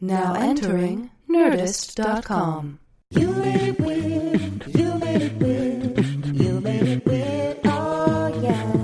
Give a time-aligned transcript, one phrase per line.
[0.00, 2.78] Now entering Nerdist.com.
[3.10, 4.76] You made it weird.
[4.76, 6.26] You made it weird.
[6.36, 7.58] You made it weird.
[7.64, 8.74] Oh yeah.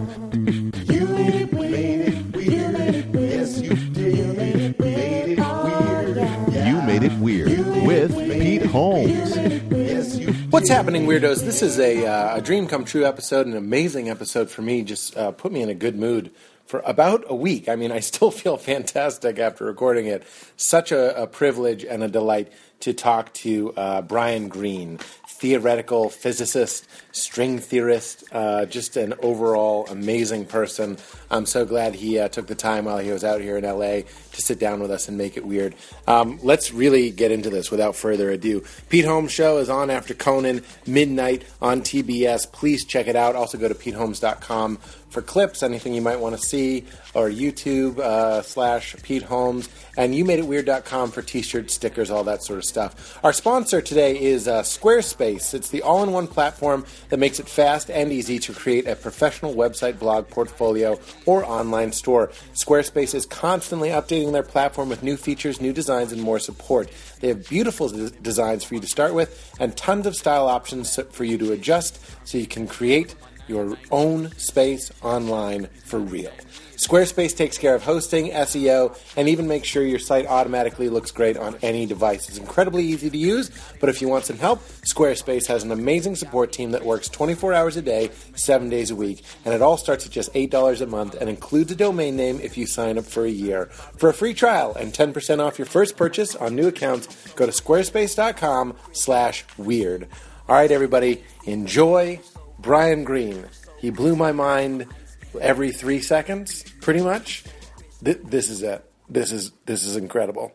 [0.92, 2.10] You made it weird.
[2.34, 3.30] You made it weird.
[3.30, 4.16] Yes, you did.
[4.16, 5.38] You made it weird.
[5.38, 6.14] Oh
[6.50, 6.68] yeah.
[6.70, 9.36] You made it weird with Pete Holmes.
[10.50, 11.44] What's happening, weirdos?
[11.44, 14.82] This is a, uh, a dream come true episode, an amazing episode for me.
[14.82, 16.30] Just uh, put me in a good mood
[16.72, 17.68] for about a week.
[17.68, 20.22] I mean, I still feel fantastic after recording it.
[20.56, 26.88] Such a, a privilege and a delight to talk to uh, Brian Greene, theoretical physicist,
[27.12, 30.96] string theorist, uh, just an overall amazing person.
[31.30, 34.00] I'm so glad he uh, took the time while he was out here in LA
[34.32, 35.74] to sit down with us and make it weird.
[36.08, 38.64] Um, let's really get into this without further ado.
[38.88, 42.50] Pete Holmes Show is on after Conan, midnight on TBS.
[42.50, 43.36] Please check it out.
[43.36, 44.78] Also go to PeteHolmes.com
[45.12, 46.84] for clips, anything you might want to see,
[47.14, 52.64] or YouTube uh, slash Pete Holmes, and YouMadeItWeird.com for t-shirts, stickers, all that sort of
[52.64, 53.18] stuff.
[53.22, 55.52] Our sponsor today is uh, Squarespace.
[55.52, 59.98] It's the all-in-one platform that makes it fast and easy to create a professional website,
[59.98, 62.28] blog, portfolio, or online store.
[62.54, 66.90] Squarespace is constantly updating their platform with new features, new designs, and more support.
[67.20, 70.98] They have beautiful des- designs for you to start with, and tons of style options
[71.10, 73.14] for you to adjust so you can create
[73.52, 76.32] your own space online for real.
[76.82, 81.36] Squarespace takes care of hosting, SEO, and even makes sure your site automatically looks great
[81.36, 82.28] on any device.
[82.28, 86.16] It's incredibly easy to use, but if you want some help, Squarespace has an amazing
[86.16, 89.76] support team that works 24 hours a day, 7 days a week, and it all
[89.76, 93.04] starts at just $8 a month and includes a domain name if you sign up
[93.04, 93.66] for a year.
[93.96, 97.52] For a free trial and 10% off your first purchase on new accounts, go to
[97.52, 100.08] squarespace.com slash weird.
[100.48, 102.18] All right, everybody, enjoy
[102.62, 103.44] Brian Greene.
[103.78, 104.86] He blew my mind
[105.40, 107.44] every three seconds, pretty much.
[108.04, 108.84] Th- this is it.
[109.08, 110.52] This is this is incredible.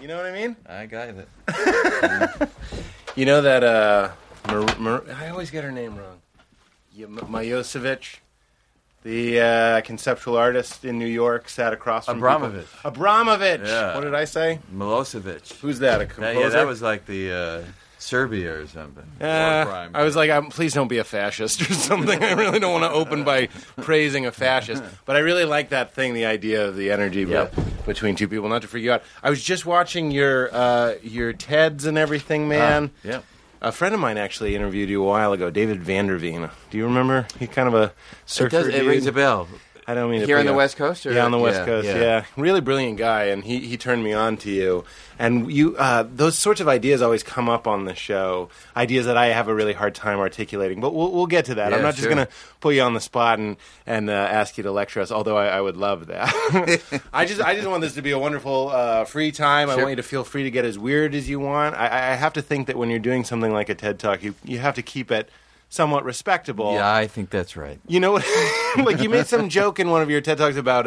[0.00, 0.56] You know what I mean?
[0.68, 1.28] I got it.
[3.16, 4.10] You know that uh,
[4.46, 6.20] Mar- Mar- I always get her name wrong.
[6.94, 8.16] Y- Majosevic,
[9.04, 12.66] the uh, conceptual artist in New York, sat across from people- Abramovich.
[12.84, 13.60] Abramovich.
[13.64, 13.94] Yeah.
[13.94, 14.58] What did I say?
[14.70, 15.50] Milosevic.
[15.60, 16.02] Who's that?
[16.02, 16.40] A That- composer?
[16.40, 17.62] yeah, that was like the uh,
[18.06, 19.04] Serbia or something.
[19.20, 19.90] Uh, crime.
[19.94, 22.22] I was like, um, please don't be a fascist or something.
[22.22, 23.48] I really don't want to open by
[23.82, 27.54] praising a fascist, but I really like that thing, the idea of the energy Yep.
[27.84, 29.02] between two people, not to freak you out.
[29.22, 32.90] I was just watching your uh, your TEDs and everything, man.
[33.04, 33.20] Ah, yeah.
[33.62, 36.48] A friend of mine actually interviewed you a while ago, David Vanderveen.
[36.70, 37.26] Do you remember?
[37.38, 37.92] He's kind of a It,
[38.26, 38.48] surfer.
[38.50, 39.48] does, it rings a bell.
[39.88, 41.06] I don't mean Here on the you- West Coast?
[41.06, 41.12] Or?
[41.12, 41.86] yeah, on the West Yeah, Coast.
[41.86, 41.96] Yeah.
[42.00, 42.24] yeah.
[42.36, 44.84] really brilliant guy, and he, he turned me on to you.
[45.18, 48.50] And you, uh, those sorts of ideas always come up on the show.
[48.76, 51.72] Ideas that I have a really hard time articulating, but we'll, we'll get to that.
[51.72, 52.28] I'm Yeah, not just going to
[52.60, 53.56] put you on the spot and
[53.86, 55.10] and uh, ask you to lecture us.
[55.10, 57.02] Although I, I would love that.
[57.12, 59.70] I just I just want this to be a wonderful uh, free time.
[59.70, 61.74] I want you to feel free to get as weird as you want.
[61.76, 64.34] I, I have to think that when you're doing something like a TED Talk, you
[64.44, 65.30] you have to keep it
[65.68, 66.74] somewhat respectable.
[66.74, 67.80] Yeah, I think that's right.
[67.88, 68.14] You know,
[68.76, 70.86] like you made some joke in one of your TED talks about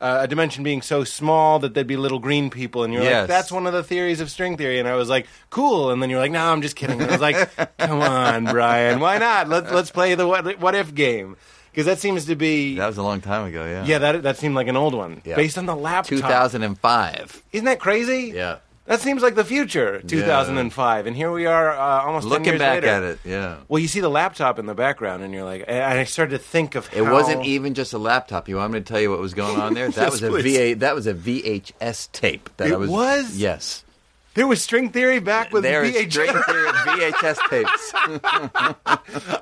[0.00, 3.26] uh, a dimension being so small that there'd be little green people, and you're like,
[3.28, 6.10] "That's one of the theories of string theory." And I was like, "Cool," and then
[6.10, 7.48] you're like, "No, I'm just kidding." And I was like,
[7.78, 9.48] "Come on, Brian, why not?
[9.48, 11.36] Let's let's play the what what if game."
[11.70, 13.84] Because that seems to be, That was a long time ago, yeah.
[13.84, 15.36] yeah, that that seemed like an old one, Yeah.
[15.36, 16.08] based on the laptop.
[16.08, 17.42] 2005.
[17.52, 18.32] Isn't that crazy?
[18.34, 18.56] Yeah.
[18.86, 22.58] That seems like the future, 2005, and here we are, uh, almost 10 Looking years
[22.58, 22.86] back later.
[22.88, 23.56] at it, yeah.
[23.68, 26.38] Well, you see the laptop in the background, and you're like, and I started to
[26.42, 28.48] think of It how- wasn't even just a laptop.
[28.48, 29.88] You want me to tell you what was going on there?
[29.90, 30.56] That Yes, was a please.
[30.74, 30.74] VA.
[30.80, 32.50] That was a VHS tape.
[32.58, 32.90] That It I was.
[32.90, 33.36] was?
[33.36, 33.82] Yes.
[34.36, 36.10] There was string theory back with there VHS.
[36.12, 37.92] string theory VHS tapes.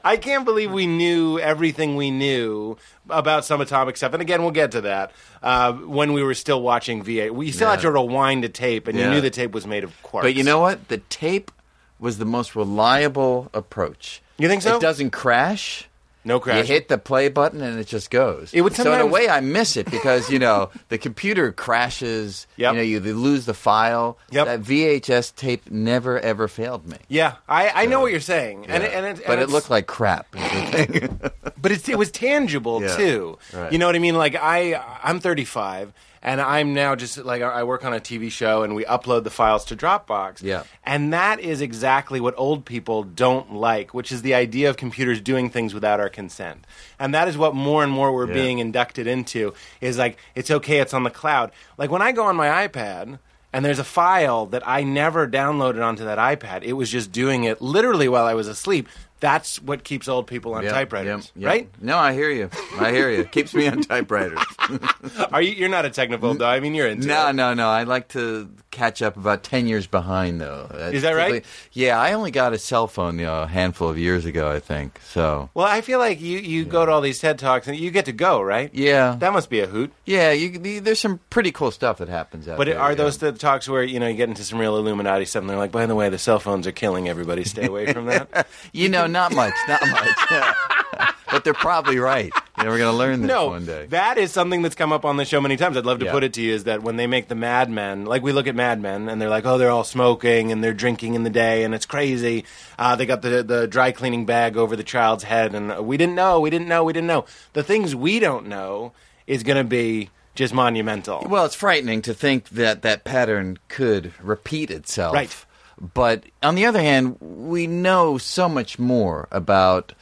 [0.04, 2.76] I can't believe we knew everything we knew
[3.10, 4.12] about some atomic stuff.
[4.12, 5.12] And again, we'll get to that.
[5.42, 7.90] Uh, when we were still watching VA, we still had Yeah.
[7.90, 10.24] to rewind a tape, and you knew the tape was made of quartz.
[10.24, 10.88] But you know what?
[10.88, 11.50] The tape
[11.98, 14.22] was the most reliable approach.
[14.38, 14.76] You think so?
[14.76, 15.88] It doesn't crash.
[16.24, 16.58] No crash.
[16.68, 18.52] You hit the play button and it just goes.
[18.54, 22.46] It would so in a way, I miss it because you know the computer crashes.
[22.56, 22.72] Yep.
[22.72, 24.18] You know, you lose the file.
[24.30, 24.46] Yep.
[24.46, 26.96] That VHS tape never ever failed me.
[27.08, 28.88] yeah, I, I know what you're saying, and Yeah.
[28.88, 30.26] it, and it, but and it looked like crap.
[30.34, 31.20] is the thing.
[31.60, 32.96] but it's, it was tangible Yeah.
[32.96, 33.38] too.
[33.52, 33.72] Right.
[33.72, 34.16] You know what I mean?
[34.16, 35.92] Like I, I'm 35,
[36.24, 39.30] and I'm now just like I work on a TV show, and we upload the
[39.30, 40.42] files to Dropbox.
[40.42, 40.64] Yeah.
[40.82, 45.20] and that is exactly what old people don't like, which is the idea of computers
[45.20, 46.66] doing things without our consent,
[46.98, 48.34] and that is what more and more we're Yeah.
[48.34, 49.54] being inducted into.
[49.80, 51.52] Is like it's okay, it's on the cloud.
[51.78, 53.18] Like when I go on my iPad.
[53.56, 56.64] And there's a file that I never downloaded onto that iPad.
[56.64, 58.88] It was just doing it literally while I was asleep.
[59.20, 61.48] That's what keeps old people on Yep, typewriters, yep, yep.
[61.50, 61.68] right?
[61.80, 62.50] No, I hear you.
[62.78, 63.24] I hear you.
[63.24, 64.38] Keeps me on typewriters.
[65.32, 65.52] Are you?
[65.52, 66.46] You're not a technophobe, though.
[66.48, 67.32] I mean, you're into No, it.
[67.34, 67.68] no, no.
[67.70, 70.66] I like to catch up about 10 years behind, though.
[70.70, 71.44] That's Is that right?
[71.72, 74.60] Yeah, I only got a cell phone you know, a handful of years ago, I
[74.60, 75.00] think.
[75.04, 77.90] So, Well, I feel like you, you go to all these TED talks and you
[77.90, 78.70] get to go, right?
[78.74, 79.16] yeah.
[79.18, 79.92] That must be a hoot.
[80.04, 82.74] yeah, you, there's some pretty cool stuff that happens out But there.
[82.74, 82.94] But are yeah.
[82.96, 85.56] those the talks where you know you get into some real Illuminati stuff and they're
[85.56, 87.44] like, by the way, the cell phones are killing everybody.
[87.44, 88.46] Stay away from that.
[88.72, 90.18] You know, not much, not much.
[91.30, 92.32] but they're probably right.
[92.58, 93.86] Know, we're going to learn this no, one day.
[93.90, 95.76] that is something that's come up on the show many times.
[95.76, 96.12] I'd love to Yeah.
[96.12, 98.46] put it to you is that when they make the Mad Men, like we look
[98.46, 101.30] at Mad Men and they're like, oh, they're all smoking and they're drinking in the
[101.30, 102.44] day and it's crazy.
[102.78, 106.14] Uh, they got the the dry cleaning bag over the child's head and we didn't
[106.14, 107.24] know, we didn't know, we didn't know.
[107.52, 108.92] The things we don't know
[109.26, 111.26] is going to be just monumental.
[111.28, 115.14] Well, it's frightening to think that that pattern could repeat itself.
[115.14, 115.44] Right.
[115.80, 119.92] But on the other hand, we know so much more about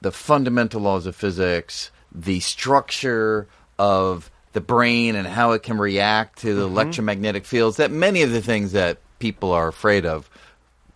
[0.00, 3.46] the fundamental laws of physics, the structure
[3.78, 6.58] of the brain, and how it can react to Mm-hmm.
[6.58, 10.28] the electromagnetic fields that many of the things that people are afraid of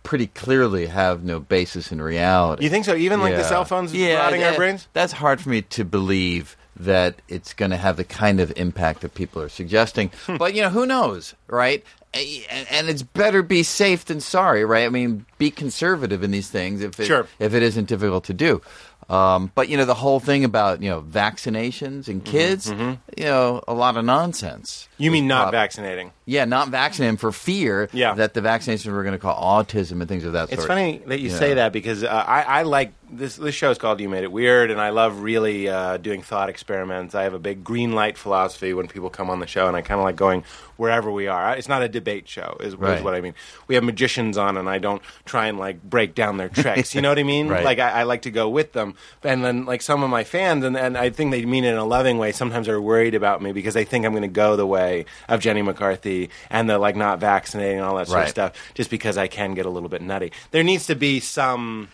[0.03, 2.63] pretty clearly have no basis in reality.
[2.63, 2.95] You think so?
[2.95, 4.87] Even like the cell phones yeah, rotting our brains?
[4.93, 9.01] That's hard for me to believe that it's going to have the kind of impact
[9.01, 10.11] that people are suggesting.
[10.27, 10.37] Hmm.
[10.37, 11.83] but you know, who knows, right?
[12.13, 14.85] And, and it's better be safe than sorry, right?
[14.85, 17.27] I mean, be conservative in these things if it, Sure.
[17.39, 18.61] if it isn't difficult to do.
[19.09, 22.97] Um, but you know, the whole thing about you know vaccinations Mm-hmm, and kids, you
[23.25, 24.89] know, a lot of nonsense.
[24.97, 26.11] You mean not Prob- vaccinating?
[26.25, 28.15] Yeah, not vaccinating for fear Yeah.
[28.15, 30.59] that the vaccinations were going to cause autism and things of that It's sort.
[30.59, 33.35] It's funny that you say that because uh, I, I like this.
[33.35, 36.49] This show is called "You Made It Weird," and I love really uh, doing thought
[36.49, 37.15] experiments.
[37.15, 39.81] I have a big green light philosophy when people come on the show, and I
[39.81, 40.43] kind of like going
[40.77, 41.55] wherever we are.
[41.55, 43.33] It's not a debate show, is, is what I mean.
[43.67, 46.93] We have magicians on, and I don't try and like break down their tricks.
[46.93, 47.47] You know what I mean?
[47.57, 47.63] Right.
[47.63, 50.63] Like I, I like to go with them, and then like some of my fans,
[50.65, 52.31] and, and I think they mean it in a loving way.
[52.31, 55.39] Sometimes are worried about me because they think I'm going to go the way of
[55.39, 59.17] Jenny McCarthy and the like not vaccinating and all that sort of stuff just because
[59.17, 60.31] I can get a little bit nutty.
[60.51, 61.87] There needs to be some.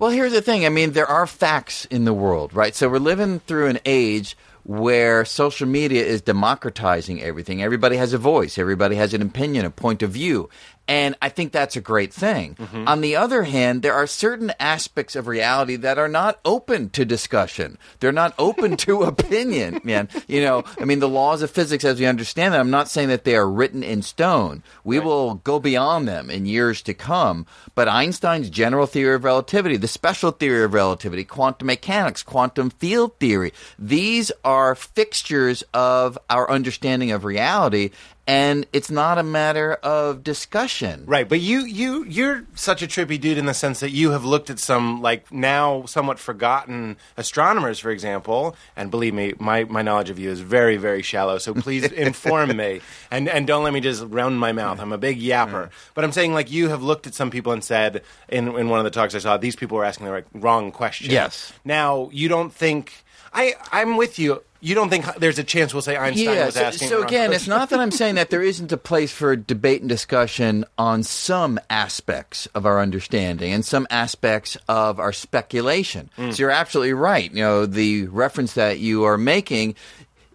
[0.00, 0.64] Well, here's the thing.
[0.64, 2.74] I mean, there are facts in the world, right?
[2.74, 7.62] So we're living through an age where social media is democratizing everything.
[7.62, 10.48] Everybody has a voice, everybody has an opinion, a point of view.
[10.90, 12.56] And I think that's a great thing.
[12.56, 12.88] Mm-hmm.
[12.88, 17.04] On the other hand, there are certain aspects of reality that are not open to
[17.04, 17.78] discussion.
[18.00, 20.08] They're not open to opinion, man.
[20.26, 23.06] You know, I mean, the laws of physics as we understand them, I'm not saying
[23.06, 24.64] that they are written in stone.
[24.82, 27.46] We will go beyond them in years to come.
[27.76, 33.16] But Einstein's general theory of relativity, the special theory of relativity, quantum mechanics, quantum field
[33.20, 37.90] theory, these are fixtures of our understanding of reality.
[38.26, 41.04] And it's not a matter of discussion.
[41.06, 44.24] Right, but you you you're such a trippy dude in the sense that you have
[44.24, 49.82] looked at some like now somewhat forgotten astronomers, for example, and believe me, my, my
[49.82, 51.38] knowledge of you is very very shallow.
[51.38, 52.80] So please inform me
[53.10, 54.80] and and don't let me just round my mouth.
[54.80, 55.70] I'm a big yapper, mm.
[55.94, 58.78] but I'm saying like you have looked at some people and said in in one
[58.78, 61.10] of the talks I saw these people were asking the right, wrong question.
[61.10, 61.52] Yes.
[61.64, 64.42] Now you don't think I I'm with you.
[64.60, 66.88] You don't think there's a chance we'll say Einstein Yeah, was so, asking?
[66.88, 69.88] so again, it's not that I'm saying that there isn't a place for debate and
[69.88, 76.10] discussion on some aspects of our understanding and some aspects of our speculation.
[76.18, 76.32] Mm.
[76.34, 77.30] So you're absolutely right.
[77.32, 79.76] You know, the reference that you are making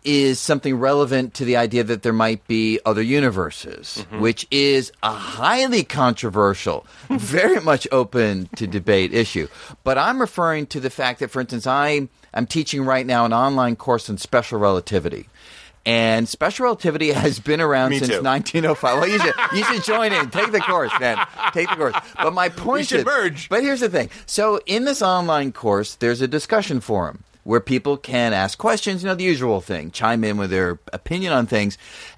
[0.03, 4.19] is something relevant to the idea that there might be other universes, Mm-hmm.
[4.19, 9.47] which is a highly controversial, very much open to debate issue.
[9.83, 13.33] But I'm referring to the fact that, for instance, I am teaching right now an
[13.33, 15.27] online course on special relativity.
[15.85, 18.23] And special relativity has been around Me since too.
[18.23, 18.99] 1905.
[18.99, 20.29] Well, you should, you should join in.
[20.29, 21.25] Take the course, man.
[21.53, 21.95] Take the course.
[22.15, 23.49] But my point should is, merge.
[23.49, 24.09] But here's the thing.
[24.25, 29.07] So in this online course, there's a discussion forum where people can ask questions, you
[29.07, 31.77] know, the usual thing, chime in with their opinion on things.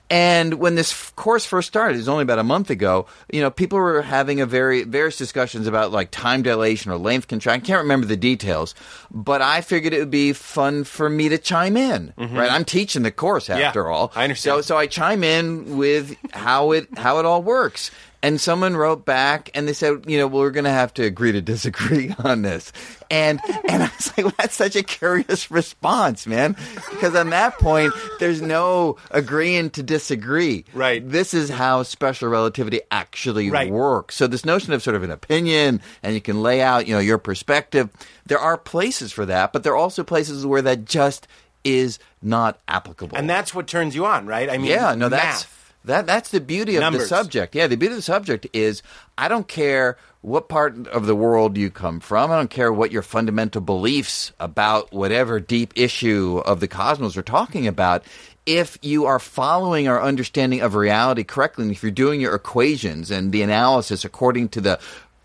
[0.10, 3.52] And when this course first started, it was only about a month ago, you know,
[3.52, 7.62] people were having a very various discussions about like time dilation or length contraction.
[7.62, 8.74] I can't remember the details,
[9.12, 12.14] but I figured it would be fun for me to chime in.
[12.18, 12.38] Mm-hmm.
[12.38, 12.50] Right?
[12.50, 14.14] I'm teaching the course after all.
[14.16, 14.56] I understand.
[14.56, 17.92] So so I chime in with how it how it all works.
[18.28, 21.04] And someone wrote back and they said, you know, well, we're going to have to
[21.04, 22.74] agree to disagree on this.
[23.10, 26.58] And and I was like, well, that's such a curious response, man.
[26.90, 30.66] Because on that point, there's no agreeing to disagree.
[30.74, 31.08] Right.
[31.08, 33.72] This is how special relativity actually Right.
[33.72, 34.16] works.
[34.16, 37.00] So this notion of sort of an opinion and you can lay out, you know,
[37.00, 37.90] your perspective,
[38.26, 41.28] there are places for that, but there are also places where that just
[41.64, 43.16] is not applicable.
[43.18, 44.50] and that's what turns you on, right?
[44.50, 45.57] I mean, Yeah, no, that's math.
[45.88, 47.04] That that's the beauty of Numbers.
[47.04, 47.56] the subject.
[47.56, 48.84] Yeah, the beauty of the subject is
[49.18, 52.32] I don't care what part of the world you come from.
[52.32, 57.24] I don't care what your fundamental beliefs about whatever deep issue of the cosmos are
[57.24, 58.04] talking about.
[58.46, 63.12] If you are following our understanding of reality correctly, and if you're doing your equations
[63.12, 64.80] and the analysis according to the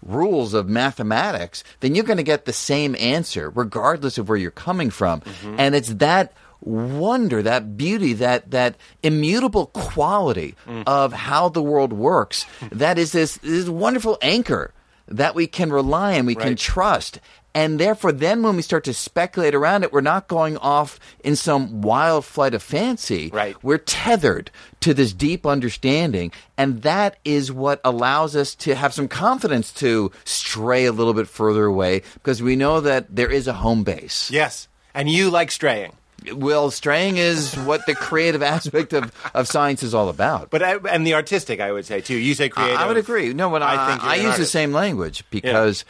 [0.04, 4.50] rules of mathematics, then you're going to get the same answer regardless of where you're
[4.50, 5.20] coming from.
[5.20, 5.56] Mm-hmm.
[5.58, 10.84] And it's that wonder, that beauty, that that immutable quality mm.
[10.86, 14.72] of how the world works that is this, this wonderful anchor
[15.08, 17.20] that we can rely on, we can trust.
[17.54, 21.36] And therefore, then when we start to speculate around it, we're not going off in
[21.36, 23.28] some wild flight of fancy.
[23.32, 23.62] Right.
[23.62, 24.50] We're tethered
[24.80, 26.32] to this deep understanding.
[26.56, 31.28] And that is what allows us to have some confidence to stray a little bit
[31.28, 34.30] further away because we know that there is a home base.
[34.30, 34.68] Yes.
[34.94, 35.92] And you like straying.
[36.34, 40.50] Well, straying is what the creative aspect of, of science is all about.
[40.50, 42.16] But I, and the artistic, I would say too.
[42.16, 42.76] You say creative.
[42.76, 43.32] I would agree.
[43.32, 45.84] No, but I, I think I use the same language because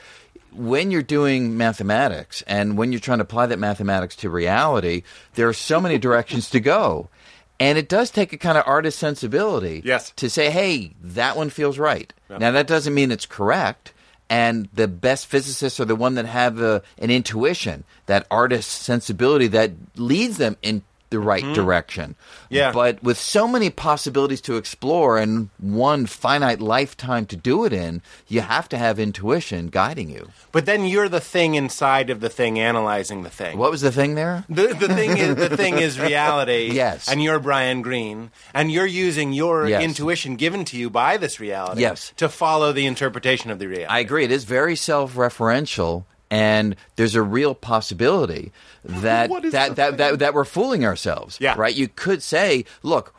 [0.54, 5.02] when you're doing mathematics and when you're trying to apply that mathematics to reality,
[5.34, 7.08] there are so many directions to go.
[7.60, 10.10] And it does take a kind of artist sensibility Yes.
[10.16, 12.12] to say, hey, that one feels right.
[12.28, 13.91] Now, that doesn't mean it's correct.
[14.32, 19.46] And the best physicists are the one that have a, an intuition, that artist sensibility
[19.48, 21.52] that leads them in the right mm-hmm.
[21.54, 22.16] direction.
[22.48, 22.72] Yeah.
[22.72, 28.02] But with so many possibilities to explore and one finite lifetime to do it in,
[28.26, 30.30] you have to have intuition guiding you.
[30.50, 33.58] But then you're the thing inside of the thing, analyzing the thing.
[33.58, 34.44] What was the thing there?
[34.48, 36.70] The, the thing is the thing is reality.
[36.82, 37.08] Yes.
[37.08, 39.82] And you're Brian Greene, and you're using your Yes.
[39.82, 41.82] intuition given to you by this reality.
[41.82, 42.12] Yes.
[42.16, 43.92] To follow the interpretation of the reality.
[43.92, 44.24] I agree.
[44.24, 48.50] It is very self-referential, and there's a real possibility
[48.84, 51.36] that that, that, that that we're fooling ourselves.
[51.40, 51.54] Yeah.
[51.58, 51.74] Right.
[51.74, 53.14] You could say, look,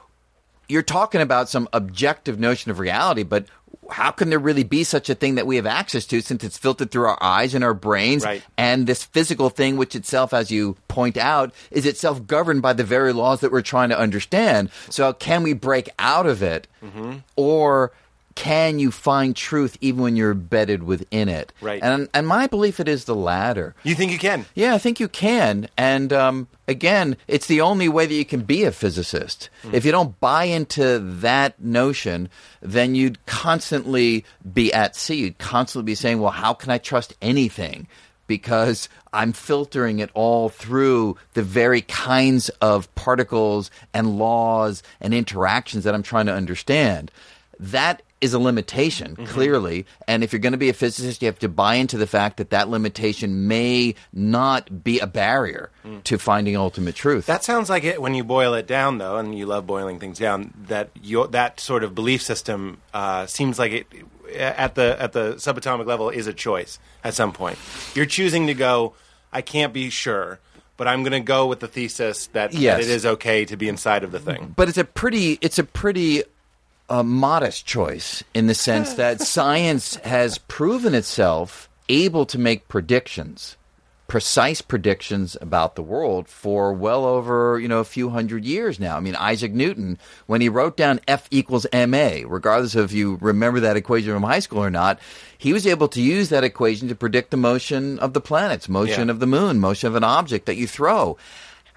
[0.68, 3.46] you're talking about some objective notion of reality, but
[3.92, 6.58] how can there really be such a thing that we have access to since it's
[6.58, 8.42] filtered through our eyes and our brains Right.
[8.58, 12.86] and this physical thing which itself as you point out is itself governed by the
[12.86, 17.18] very laws that we're trying to understand so can we break out of it Mm-hmm.
[17.36, 17.92] or
[18.36, 21.82] can you find truth even when you're embedded within it Right.
[21.84, 24.46] and and my belief it is the latter you think you can?
[24.56, 25.68] yeah, I think you can.
[25.78, 29.50] And um, again, it's the only way that you can be a physicist.
[29.72, 32.30] If you don't buy into that notion,
[32.62, 35.16] then you'd constantly be at sea.
[35.16, 37.88] You'd constantly be saying, well, how can I trust anything?
[38.26, 45.84] Because I'm filtering it all through the very kinds of particles and laws and interactions
[45.84, 47.12] that I'm trying to understand.
[47.60, 49.86] That is a limitation, clearly.
[50.08, 52.38] And if you're going to be a physicist, you have to buy into the fact
[52.38, 55.70] that that limitation may not be a barrier
[56.06, 57.26] to finding ultimate truth.
[57.28, 60.18] That sounds like it when you boil it down, though, and you love boiling things
[60.18, 60.54] down.
[60.68, 63.88] That your, that sort of belief system uh, seems like it
[64.36, 67.58] at the at the subatomic level is a choice at some point.
[67.94, 68.94] You're choosing to go.
[69.32, 70.40] I can't be sure,
[70.78, 72.78] but I'm going to go with the thesis that, Yes.
[72.78, 74.54] that it is okay to be inside of the thing.
[74.56, 76.24] but it's a pretty it's a pretty
[76.90, 83.56] uh, modest choice in the sense that science has proven itself able to make predictions
[84.08, 88.96] precise predictions about the world for well over you know a few hundred years now
[88.98, 89.98] i mean isaac newton
[90.28, 94.22] when he wrote down f equals ma regardless of if you remember that equation from
[94.24, 95.00] high school or not
[95.38, 99.08] he was able to use that equation to predict the motion of the planets motion
[99.08, 99.12] Yeah.
[99.14, 101.18] of the moon motion of an object that you throw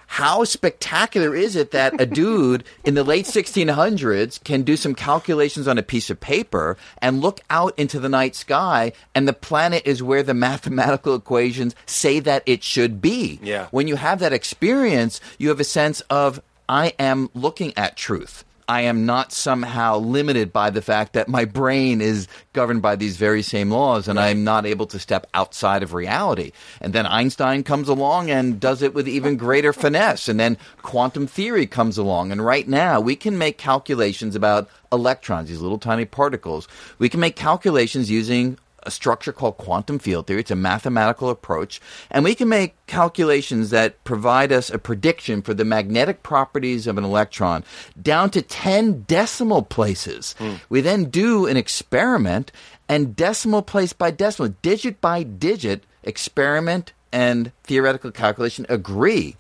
[0.07, 5.69] how spectacular is it that a dude in the late 1600s can do some calculations
[5.69, 9.83] on a piece of paper and look out into the night sky and the planet
[9.85, 13.39] is where the mathematical equations say that it should be.
[13.43, 13.69] Yeah.
[13.71, 18.45] When you have that experience, you have a sense of I am looking at truth.
[18.69, 23.17] I am not somehow limited by the fact that my brain is governed by these
[23.17, 26.51] very same laws and I'm not able to step outside of reality.
[26.81, 30.29] And then Einstein comes along and does it with even greater finesse.
[30.29, 32.33] And then quantum theory comes along.
[32.33, 36.67] And right now we can make calculations about electrons, these little tiny particles.
[36.99, 40.41] We can make calculations using a structure called quantum field theory.
[40.41, 41.81] It's a mathematical approach.
[42.11, 46.97] And we can make calculations that provide us a prediction for the magnetic properties of
[46.97, 47.65] an electron
[48.01, 50.35] down to 10 decimal places.
[50.39, 50.55] Hmm.
[50.69, 52.53] We then do an experiment
[52.89, 59.37] and decimal place by decimal, digit by digit, experiment and theoretical calculation agree.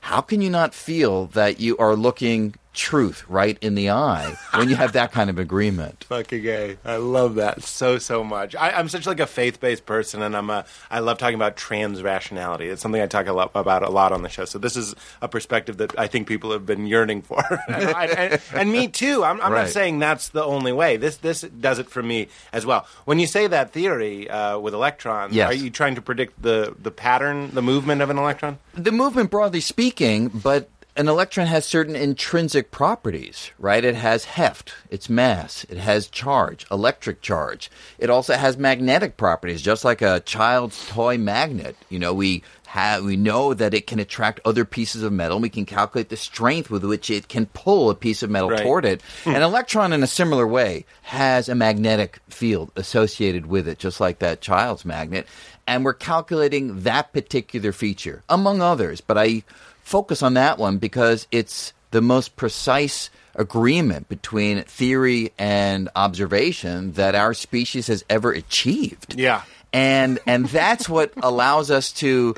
[0.00, 4.68] How can you not feel that you are looking truth right in the eye when
[4.68, 6.04] you have that kind of agreement.
[6.08, 6.78] Fucking gay.
[6.84, 8.54] I love that so so much.
[8.54, 11.56] I, I'm such like a faith based person, and I'm a I love talking about
[11.56, 12.68] trans rationality.
[12.68, 14.44] It's something I talk a lot about a lot on the show.
[14.44, 18.06] So this is a perspective that I think people have been yearning for, and, I-
[18.06, 19.24] and- and me too.
[19.24, 19.62] I'm, I'm Right.
[19.62, 20.96] not saying that's the only way.
[20.96, 22.86] This this does it for me as well.
[23.04, 25.50] When you say that theory uh, with electrons, Yes.
[25.50, 28.58] are you trying to predict the the pattern, the movement of an electron?
[28.74, 30.68] the movement broadly speaking, but
[30.98, 33.84] an electron has certain intrinsic properties, right?
[33.84, 37.70] It has heft, its mass, it has charge, electric charge.
[37.98, 41.76] It also has magnetic properties, just like a child's toy magnet.
[41.88, 45.38] You know, we have we know that it can attract other pieces of metal.
[45.38, 48.62] We can calculate the strength with which it can pull a piece of metal Right.
[48.62, 49.00] toward it.
[49.24, 49.30] Hmm.
[49.36, 54.18] An electron, in a similar way, has a magnetic field associated with it, just like
[54.18, 55.26] that child's magnet.
[55.66, 59.00] And we're calculating that particular feature, among others.
[59.00, 59.42] But I
[59.88, 67.14] focus on that one because it's the most precise agreement between theory and observation that
[67.14, 69.18] our species has ever achieved.
[69.18, 69.42] Yeah.
[69.72, 72.34] And and that's what allows us to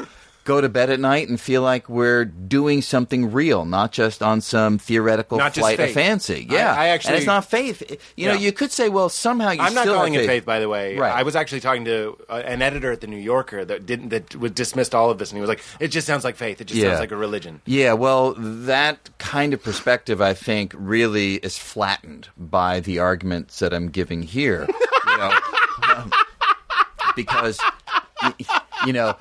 [0.50, 4.40] go to bed at night and feel like we're doing something real, not just on
[4.40, 6.46] some theoretical Not flight of fancy.
[6.50, 7.78] Yeah, I actually- and it's not faith.
[8.16, 8.40] You know, Yeah.
[8.46, 10.96] you could say, well, somehow you I'm not calling have it faith, by the way.
[10.96, 11.12] Right.
[11.14, 14.34] I was actually talking to uh, an editor at the New Yorker that didn't that
[14.34, 16.60] was dismissed all of this, and he was like, "It just sounds like faith.
[16.60, 16.88] It just Yeah.
[16.88, 22.28] sounds like a religion." Yeah, well, that kind of perspective, I think, really is flattened
[22.36, 24.66] by the arguments that I'm giving here.
[25.10, 25.32] You know,
[25.90, 26.12] um,
[27.16, 27.58] because
[28.86, 29.16] you know,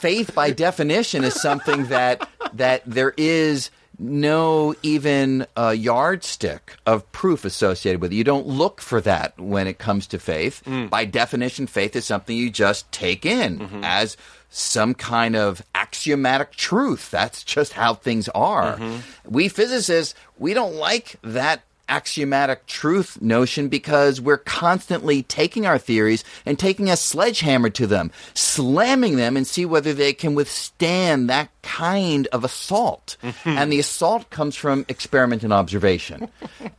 [0.00, 7.44] faith by definition is something that that there is no even uh, yardstick of proof
[7.44, 8.16] associated with it.
[8.16, 10.62] You don't look for that when it comes to faith.
[10.88, 14.16] By definition, faith is something you just take in as
[14.48, 17.10] some kind of axiomatic truth.
[17.10, 18.80] That's just how things are.
[19.26, 26.24] We physicists, we don't like that axiomatic truth notion because we're constantly taking our theories
[26.46, 31.50] and taking a sledgehammer to them, slamming them and see whether they can withstand that
[31.62, 33.16] kind of assault.
[33.44, 36.28] and the assault comes from experiment and observation.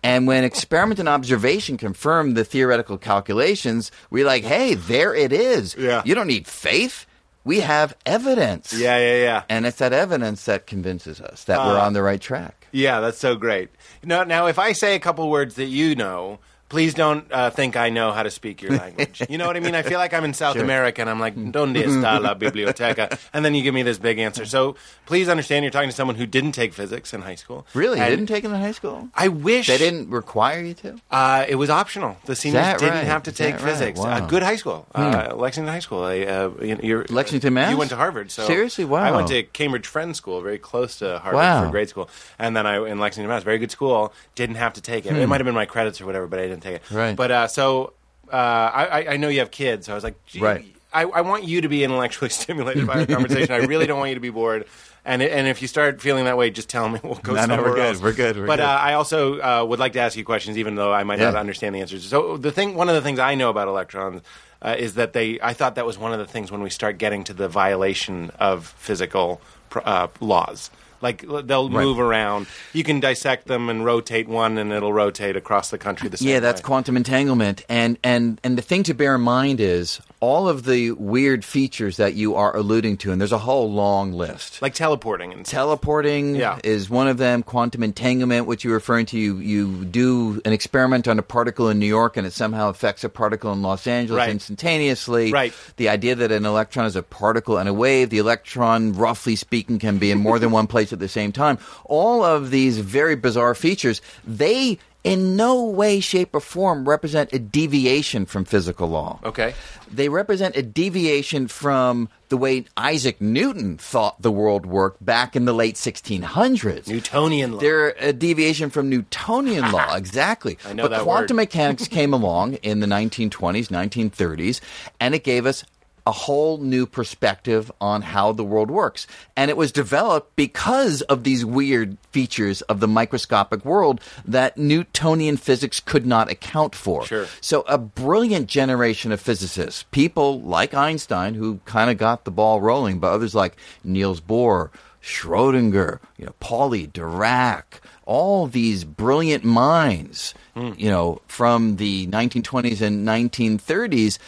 [0.02, 5.76] and when experiment and observation confirm the theoretical calculations, we're like, hey, there it is.
[5.78, 6.02] Yeah.
[6.06, 7.06] You don't need faith.
[7.44, 8.72] We have evidence.
[8.72, 9.44] Yeah, yeah, yeah.
[9.50, 12.61] And it's that evidence that convinces us that we're Uh, on the right track.
[12.72, 13.70] Yeah, that's so great.
[14.04, 16.40] Now, now, if I say a couple words that you know,
[16.72, 19.22] please don't uh, think I know how to speak your language.
[19.30, 19.76] you know what I mean?
[19.76, 23.20] I feel like I'm in South America and I'm like, ¿Dónde está la biblioteca?
[23.34, 24.46] And then you give me this big answer.
[24.46, 27.68] So please understand you're talking to someone who didn't take physics in high school.
[27.74, 27.98] Really?
[28.00, 29.10] You And didn't take it in high school?
[29.14, 30.96] I wish They didn't require you to?
[31.12, 32.16] Uh, it was optional.
[32.26, 33.04] The seniors that didn't right?
[33.06, 33.72] have to Is take that right?
[33.74, 34.00] physics.
[34.00, 34.18] Wow.
[34.20, 34.24] Hmm.
[34.24, 36.04] A good high school, uh, Lexington High School.
[36.06, 37.72] I, uh, you- you're, Lexington, Mass?
[37.72, 38.86] You went to Harvard, so Seriously?
[38.86, 39.04] Wow.
[39.04, 41.66] I went to Cambridge Friends School, very close to Harvard Wow.
[41.66, 43.44] for grade school, and then I in Lexington, Mass.
[43.44, 44.14] Very good school.
[44.36, 45.12] Didn't have to take it.
[45.18, 46.92] It might have been my credits or whatever, but I didn't take it.
[46.92, 47.16] Right.
[47.16, 47.94] But uh, so
[48.32, 50.66] uh, I, I- I know you have kids, so I was like, gee, Right.
[50.94, 53.54] I, I want you to be intellectually stimulated by our conversation.
[53.54, 54.66] I really don't want you to be bored.
[55.04, 57.00] And and if you start feeling that way, just tell me.
[57.04, 58.02] We'll go No, no, somewhere we're good.
[58.04, 58.38] We're good.
[58.38, 58.66] We're but good.
[58.66, 61.36] Uh, I also uh, would like to ask you questions, even though I might not
[61.36, 62.08] understand the answers.
[62.08, 64.22] So the thing, one of the things I know about electrons
[64.62, 65.40] uh, is that they.
[65.42, 68.30] I thought that was one of the things when we start getting to the violation
[68.40, 70.70] of physical pr- uh, laws.
[71.02, 71.84] Like they'll Right.
[71.84, 72.48] move around.
[72.74, 76.28] You can dissect them and rotate one, and it'll rotate across the country the same
[76.30, 76.66] Yeah, that's way.
[76.68, 77.64] quantum entanglement.
[77.70, 81.98] And, and, and the thing to bear in mind is all of the weird features
[81.98, 84.62] that you are alluding to, and there's a whole long list.
[84.62, 85.46] like teleporting and.
[85.46, 86.60] Teleporting Yeah.
[86.64, 87.42] is one of them.
[87.44, 91.80] Quantum entanglement, which you're referring to, you, you do an experiment on a particle in
[91.80, 94.30] New York and it somehow affects a particle in Los Angeles Right.
[94.30, 95.32] instantaneously.
[95.32, 95.54] Right.
[95.78, 99.80] The idea that an electron is a particle and a wave, the electron, roughly speaking,
[99.80, 101.58] can be in more than one place at the same time.
[101.86, 107.40] All of these very bizarre features, they in no way, shape, or form represent a
[107.40, 109.20] deviation from physical law.
[109.24, 109.54] Okay.
[109.92, 115.46] They represent a deviation from the way Isaac Newton thought the world worked back in
[115.46, 116.88] the late 1600s.
[116.88, 117.60] Newtonian law.
[117.60, 120.58] They're a deviation from Newtonian law, exactly.
[120.66, 121.44] I know but that quantum word.
[121.44, 124.62] mechanics came along in the 1920s, 1930s,
[125.00, 125.66] and it gave us
[126.06, 129.06] a whole new perspective on how the world works.
[129.36, 135.38] And it was developed because of these weird features of the microscopic world that Newtonian
[135.38, 137.06] physics could not account for.
[137.06, 137.28] Sure.
[137.40, 142.62] So a brilliant generation of physicists, people like Einstein who kind of got the ball
[142.62, 144.70] rolling, but others like Niels Bohr,
[145.02, 147.64] Schrodinger, you know, Pauli, Dirac,
[148.06, 150.74] all these brilliant minds, hmm.
[150.78, 154.20] you know, from the 1920s and 1930s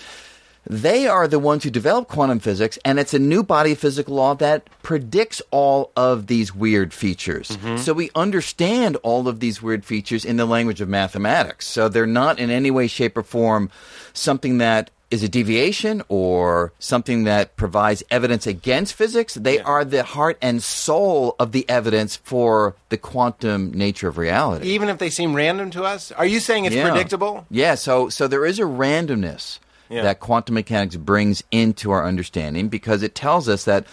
[0.66, 4.16] They are the ones who developed quantum physics, and it's a new body of physical
[4.16, 7.50] law that predicts all of these weird features.
[7.50, 7.78] Mm-hmm.
[7.78, 11.68] So we understand all of these weird features in the language of mathematics.
[11.68, 13.70] So they're not in any way, shape, or form
[14.14, 19.36] something that is a deviation or something that provides evidence against physics.
[19.36, 24.70] They are the heart and soul of the evidence for the quantum nature of reality.
[24.70, 26.90] Even if they seem random to us, are you saying it's Yeah.
[26.90, 27.46] predictable?
[27.52, 30.04] Yeah, so so there is a randomness Yeah.
[30.04, 33.86] that quantum mechanics brings into our understanding because it tells us that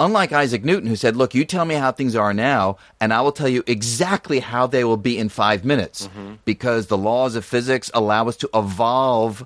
[0.00, 3.20] unlike Isaac Newton who said, "Look, you tell me how things are now and I
[3.20, 6.34] will tell you exactly how they will be in 5 minutes." Mm-hmm.
[6.44, 9.44] Because the laws of physics allow us to evolve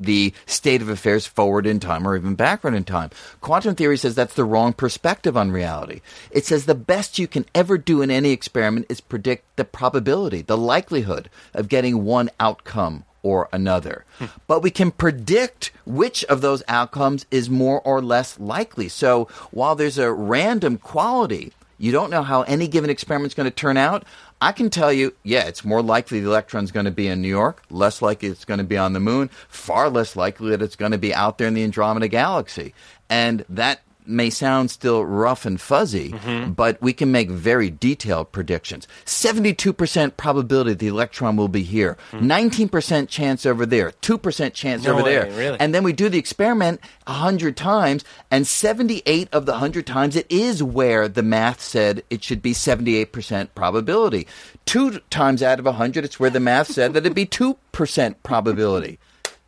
[0.00, 3.10] the state of affairs forward in time or even backward in time.
[3.40, 6.00] Quantum theory says that's the wrong perspective on reality.
[6.30, 10.42] It says the best you can ever do in any experiment is predict the probability,
[10.42, 14.04] the likelihood of getting one outcome or another.
[14.46, 18.88] but we can predict which of those outcomes is more or less likely.
[18.88, 23.50] So while there's a random quality, you don't know how any given experiment is going
[23.50, 24.04] to turn out.
[24.40, 27.28] I can tell you, yeah, it's more likely the electron's going to be in New
[27.28, 30.76] York, less likely it's going to be on the moon, far less likely that it's
[30.76, 32.74] going to be out there in the Andromeda galaxy.
[33.08, 36.52] And that may sound still rough and fuzzy, mm-hmm.
[36.52, 38.86] but we can make very detailed predictions.
[39.04, 42.18] 72% probability the electron will be here, hmm.
[42.18, 45.30] 19% chance over there, 2% chance No over way, there.
[45.32, 45.60] really?
[45.60, 50.26] And then we do the experiment 100 times, and 78 of the 100 times it
[50.28, 54.26] is where the math said it should be 78% probability.
[54.66, 58.98] Two times out of 100, it's where the math said that it'd be 2% probability.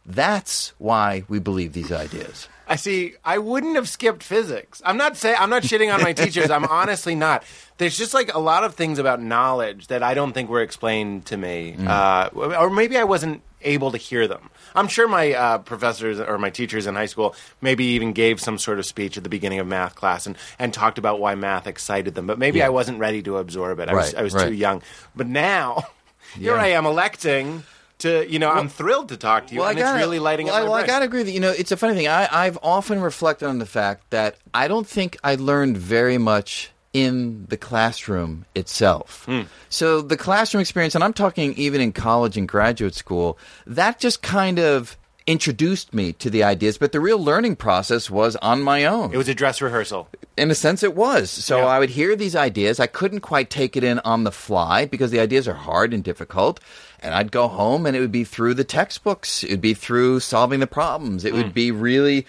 [0.04, 2.48] That's why we believe these ideas.
[2.68, 3.14] I see.
[3.24, 4.82] I wouldn't have skipped physics.
[4.84, 6.50] I'm not saying I'm not shitting on my teachers.
[6.50, 7.44] I'm honestly not.
[7.78, 11.26] There's just like a lot of things about knowledge that I don't think were explained
[11.26, 14.50] to me, uh, or maybe I wasn't able to hear them.
[14.74, 18.58] I'm sure my uh, professors or my teachers in high school maybe even gave some
[18.58, 21.66] sort of speech at the beginning of math class and, and talked about why math
[21.66, 22.26] excited them.
[22.26, 22.66] But maybe Yeah.
[22.66, 23.88] I wasn't ready to absorb it.
[23.88, 24.48] I was I was right.
[24.48, 24.82] too young.
[25.14, 25.84] But now,
[26.34, 26.62] here Yeah.
[26.62, 27.62] I am electing.
[28.00, 30.56] To you know, I'm thrilled to talk to you, and gotta- it's really lighting well,
[30.56, 32.08] up my I, well, I gotta agree that you know it's a funny thing.
[32.08, 36.70] I, I've often reflected on the fact that I don't think I learned very much
[36.92, 39.24] in the classroom itself.
[39.26, 39.42] Hmm.
[39.68, 44.22] So the classroom experience, and I'm talking even in college and graduate school, that just
[44.22, 44.96] kind of
[45.26, 46.78] introduced me to the ideas.
[46.78, 50.08] But the real learning process was on my own It was a dress rehearsal.
[50.36, 51.64] in a sense it was so Yeah.
[51.66, 55.10] i would hear these ideas i couldn't quite take it in on the fly because
[55.10, 56.60] the ideas are hard and difficult
[57.00, 60.20] and i'd go home and it would be through the textbooks it would be through
[60.20, 61.38] solving the problems it Hmm.
[61.38, 62.26] would be really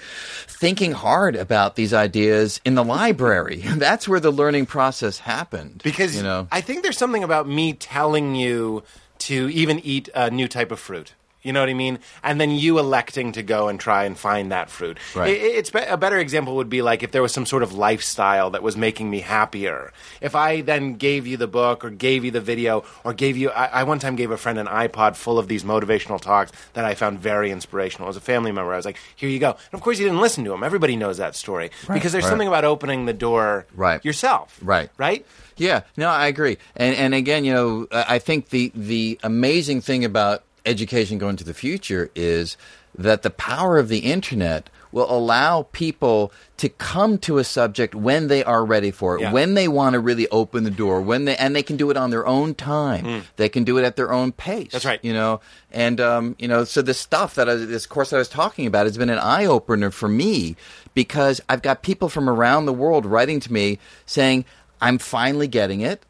[0.47, 6.15] thinking hard about these ideas in the library that's where the learning process happened because
[6.15, 8.83] you know I think there's something about me telling you
[9.19, 11.13] to even eat a new type of fruit.
[11.47, 11.99] You know what I mean?
[12.23, 14.97] And then you electing to go and try and find that fruit.
[15.15, 15.29] Right.
[15.29, 17.63] I- I- it's be- a better example would be like if there was some sort
[17.63, 19.93] of lifestyle that was making me happier.
[20.21, 23.49] If I then gave you the book or gave you the video or gave you,
[23.49, 26.83] I, I one time gave a friend an iPod full of these motivational talks that
[26.85, 28.09] I found very inspirational.
[28.09, 30.19] As a family member, I was like, "Here you go." And of course, you didn't
[30.21, 30.63] listen to them.
[30.63, 32.29] Everybody knows that story because there's Right.
[32.29, 34.03] something about opening the door Right.
[34.03, 34.57] yourself.
[34.61, 34.89] Right.
[34.97, 35.25] Right.
[35.55, 36.57] Yeah, no, I agree.
[36.75, 41.37] And and again, you know, I I think the the amazing thing about education going
[41.37, 42.57] to the future is
[42.97, 48.27] that the power of the internet will allow people to come to a subject when
[48.27, 49.31] they are ready for it, Yeah.
[49.31, 51.97] when they want to really open the door, when they and they can do it
[51.97, 53.23] on their own time.
[53.35, 54.71] They can do it at their own pace.
[54.71, 54.99] That's right.
[55.03, 58.19] You know, and um, you know, so this stuff that I, this course that I
[58.19, 60.55] was talking about has been an eye opener for me
[60.95, 63.77] because I've got people from around the world writing to me
[64.07, 64.45] saying,
[64.81, 66.01] "I'm finally getting it."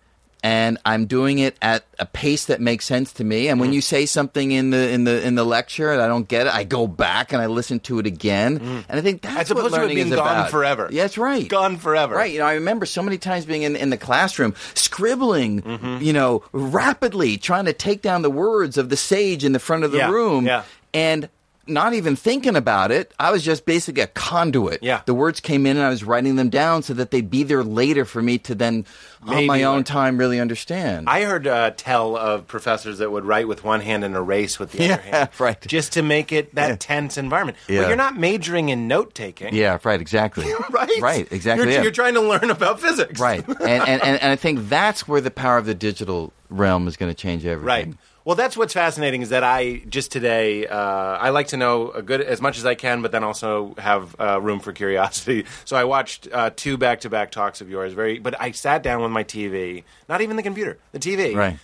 [0.43, 3.47] And I'm doing it at a pace that makes sense to me.
[3.50, 6.28] And when you say something in the in the in the lecture and I don't
[6.28, 8.58] get it, I go back and I listen to it again.
[8.88, 9.36] And I think that's.
[9.36, 10.52] As opposed what to learning being is gone about.
[10.52, 10.89] forever.
[10.91, 11.47] Yeah, that's right.
[11.47, 12.15] Gone forever.
[12.15, 12.32] Right.
[12.32, 16.04] You know, I remember so many times being in, in the classroom, scribbling, Mm-hmm.
[16.04, 19.84] you know, rapidly, trying to take down the words of the sage in the front
[19.84, 20.45] of the Yeah, room.
[20.45, 20.63] yeah.
[20.93, 21.30] And
[21.69, 23.12] not even thinking about it.
[23.19, 24.82] I was just basically a conduit.
[24.82, 25.02] Yeah.
[25.06, 27.62] The words came in and I was writing them down so that they'd be there
[27.62, 28.86] later for me to then,
[29.27, 31.07] on Maybe my own time, really understand.
[31.09, 34.71] I heard uh, tell of professors that would write with one hand and erase with
[34.71, 35.61] the Yeah, other hand, right.
[35.67, 36.75] Just to make it that Yeah.
[36.79, 37.57] tense environment.
[37.67, 37.79] Yeah.
[37.81, 40.45] Well, you're not majoring in note taking, yeah, right, exactly.
[40.69, 41.01] right?
[41.01, 41.69] Right, exactly.
[41.71, 41.83] You're, it.
[41.83, 43.45] you're trying to learn about physics, right.
[43.47, 46.95] And, and, and, and I think that's where the power of the digital realm is
[46.97, 47.65] going to change everything.
[47.89, 47.93] Right.
[48.23, 52.01] Well, that's what's fascinating is that I just today uh, I like to know a
[52.01, 55.45] good as much as I can, but then also have uh, room for curiosity.
[55.63, 57.93] So I watched uh, two back to back talks of yours.
[57.93, 61.36] Very, but I sat down with my TV, not even the computer, the TV.
[61.36, 61.58] Right.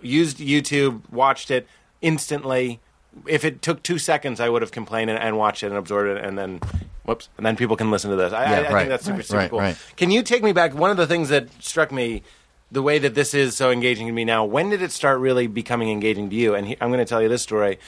[0.00, 1.66] Used YouTube, watched it
[2.00, 2.80] instantly.
[3.26, 6.08] if it took two seconds, I would have complained and, and watched it and absorbed
[6.16, 6.60] it, and then,
[7.04, 8.32] whoops, and then people can listen to this.
[8.32, 9.94] I, I, Yeah, I right, think that's super, right, super right, cool.
[9.96, 10.74] Can you take me back?
[10.74, 12.22] One of the things that struck me,
[12.70, 14.44] the way that this is so engaging to me now.
[14.44, 16.54] When did it start really becoming engaging to you?
[16.54, 17.80] And he, I'm going to tell you this story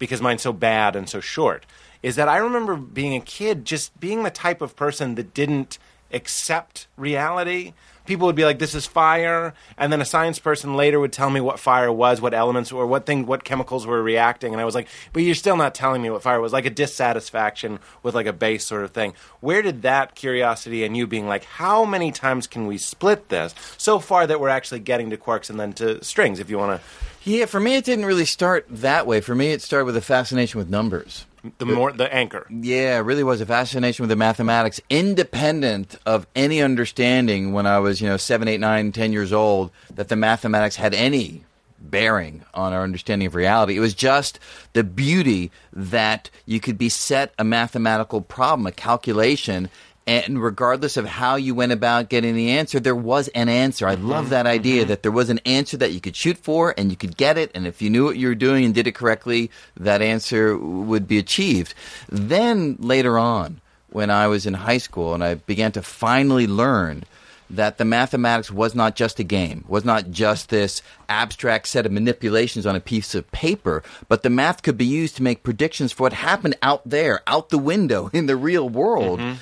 [0.00, 1.64] because mine's so bad and so short.
[2.02, 5.78] Is that I remember being a kid, just being the type of person that didn't
[6.12, 7.74] accept reality.
[8.06, 11.30] People would be like, "This is fire," and then a science person later would tell
[11.30, 14.64] me what fire was, what elements or what thing, what chemicals were reacting, and I
[14.64, 18.14] was like, "But you're still not telling me what fire was." Like a dissatisfaction with
[18.14, 19.14] like a base sort of thing.
[19.40, 23.54] Where did that curiosity and you being like, "How many times can we split this?"
[23.76, 26.40] So far that we're actually getting to quarks and then to strings.
[26.40, 26.86] If you want to,
[27.26, 29.22] Yeah, for me, it didn't really start that way.
[29.22, 31.24] For me, it started with a fascination with numbers.
[31.58, 32.46] The more the anchor.
[32.50, 37.78] Yeah, it really was a fascination with the mathematics, independent of any understanding when I
[37.78, 41.44] was, you know, seven, eight, nine, ten years old, that the mathematics had any
[41.78, 43.76] bearing on our understanding of reality.
[43.76, 44.38] It was just
[44.72, 49.68] the beauty that you could be set a mathematical problem, a calculation,
[50.06, 53.86] and regardless of how you went about getting the answer, there was an answer.
[53.86, 54.88] I love that idea mm-hmm.
[54.88, 57.50] that there was an answer that you could shoot for and you could get it.
[57.54, 61.08] And if you knew what you were doing and did it correctly, that answer would
[61.08, 61.74] be achieved.
[62.08, 67.04] Then later on, when I was in high school and I began to finally learn
[67.50, 71.92] that the mathematics was not just a game, was not just this abstract set of
[71.92, 75.92] manipulations on a piece of paper, but the math could be used to make predictions
[75.92, 79.20] for what happened out there, out the window in the real world.
[79.20, 79.38] Mm-hmm.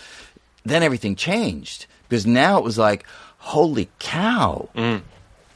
[0.64, 3.04] Then everything changed because now it was like,
[3.38, 4.68] holy cow.
[4.74, 5.02] Mm.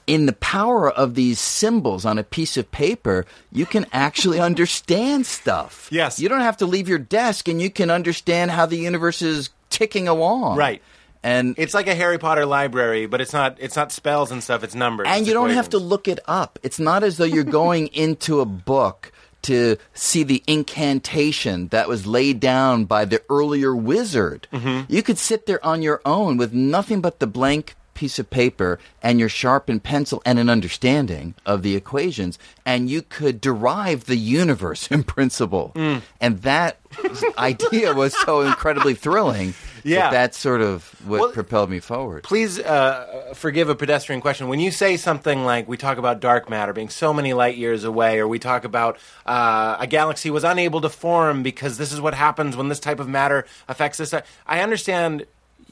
[0.07, 5.27] In the power of these symbols on a piece of paper, you can actually understand
[5.27, 5.89] stuff.
[5.91, 6.21] Yes.
[6.21, 9.51] You don't have to leave your desk and you can understand how the universe is
[9.71, 10.57] ticking along.
[10.57, 10.81] Right.
[11.23, 13.57] And It's like a Harry Potter library, but it's not.
[13.59, 14.63] It's not spells and stuff.
[14.63, 15.09] It's numbers.
[15.09, 16.61] and It's you don't have to look it up.
[16.63, 19.11] It's not as though you're going into a book
[19.47, 24.47] to see the incantation that was laid down by the earlier wizard.
[24.53, 24.93] Mm-hmm.
[24.93, 28.79] You could sit there on your own with nothing but the blank piece of paper
[29.03, 34.17] and your sharpened pencil and an understanding of the equations and you could derive the
[34.19, 36.03] universe in principle Mm.
[36.21, 36.77] and that
[37.39, 39.55] idea was so incredibly thrilling
[39.87, 40.01] Yeah.
[40.01, 44.49] that that's sort of what Well, propelled me forward Please uh, forgive a pedestrian question.
[44.49, 47.85] When you say something like we talk about dark matter being so many light years
[47.85, 52.01] away, or we talk about uh, a galaxy was unable to form because this is
[52.01, 54.13] what happens when this type of matter affects this,
[54.47, 55.27] I understand.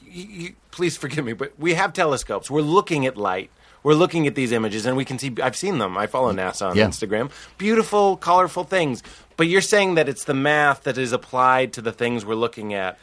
[0.07, 2.49] You, you, please forgive me, but we have telescopes.
[2.49, 3.49] We're looking at light.
[3.83, 5.31] We're looking at these images, and we can see.
[5.43, 5.97] I've seen them.
[5.97, 6.87] I follow NASA on Yeah.
[6.87, 7.29] Instagram.
[7.57, 9.03] Beautiful, colorful things.
[9.37, 12.73] But you're saying that it's the math that is applied to the things we're looking
[12.73, 12.97] at.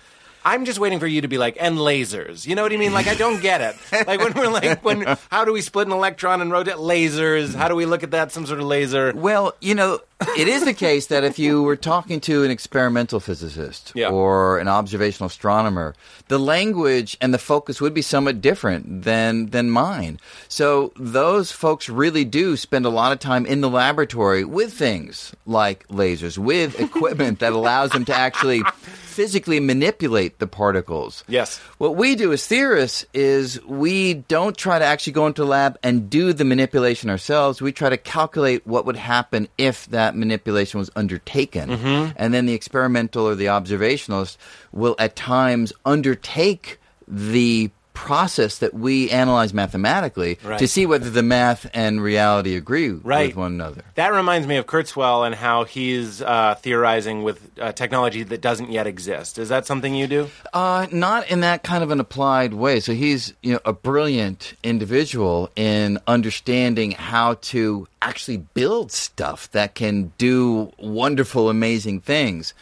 [0.45, 2.47] I'm just waiting for you to be like, and lasers.
[2.47, 2.93] You know what I mean?
[2.93, 4.07] Like, I don't get it.
[4.07, 7.55] Like, when we're like, when, how do we split an electron and rotate lasers?
[7.55, 9.13] How do we look at that, some sort of laser?
[9.15, 10.01] Well, you know,
[10.37, 14.11] it is the case that if you were talking to an experimental physicist Yeah.
[14.11, 15.95] or an observational astronomer,
[16.29, 20.19] the language and the focus would be somewhat different than than mine.
[20.49, 25.33] So those folks really do spend a lot of time in the laboratory with things
[25.47, 28.63] like lasers, with equipment that allows them to actually
[29.03, 31.23] physically manipulate the particles.
[31.29, 31.59] Yes.
[31.77, 35.79] What we do as theorists is we don't try to actually go into a lab
[35.83, 37.61] and do the manipulation ourselves.
[37.61, 41.71] We try to calculate what would happen if that manipulation was undertaken.
[41.71, 42.13] Mm-hmm.
[42.17, 44.37] And then the experimental or the observationalist
[44.73, 50.59] will at times undertake the process that we analyze mathematically Right.
[50.59, 53.29] to see whether the math and reality agree Right.
[53.29, 53.83] with one another.
[53.97, 58.71] That reminds me of Kurzweil and how he's uh, theorizing with uh, technology that doesn't
[58.73, 59.39] yet exist.
[59.39, 60.31] Is that something you do?
[60.53, 62.81] Uh, not in that kind of an applied way.
[62.81, 69.75] So he's you know a brilliant individual in understanding how to actually build stuff that
[69.75, 72.55] can do wonderful, amazing things.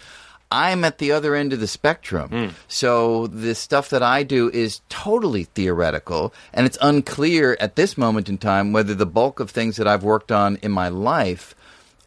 [0.51, 2.29] I'm at the other end of the spectrum.
[2.29, 2.47] Hmm.
[2.69, 8.29] So the stuff that I do is totally theoretical, and it's unclear at this moment
[8.29, 11.55] in time whether the bulk of things that I've worked on in my life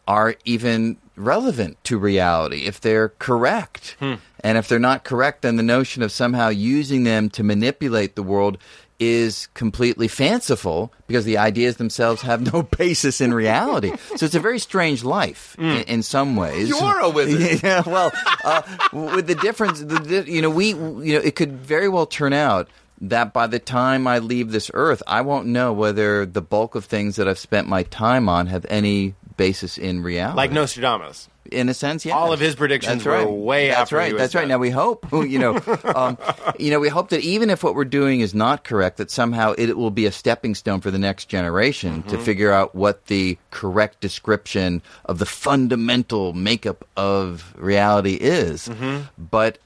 [0.06, 3.96] are even relevant to reality if they're correct.
[3.98, 4.14] Hmm.
[4.40, 8.22] And if they're not correct, then the notion of somehow using them to manipulate the
[8.22, 8.58] world
[8.98, 13.92] is completely fanciful because the ideas themselves have no basis in reality.
[14.16, 16.68] so it's a very strange life in, in some ways.
[16.68, 17.62] You are a wizard.
[17.62, 18.12] yeah, well,
[18.44, 22.06] uh, with the difference, the, the, you know, we, you know, it could very well
[22.06, 22.68] turn out
[23.00, 26.84] that by the time I leave this earth, I won't know whether the bulk of
[26.84, 30.36] things that I've spent my time on have any basis in reality.
[30.36, 31.28] Like Nostradamus.
[31.52, 32.14] In a sense, yeah.
[32.14, 33.26] All of his predictions That's right.
[33.26, 34.16] were way That's right.
[34.16, 34.48] That's right.
[34.48, 35.60] Now we hope, you know,
[35.94, 36.16] um,
[36.58, 39.54] you know, we hope that even if what we're doing is not correct, that somehow
[39.58, 42.24] it will be a stepping stone for the next generation to Mm-hmm.
[42.24, 48.68] figure out what the correct description of the fundamental makeup of reality is.
[48.68, 49.02] Mm-hmm.
[49.18, 49.58] But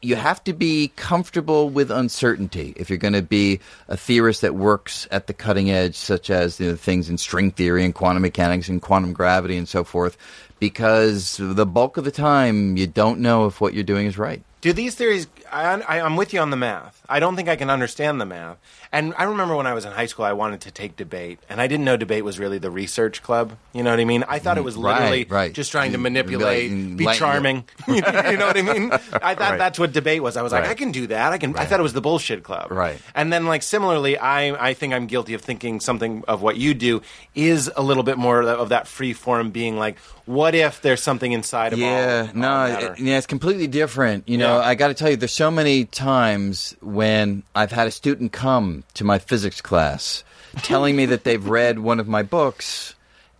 [0.00, 4.54] you have to be comfortable with uncertainty if you're going to be a theorist that
[4.54, 8.22] works at the cutting edge, such as you know, things in string theory and quantum
[8.22, 10.16] mechanics and quantum gravity and so forth,
[10.58, 14.42] because the bulk of the time you don't know if what you're doing is right.
[14.60, 15.28] Do these theories?
[15.52, 17.00] I, I'm with you on the math.
[17.08, 18.58] I don't think I can understand the math.
[18.90, 21.60] And I remember when I was in high school, I wanted to take debate, and
[21.60, 23.52] I didn't know debate was really the research club.
[23.74, 24.24] You know what I mean?
[24.28, 25.52] I thought it mm, was literally right.
[25.52, 27.64] just trying to like- manipulate, mm, be charming.
[27.86, 28.90] you know what I mean?
[28.92, 29.58] I thought Right.
[29.58, 30.36] that's what debate was.
[30.36, 31.32] I was like, I can do that.
[31.32, 31.54] I can.
[31.56, 32.70] I thought it was the bullshit club.
[32.70, 32.98] Right.
[33.14, 36.72] And then, like similarly, I I think I'm guilty of thinking something of what you
[36.74, 37.02] do
[37.34, 41.32] is a little bit more of that free form being like, what if there's something
[41.32, 41.84] inside of all?
[41.86, 42.92] Yeah, all no, matter?
[42.94, 44.28] it- yeah, it's completely different.
[44.28, 44.66] You know, Yeah.
[44.66, 48.77] I got to tell you, there's so many times when I've had a student come
[48.94, 50.24] to my physics class
[50.62, 52.94] telling me that they've read one of my books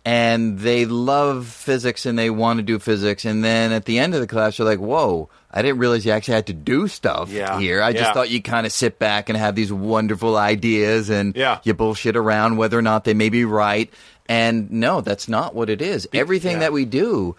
[0.05, 4.15] and they love physics and they want to do physics, and then at the end
[4.15, 7.31] of the class, they're like, "Whoa." I didn't realize you actually had to do stuff
[7.31, 7.81] Yeah, here.
[7.81, 11.57] I just thought you kind of sit back and have these wonderful ideas and Yeah.
[11.63, 13.91] you bullshit around whether or not they may be right.
[14.27, 16.07] And no, that's not what it is.
[16.13, 16.59] Everything yeah.
[16.59, 17.35] that we do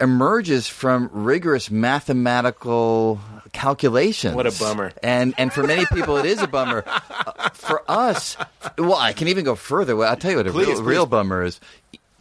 [0.00, 3.20] emerges from rigorous mathematical
[3.52, 4.34] calculations.
[4.34, 4.92] What a bummer.
[5.02, 6.84] And and for many people, it is a bummer.
[6.86, 8.36] Uh, for us,
[8.78, 9.96] well, I can even go further.
[9.96, 10.82] Well, I'll tell you what a Please, real, please.
[10.82, 11.60] real bummer is.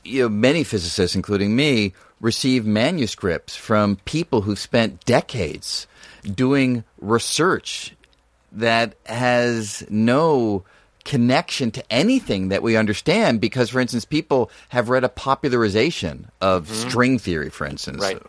[0.04, 5.88] You know, many physicists, including me, receive manuscripts from people who spent decades
[6.34, 7.94] doing research
[8.52, 10.64] that has no
[11.10, 16.68] connection to anything that we understand because for instance people have read a popularization of
[16.68, 16.88] mm-hmm.
[16.88, 18.22] string theory for instance Right.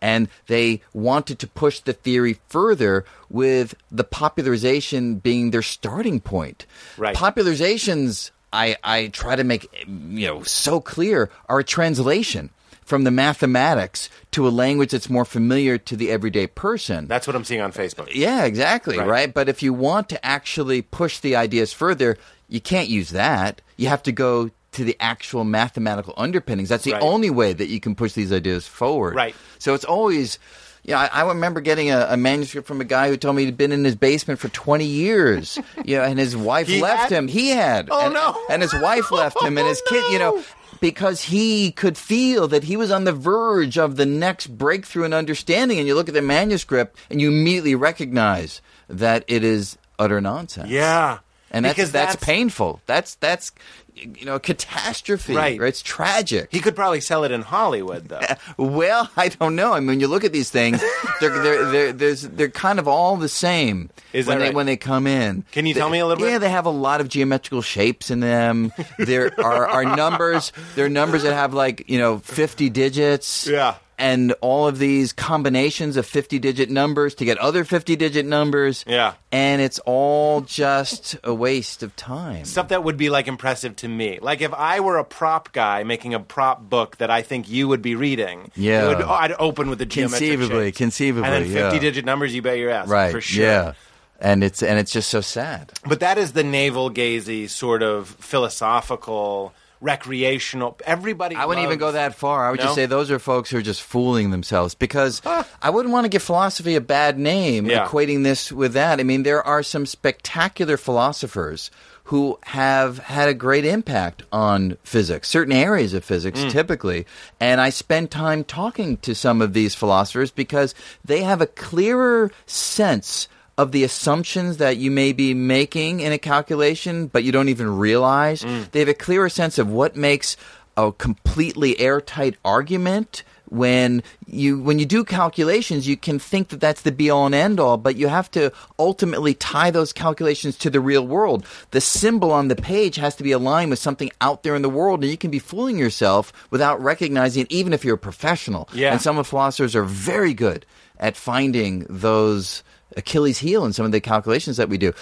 [0.00, 6.66] and they wanted to push the theory further with the popularization being their starting point
[6.96, 7.16] Right.
[7.16, 12.50] popularizations I, I try to make you know so clear are a translation
[12.90, 17.36] from the mathematics to a language that's more familiar to the everyday person That's what
[17.36, 18.08] I'm seeing on Facebook.
[18.08, 19.06] Uh, yeah, exactly, Right.
[19.06, 19.32] right.
[19.34, 23.62] But if you want to actually push the ideas further, you can't use that.
[23.76, 26.68] You have to go to the actual mathematical underpinnings.
[26.68, 27.02] That's the Right.
[27.02, 29.14] only way that you can push these ideas forward.
[29.14, 29.34] Right.
[29.58, 30.38] So it's always.
[30.82, 33.58] Yeah, I, I remember getting a, a manuscript from a guy who told me he'd
[33.58, 35.58] been in his basement for 20 years.
[35.84, 37.12] you know, and his wife He left had?
[37.12, 37.28] him.
[37.28, 37.88] He had.
[37.90, 38.34] Oh, and, no.
[38.48, 40.02] And his wife left him, and his kid.
[40.10, 40.44] You know, no.
[40.80, 45.12] Because he could feel that he was on the verge of the next breakthrough in
[45.12, 45.78] understanding.
[45.78, 50.70] And you look at the manuscript, and you immediately recognize that it is utter nonsense.
[50.70, 51.18] Yeah.
[51.50, 52.80] and that's because that's, painful.
[52.86, 53.52] That's that's
[54.00, 55.34] you know catastrophe.
[55.34, 55.60] Right.
[55.60, 56.48] It's tragic.
[56.50, 58.20] He could probably sell it in Hollywood, though.
[58.56, 59.72] Well, I don't know.
[59.72, 60.82] I mean, when you look at these things,
[61.20, 64.54] they're they're they're, there's, they're kind of all the same Is when that they right?
[64.54, 65.44] when they come in.
[65.52, 66.30] Can you They- tell me a little bit?
[66.32, 68.72] Yeah, they have a lot of geometrical shapes in them.
[68.98, 70.52] There are, are numbers.
[70.74, 73.46] There are numbers that have like you know fifty digits.
[73.46, 73.74] Yeah.
[74.00, 78.82] And all of these combinations of 50 digit numbers to get other 50 digit numbers.
[78.86, 79.12] Yeah.
[79.30, 82.46] And it's all just a waste of time.
[82.46, 84.18] Stuff that would be like impressive to me.
[84.22, 87.68] Like if I were a prop guy making a prop book that I think you
[87.68, 88.50] would be reading.
[88.56, 88.88] Yeah.
[88.88, 90.78] would, oh, I'd open with the geometric Conceivably, shapes.
[90.78, 91.70] conceivably, and then yeah.
[91.70, 92.34] fifty digit numbers.
[92.34, 93.12] You bet your ass, right.
[93.12, 93.44] For sure.
[93.44, 93.72] Yeah.
[94.18, 95.72] And it's and it's just so sad.
[95.86, 100.78] But that is the navel gazy sort of philosophical, recreational.
[100.84, 101.36] Everybody.
[101.36, 102.46] I wouldn't even go that far.
[102.46, 102.64] I would No?
[102.66, 106.08] just say those are folks who are just fooling themselves because I wouldn't want to
[106.08, 107.86] give philosophy a bad name, Yeah.
[107.86, 109.00] equating this with that.
[109.00, 111.70] I mean, there are some spectacular philosophers
[112.04, 116.50] who have had a great impact on physics, certain areas of physics mm.
[116.50, 117.06] typically.
[117.38, 122.32] And I spend time talking to some of these philosophers because they have a clearer
[122.46, 127.48] sense of the assumptions that you may be making in a calculation, but you don't
[127.48, 128.42] even realize.
[128.42, 128.70] Mm.
[128.70, 130.36] They have a clearer sense of what makes
[130.76, 133.22] a completely airtight argument.
[133.50, 137.34] When you when you do calculations, you can think that that's the be all and
[137.34, 141.44] end all, but you have to ultimately tie those calculations to the real world.
[141.72, 144.70] The symbol on the page has to be aligned with something out there in the
[144.70, 148.68] world, and you can be fooling yourself without recognizing it, even if you're a professional.
[148.72, 148.92] Yeah.
[148.92, 150.64] And some of philosophers are very good
[151.00, 152.62] at finding those
[152.96, 154.92] Achilles heel in some of the calculations that we do.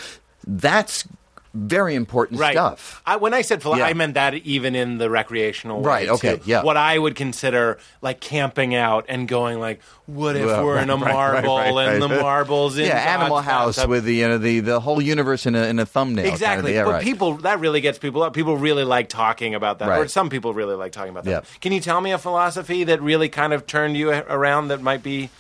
[0.46, 1.07] That's
[1.55, 2.53] very important right.
[2.53, 3.03] stuff.
[3.07, 3.87] I, when I said philo- Yeah.
[3.87, 5.87] I meant that even in the recreational way.
[5.88, 6.42] Right, okay, too.
[6.44, 6.62] yeah.
[6.62, 10.90] What I would consider like camping out and going like, what if Well, we're in
[10.90, 14.14] a right, right, marble right, right, and the marbles in yeah, Animal House with the
[14.14, 16.24] you know the, the whole universe in a, in a thumbnail.
[16.24, 16.74] kind of Exactly.
[16.74, 17.03] Yeah, but right.
[17.03, 18.35] people that really gets people up.
[18.35, 20.11] People really like talking about that, or Right.
[20.11, 21.31] some people really like talking about that.
[21.31, 21.46] Yep.
[21.62, 24.68] Can you tell me a philosophy that really kind of turned you around?
[24.68, 25.31] That might be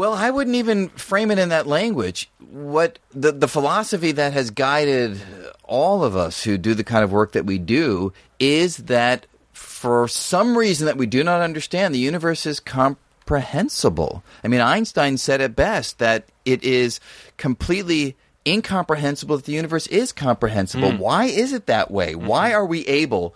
[0.00, 2.30] Well, I wouldn't even frame it in that language.
[2.50, 5.20] What the the philosophy that has guided
[5.62, 10.08] all of us who do the kind of work that we do is that for
[10.08, 14.24] some reason that we do not understand, the universe is comprehensible.
[14.42, 16.98] I mean, Einstein said it best that it is
[17.36, 18.16] completely
[18.50, 20.92] incomprehensible that the universe is comprehensible.
[20.92, 20.98] Mm.
[20.98, 22.14] Why is it that way?
[22.14, 22.26] Mm-hmm.
[22.26, 23.34] Why are we able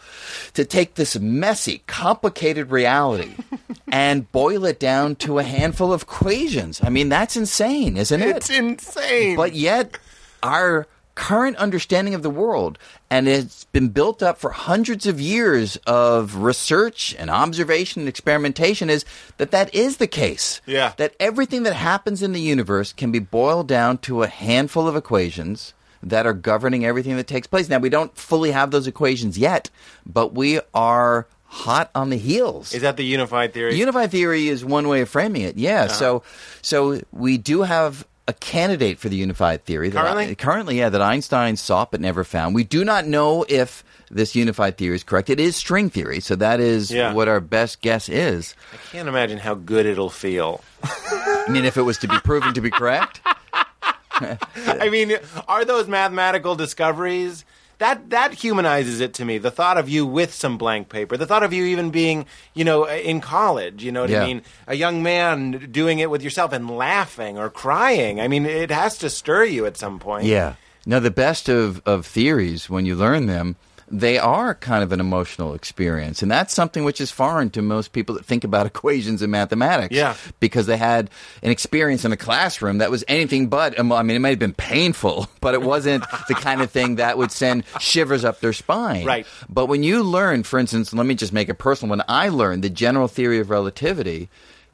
[0.55, 3.33] to take this messy, complicated reality
[3.89, 6.81] and boil it down to a handful of equations?
[6.83, 8.37] I mean, that's insane, isn't it?
[8.37, 9.37] it's insane.
[9.37, 9.99] But yet,
[10.43, 12.79] our current understanding of the world,
[13.11, 18.91] and it's been built up for hundreds of years of research and observation and experimentation,
[18.91, 19.05] is
[19.39, 20.61] that that is the case.
[20.67, 20.93] Yeah.
[20.97, 24.97] That everything that happens in the universe can be boiled down to a handful of
[24.97, 27.69] equations that are governing everything that takes place.
[27.69, 29.71] Now, we don't fully have those equations yet,
[30.05, 32.75] but we are hot on the heels.
[32.75, 33.77] is that the unified theory?
[33.77, 35.57] Unified theory is one way of framing it.
[35.57, 35.85] Yeah.
[35.85, 35.93] Uh-huh.
[35.93, 36.23] So,
[36.63, 39.91] so we do have a candidate for the unified theory.
[39.91, 40.31] That Currently?
[40.31, 42.55] I- currently, yeah, that Einstein sought but never found.
[42.55, 45.29] We do not know if this unified theory is correct.
[45.31, 47.13] It is string theory, so that is Yeah.
[47.13, 48.55] what our best guess is.
[48.73, 50.63] I can't imagine how good it'll feel.
[50.83, 53.21] I mean, if it was to be proven to be correct,
[54.13, 55.17] I mean,
[55.49, 57.45] are those mathematical discoveries?
[57.79, 59.39] That that humanizes it to me.
[59.39, 62.65] The thought of you with some blank paper, the thought of you even being, you
[62.65, 63.83] know, in college.
[63.83, 64.23] You know what Yeah.
[64.23, 64.43] I mean?
[64.67, 68.21] A young man doing it with yourself and laughing or crying.
[68.21, 70.25] I mean, it has to stir you at some point.
[70.27, 70.55] Yeah.
[70.87, 73.57] Now, the best of, of theories, when you learn them,
[73.89, 76.23] they are kind of an emotional experience.
[76.23, 79.95] And that's something which is foreign to most people that think about equations and mathematics.
[79.95, 80.15] Yeah.
[80.41, 81.11] Because they had
[81.43, 84.55] an experience in a classroom that was anything but, I mean, it might have been
[84.55, 89.05] painful, but it wasn't the kind of thing that would send shivers up their spine.
[89.05, 89.27] Right.
[89.49, 91.91] But when you learn, for instance, let me just make it personal.
[91.91, 94.29] When I learned the general theory of relativity,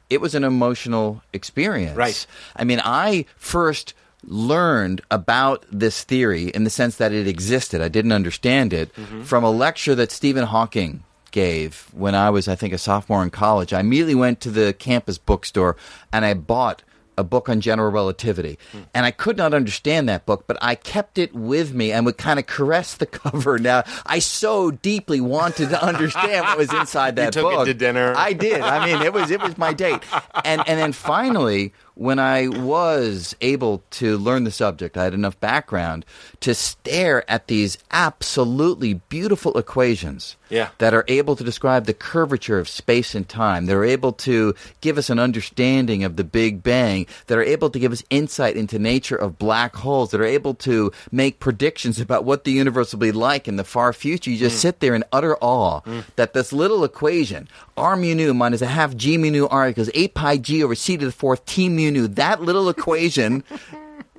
[0.09, 1.97] it was an emotional experience.
[1.97, 2.27] Right.
[2.57, 3.95] I mean, I first
[4.25, 7.81] learned about this theory in the sense that it existed.
[7.81, 9.23] I didn't understand it mm-hmm.
[9.23, 13.31] from a lecture that Stephen Hawking gave when I was, I think, a sophomore in
[13.31, 13.73] college.
[13.73, 15.77] I immediately went to the campus bookstore
[16.13, 16.83] and I bought
[17.21, 18.59] a book on general relativity.
[18.73, 18.79] Hmm.
[18.95, 22.17] And I could not understand that book, but I kept it with me and would
[22.17, 23.59] kind of caress the cover.
[23.59, 27.45] Now, I so deeply wanted to understand what was inside that book.
[27.45, 28.15] You took it to dinner.
[28.17, 28.61] I did.
[28.61, 30.03] I mean, it was it was my date.
[30.45, 35.39] And and then finally, when I was able to learn the subject, I had enough
[35.39, 36.07] background
[36.41, 40.69] to stare at these absolutely beautiful equations Yeah.
[40.79, 43.67] that are able to describe the curvature of space and time.
[43.67, 47.07] They're able to give us an understanding of the Big Bang.
[47.27, 50.11] That are able to give us insight into nature of black holes.
[50.11, 53.63] That are able to make predictions about what the universe will be like in the
[53.63, 54.31] far future.
[54.31, 54.61] You just mm.
[54.61, 56.05] sit there in utter awe mm.
[56.17, 57.47] that this little equation,
[57.77, 60.75] r mu nu minus a half g mu nu r equals 8 pi g over
[60.75, 63.45] c to the fourth t mu nu, that little equation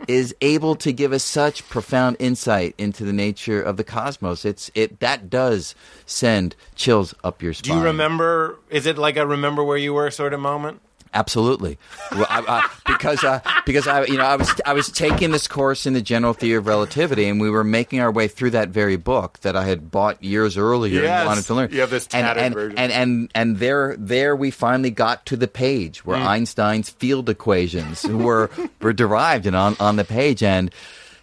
[0.07, 4.45] is able to give us such profound insight into the nature of the cosmos.
[4.45, 7.75] It's it that does send chills up your spine.
[7.75, 8.59] Do you remember?
[8.69, 10.81] Is it like a remember where you were sort of moment?
[11.13, 11.77] Absolutely,
[12.13, 15.45] well, I, I, because uh, because I you know I was I was taking this
[15.45, 18.69] course in the general theory of relativity, and we were making our way through that
[18.69, 21.19] very book that I had bought years earlier Yes.
[21.19, 21.69] and wanted to learn.
[21.73, 22.77] You have this and, tattered and, version.
[22.77, 26.27] and and and there there we finally got to the page where Mm.
[26.27, 28.49] Einstein's field equations were
[28.81, 30.71] were derived and on on the page and.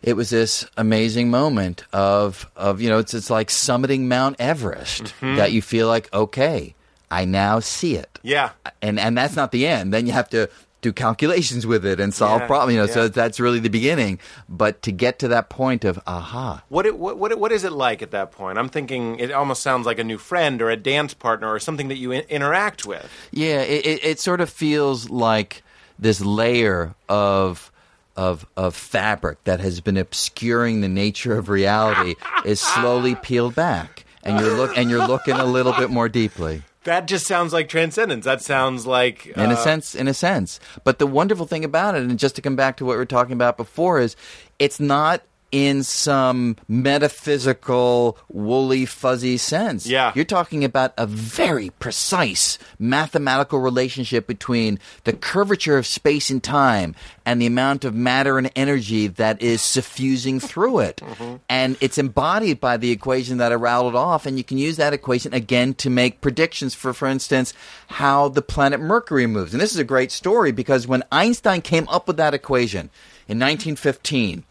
[0.01, 5.07] It was this amazing moment of, of you know, it's, it's like summiting Mount Everest
[5.21, 5.35] Mm-hmm.
[5.39, 6.77] that you feel like, okay,
[7.11, 8.51] I now see it Yeah.
[8.83, 9.93] and and that's not the end.
[9.95, 10.49] Then you have to
[10.81, 12.75] do calculations with it and solve Yeah, problems.
[12.75, 14.21] You know, so that's really the beginning.
[14.49, 17.73] But to get to that point of aha, What, it, what what what is it
[17.73, 18.59] like at that point?
[18.59, 21.89] I'm thinking it almost sounds like a new friend or a dance partner or something
[21.89, 23.11] that you in- interact with.
[23.33, 25.63] yeah, it, it, it sort of feels like
[25.99, 27.73] this layer of.
[28.17, 34.05] Of, of fabric that has been obscuring the nature of reality is slowly peeled back,
[34.25, 36.63] and you're look and you're looking a little bit more deeply.
[36.89, 38.25] That just sounds like transcendence.
[38.25, 41.95] That sounds like in a uh, sense in a sense but the wonderful thing about
[41.95, 44.17] it and just to come back to what we were talking about before is
[44.59, 49.87] it's not in some metaphysical, woolly, fuzzy sense.
[49.87, 50.13] Yeah.
[50.15, 56.95] You're talking about a very precise mathematical relationship between the curvature of space and time
[57.25, 61.01] and the amount of matter and energy that is suffusing through it.
[61.09, 61.37] Mm-hmm.
[61.49, 64.93] And it's embodied by the equation that I rattled off, and you can use that
[64.93, 67.55] equation again to make predictions for, for instance,
[67.89, 69.55] how the planet Mercury moves.
[69.55, 72.91] And this is a great story because when Einstein came up with that equation
[73.27, 74.45] in 1915,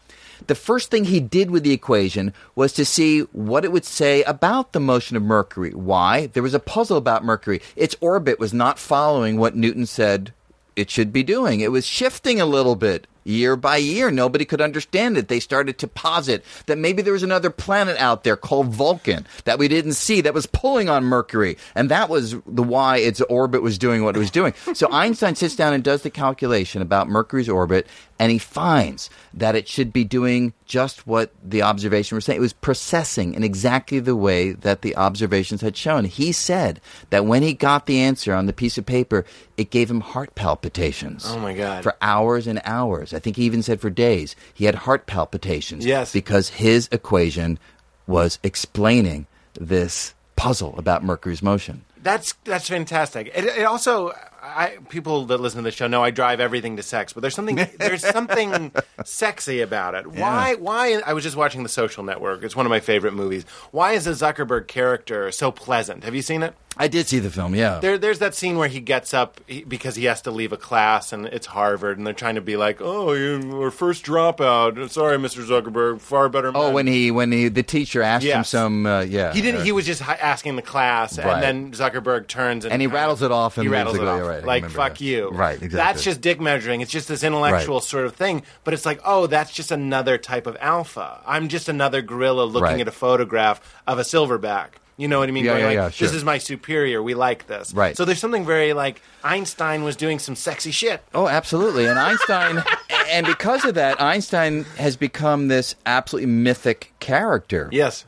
[0.46, 4.22] the first thing he did with the equation was to see what it would say
[4.22, 5.72] about the motion of Mercury.
[5.72, 6.26] Why?
[6.26, 7.60] There was a puzzle about Mercury.
[7.76, 10.32] Its orbit was not following what Newton said
[10.76, 11.60] it should be doing.
[11.60, 14.10] It was shifting a little bit year by year.
[14.10, 15.28] Nobody could understand it.
[15.28, 19.58] They started to posit that maybe there was another planet out there called Vulcan that
[19.58, 21.56] we didn't see that was pulling on Mercury.
[21.74, 24.54] And that was the why its orbit was doing what it was doing.
[24.74, 27.86] So Einstein sits down and does the calculation about Mercury's orbit
[28.18, 32.36] and he finds that it should be doing just what the observation was saying.
[32.36, 36.04] It was precessing in exactly the way that the observations had shown.
[36.04, 39.24] He said that when he got the answer on the piece of paper,
[39.56, 41.24] it gave him heart palpitations.
[41.26, 41.82] Oh, my God.
[41.82, 43.12] For hours and hours.
[43.12, 44.36] I think he even said for days.
[44.54, 45.84] He had heart palpitations.
[45.84, 46.12] Yes.
[46.12, 47.58] Because his equation
[48.06, 49.26] was explaining
[49.58, 51.84] this puzzle about Mercury's motion.
[52.00, 53.26] That's that's fantastic.
[53.34, 54.12] It, it also,
[54.56, 57.34] I, people that listen to the show know I drive everything to sex, but there's
[57.34, 58.72] something there's something
[59.04, 60.06] sexy about it.
[60.06, 60.54] Why?
[60.54, 61.00] Why?
[61.04, 62.42] I was just watching The Social Network.
[62.42, 63.44] It's one of my favorite movies.
[63.70, 66.04] Why is the Zuckerberg character so pleasant?
[66.04, 66.54] Have you seen it?
[66.78, 67.80] I did see the film, yeah.
[67.80, 70.56] There, there's that scene where he gets up he, because he has to leave a
[70.56, 74.88] class, and it's Harvard, and they're trying to be like, "Oh, you're first dropout.
[74.90, 75.44] Sorry, Mr.
[75.44, 76.00] Zuckerberg.
[76.00, 79.42] Far better." Oh, when he when he the teacher asked him some, uh, yeah, He
[79.42, 79.62] didn't.
[79.62, 81.26] uh, He was just asking the class, Right.
[81.26, 84.08] and then Zuckerberg turns and, And he rattles it off and he rattles it it
[84.08, 85.00] off, right, like "fuck that.
[85.00, 85.76] you." Right, exactly.
[85.76, 86.80] That's just dick measuring.
[86.80, 87.84] It's just this intellectual Right.
[87.84, 88.42] sort of thing.
[88.64, 91.20] But it's like, oh, that's just another type of alpha.
[91.26, 92.80] I'm just another gorilla looking Right.
[92.82, 94.68] at a photograph of a silverback.
[94.98, 95.44] You know what I mean?
[95.44, 97.00] Yeah, Going yeah, like, yeah, This is my superior.
[97.00, 97.72] We like this.
[97.72, 97.96] Right.
[97.96, 101.02] So there's something very like Einstein was doing some sexy shit.
[101.14, 101.86] Oh, absolutely.
[101.86, 102.64] And Einstein,
[103.08, 107.68] and because of that, Einstein has become this absolutely mythic character.
[107.70, 108.06] Yes.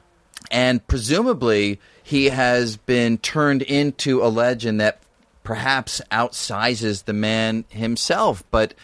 [0.51, 5.01] And presumably, he has been turned into a legend that
[5.45, 8.43] perhaps outsizes the man himself.
[8.51, 8.75] But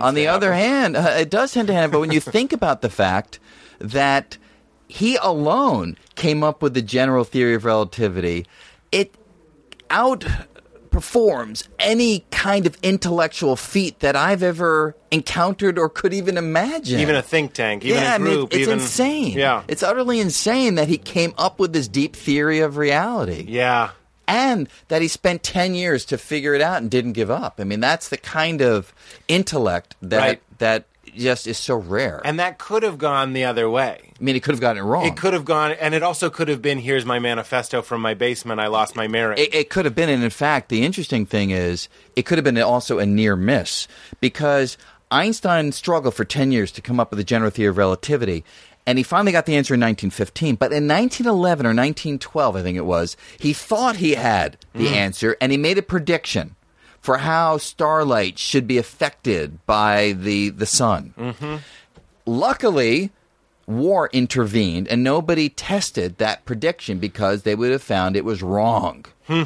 [0.00, 1.90] on the other hand, uh, it does tend to happen.
[1.90, 3.40] But when you think about the fact
[3.80, 4.38] that
[4.88, 8.46] he alone came up with the general theory of relativity,
[8.92, 9.14] it
[9.90, 17.00] outperforms any kind of intellectual feat that I've ever encountered or could even imagine.
[17.00, 19.32] Even a think tank, even yeah, a I mean, group, it's even insane.
[19.36, 19.62] Yeah.
[19.68, 23.90] it's utterly insane that he came up with this deep theory of reality, yeah.
[24.26, 27.56] and that he spent ten years to figure it out and didn't give up.
[27.58, 28.92] I mean, that's the kind of
[29.28, 30.42] intellect that Right.
[30.58, 30.84] that
[31.16, 32.20] just is so rare.
[32.24, 34.12] And that could have gone the other way.
[34.18, 35.06] I mean, it could have gotten it wrong.
[35.06, 38.14] It could have gone, and it also could have been here's my manifesto from my
[38.14, 38.60] basement.
[38.60, 39.38] I lost my marriage.
[39.38, 42.44] It, it could have been, and in fact, the interesting thing is, it could have
[42.44, 43.86] been also a near miss
[44.20, 44.78] because
[45.10, 48.44] Einstein struggled for 10 years to come up with the general theory of relativity.
[48.88, 50.56] And he finally got the answer in 1915.
[50.56, 54.94] But in 1911 or 1912, I think it was, he thought he had the mm-hmm.
[54.94, 56.55] answer and he made a prediction
[57.06, 61.14] for how starlight should be affected by the, the sun.
[61.16, 61.58] Mm-hmm.
[62.26, 63.12] Luckily,
[63.68, 69.04] war intervened and nobody tested that prediction because they would have found it was wrong.
[69.28, 69.44] Hmm.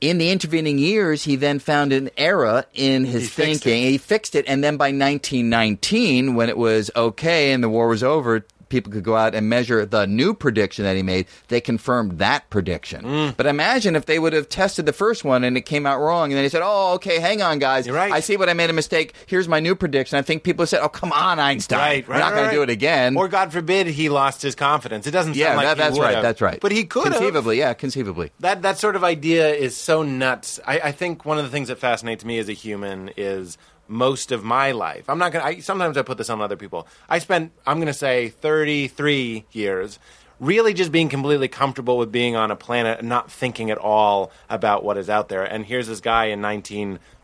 [0.00, 3.82] In the intervening years, he then found an error in his He fixed thinking.
[3.82, 8.04] He fixed it, and then by 1919, when it was okay and the war was
[8.04, 11.26] over, people could go out and measure the new prediction that he made.
[11.48, 13.04] They confirmed that prediction.
[13.04, 13.36] Mm.
[13.36, 16.30] But imagine if they would have tested the first one and it came out wrong,
[16.30, 17.86] and then he said, "Oh, okay, hang on, guys.
[17.86, 18.12] You're right.
[18.12, 19.14] I see what I made a mistake.
[19.26, 21.78] Here's my new prediction." I think people said, "Oh, come on, Einstein.
[21.78, 22.16] Right, right.
[22.16, 25.06] We're not going to do it again." Or God forbid he lost his confidence.
[25.06, 26.14] It doesn't sound yeah, like that, that's right.
[26.14, 26.22] have.
[26.22, 26.58] That's right.
[26.60, 27.14] But he could have.
[27.14, 28.30] conceivably, yeah, conceivably.
[28.40, 30.60] That that sort of idea is so nuts.
[30.66, 33.58] I, I think one of the things that fascinates me as a human is
[33.88, 35.08] most of my life.
[35.08, 35.44] I'm not gonna.
[35.44, 36.86] I, sometimes I put this on other people.
[37.08, 37.52] I spent.
[37.66, 39.98] I'm gonna say 33 years.
[40.40, 44.30] Really, just being completely comfortable with being on a planet and not thinking at all
[44.48, 45.42] about what is out there.
[45.42, 46.40] And here's this guy in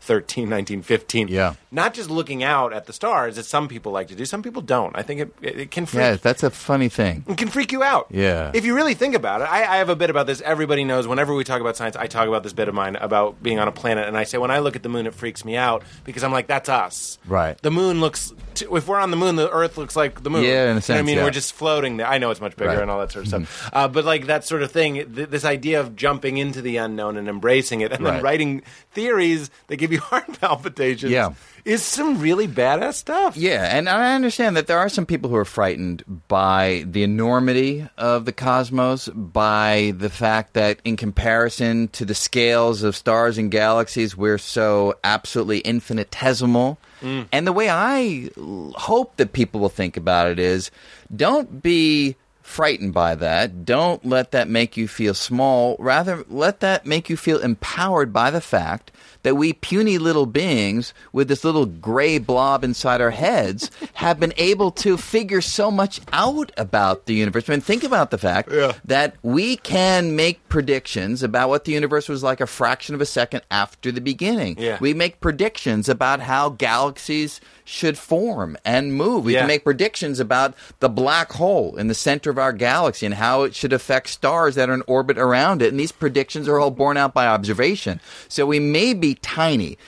[0.09, 1.29] 1913, 1915.
[1.29, 1.55] Yeah.
[1.71, 4.25] Not just looking out at the stars, that some people like to do.
[4.25, 4.97] Some people don't.
[4.97, 7.25] I think it, it, it can freak Yeah, that's a funny thing.
[7.27, 8.07] it can freak you out.
[8.11, 8.51] Yeah.
[8.55, 10.41] If you really think about it, I, I have a bit about this.
[10.41, 13.43] Everybody knows whenever we talk about science, I talk about this bit of mine about
[13.43, 15.45] being on a planet, and I say when I look at the moon, it freaks
[15.45, 17.19] me out because I'm like, that's us.
[17.27, 17.61] Right.
[17.63, 18.33] The moon looks.
[18.55, 20.45] T- if we're on the moon, the Earth looks like the moon.
[20.45, 21.25] Yeah, in a You know what I mean, yeah.
[21.25, 22.07] we're just floating there.
[22.07, 22.79] I know it's much bigger Right.
[22.83, 23.45] and all that sort of Mm-hmm.
[23.47, 23.71] stuff.
[23.73, 27.17] Uh, but like that sort of thing, th- this idea of jumping into the unknown
[27.17, 31.31] and embracing it, and then writing theories that give you heart palpitations, Yeah.
[31.65, 33.37] is some really badass stuff.
[33.37, 37.89] Yeah, and I understand that there are some people who are frightened by the enormity
[37.97, 43.51] of the cosmos, by the fact that in comparison to the scales of stars and
[43.51, 46.79] galaxies, we're so absolutely infinitesimal.
[47.03, 47.27] Mm.
[47.33, 48.31] And the way I
[48.77, 50.71] hope that people will think about it is
[51.15, 53.65] don't be frightened by that.
[53.65, 55.77] Don't let that make you feel small.
[55.79, 58.91] Rather, let that make you feel empowered by the fact
[59.25, 64.33] that we puny little beings with this little gray blob inside our heads have been
[64.37, 67.49] able to figure so much out about the universe.
[67.49, 68.51] I mean, think about the fact
[68.85, 73.07] that we can make predictions about what the universe was like a fraction of a
[73.07, 74.57] second after the beginning.
[74.59, 74.79] Yeah.
[74.81, 79.25] We make predictions about how galaxies should form and move.
[79.25, 79.41] We Yeah.
[79.41, 83.43] can make predictions about the black hole in the center of our galaxy and how
[83.43, 85.71] it should affect stars that are in orbit around it.
[85.71, 88.01] And these predictions are all borne out by observation.
[88.29, 89.79] So we may be tiny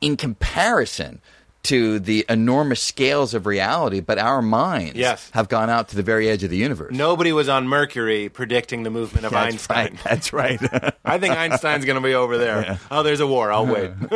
[0.00, 1.20] in comparison
[1.64, 5.30] to the enormous scales of reality, but our minds Yes.
[5.32, 6.92] have gone out to the very edge of the universe.
[6.94, 9.76] Nobody was on Mercury predicting the movement of That's Einstein.
[9.94, 10.04] right.
[10.04, 10.94] That's right.
[11.04, 12.78] I think Einstein's going to be over there.
[12.90, 13.50] Oh, there's a war.
[13.52, 13.90] I'll wait.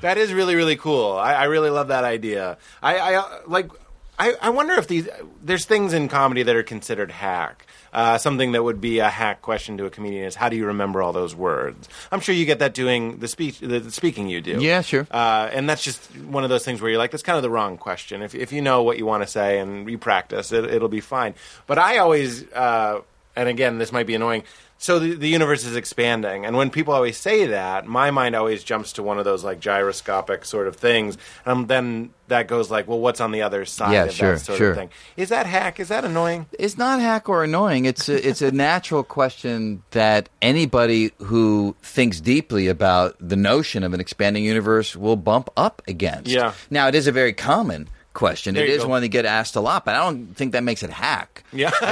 [0.00, 1.12] that is really, really cool.
[1.12, 2.58] I, I really love that idea.
[2.82, 3.70] I, I uh, like.
[4.18, 5.06] I, I wonder if these
[5.42, 7.66] there's things in comedy that are considered hack.
[7.96, 10.66] Uh, something that would be a hack question to a comedian is how do you
[10.66, 11.88] remember all those words?
[12.12, 14.60] I'm sure you get that doing the speech, the, the speaking you do.
[14.60, 15.06] Yeah, sure.
[15.10, 17.48] Uh, and that's just one of those things where you're like, that's kind of the
[17.48, 18.20] wrong question.
[18.20, 21.00] If if you know what you want to say and you practice, it, it'll be
[21.00, 21.34] fine.
[21.66, 23.00] But I always, uh,
[23.36, 24.42] and again, this might be annoying.
[24.78, 28.62] So the, the universe is expanding, and when people always say that, my mind always
[28.62, 31.16] jumps to one of those like gyroscopic sort of things,
[31.46, 34.40] and then that goes like, well, what's on the other side Yeah, of sure, that
[34.40, 34.70] sort sure.
[34.72, 34.90] of thing?
[35.16, 35.80] Is that hack?
[35.80, 36.44] Is that annoying?
[36.58, 37.86] It's not hack or annoying.
[37.86, 43.94] It's a, it's a natural question that anybody who thinks deeply about the notion of
[43.94, 46.30] an expanding universe will bump up against.
[46.30, 46.52] Yeah.
[46.68, 48.54] Now, it is a very common question.
[48.54, 48.88] There it is go.
[48.88, 51.44] one that get asked a lot, but I don't think that makes it hack.
[51.52, 51.70] Yeah.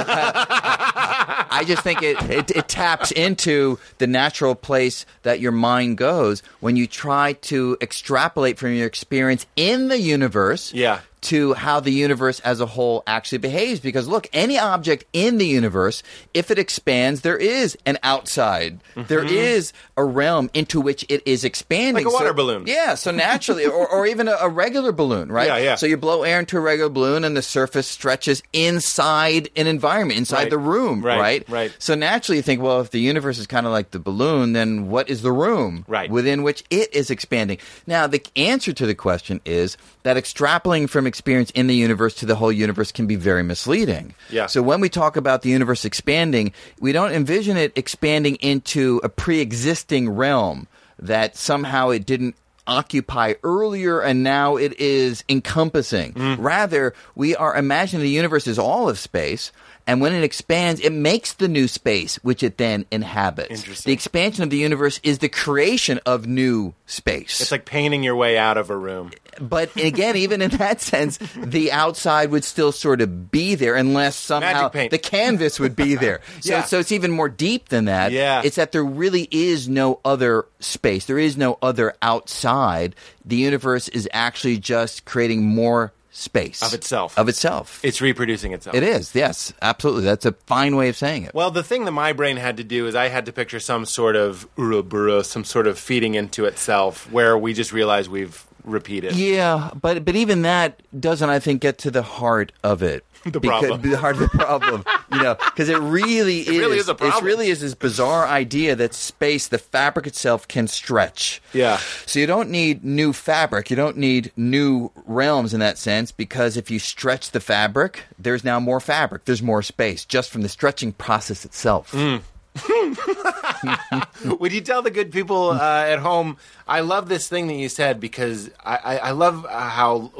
[1.49, 6.43] I just think it, it, it taps into the natural place that your mind goes
[6.59, 10.99] when you try to extrapolate from your experience in the universe Yeah.
[11.25, 13.79] To how the universe as a whole actually behaves.
[13.79, 16.03] Because look, any object in the universe,
[16.33, 18.79] if it expands, there is an outside.
[18.95, 22.03] There is a realm into which it is expanding.
[22.05, 22.07] Mm-hmm.
[22.07, 22.63] Like a water So- balloon.
[22.67, 25.47] Yeah, so naturally, or, or even a, a regular balloon, right?
[25.47, 25.75] Yeah, yeah.
[25.75, 30.17] So you blow air into a regular balloon and the surface stretches inside an environment,
[30.19, 30.49] inside Right.
[30.49, 31.49] the room, Right, right?
[31.49, 31.75] right.
[31.79, 34.89] So naturally, you think, well, if the universe is kind of like the balloon, then
[34.89, 36.09] what is the room Right.
[36.09, 37.57] within which it is expanding?
[37.87, 42.27] Now, the answer to the question is that extrapolating from experience in the universe to
[42.27, 44.13] the whole universe can be very misleading.
[44.29, 44.45] Yeah.
[44.45, 49.09] So when we talk about the universe expanding, we don't envision it expanding into a
[49.09, 50.67] pre-existing realm
[50.99, 52.35] that somehow it didn't
[52.67, 56.13] occupy earlier and now it is encompassing.
[56.13, 56.37] Mm.
[56.37, 59.51] Rather, we are imagining the universe is all of space.
[59.87, 63.83] And when it expands, it makes the new space, which it then inhabits.
[63.83, 67.39] The expansion of the universe is the creation of new space.
[67.39, 69.11] It's like painting your way out of a room.
[69.39, 74.15] But again, even in that sense, the outside would still sort of be there unless
[74.15, 76.21] somehow the canvas would be there.
[76.41, 76.63] So, Yeah.
[76.63, 78.11] so it's even more deep than that.
[78.11, 78.41] Yeah.
[78.43, 81.05] It's that there really is no other space.
[81.05, 82.95] There is no other outside.
[83.23, 87.17] The universe is actually just creating more space Of itself.
[87.17, 87.79] Of itself.
[87.83, 88.75] It's reproducing itself.
[88.75, 89.13] it is.
[89.13, 90.05] Yes, absolutely.
[90.05, 91.33] That's a fine way of saying it.
[91.33, 93.85] Well, the thing that my brain had to do is I had to picture some
[93.85, 99.15] sort of Ouroboros, some sort of feeding into itself, where we just realize we've repeated.
[99.15, 103.03] Yeah, but but even that doesn't, I think, get to the heart of it.
[103.31, 103.81] The Because- problem.
[103.89, 106.49] the heart of the problem, you know, because it really is.
[106.49, 107.23] really is a problem.
[107.23, 111.41] It really is this bizarre idea that space, the fabric itself, can stretch.
[111.51, 111.79] Yeah.
[112.05, 113.71] So you don't need new fabric.
[113.71, 118.43] You don't need new realms in that sense because if you stretch the fabric, there's
[118.43, 119.25] now more fabric.
[119.25, 121.91] There's more space just from the stretching process itself.
[121.93, 122.21] Mm.
[124.39, 126.37] Would you tell the good people uh, at home?
[126.67, 130.11] I love this thing that you said because I, I, I love uh, how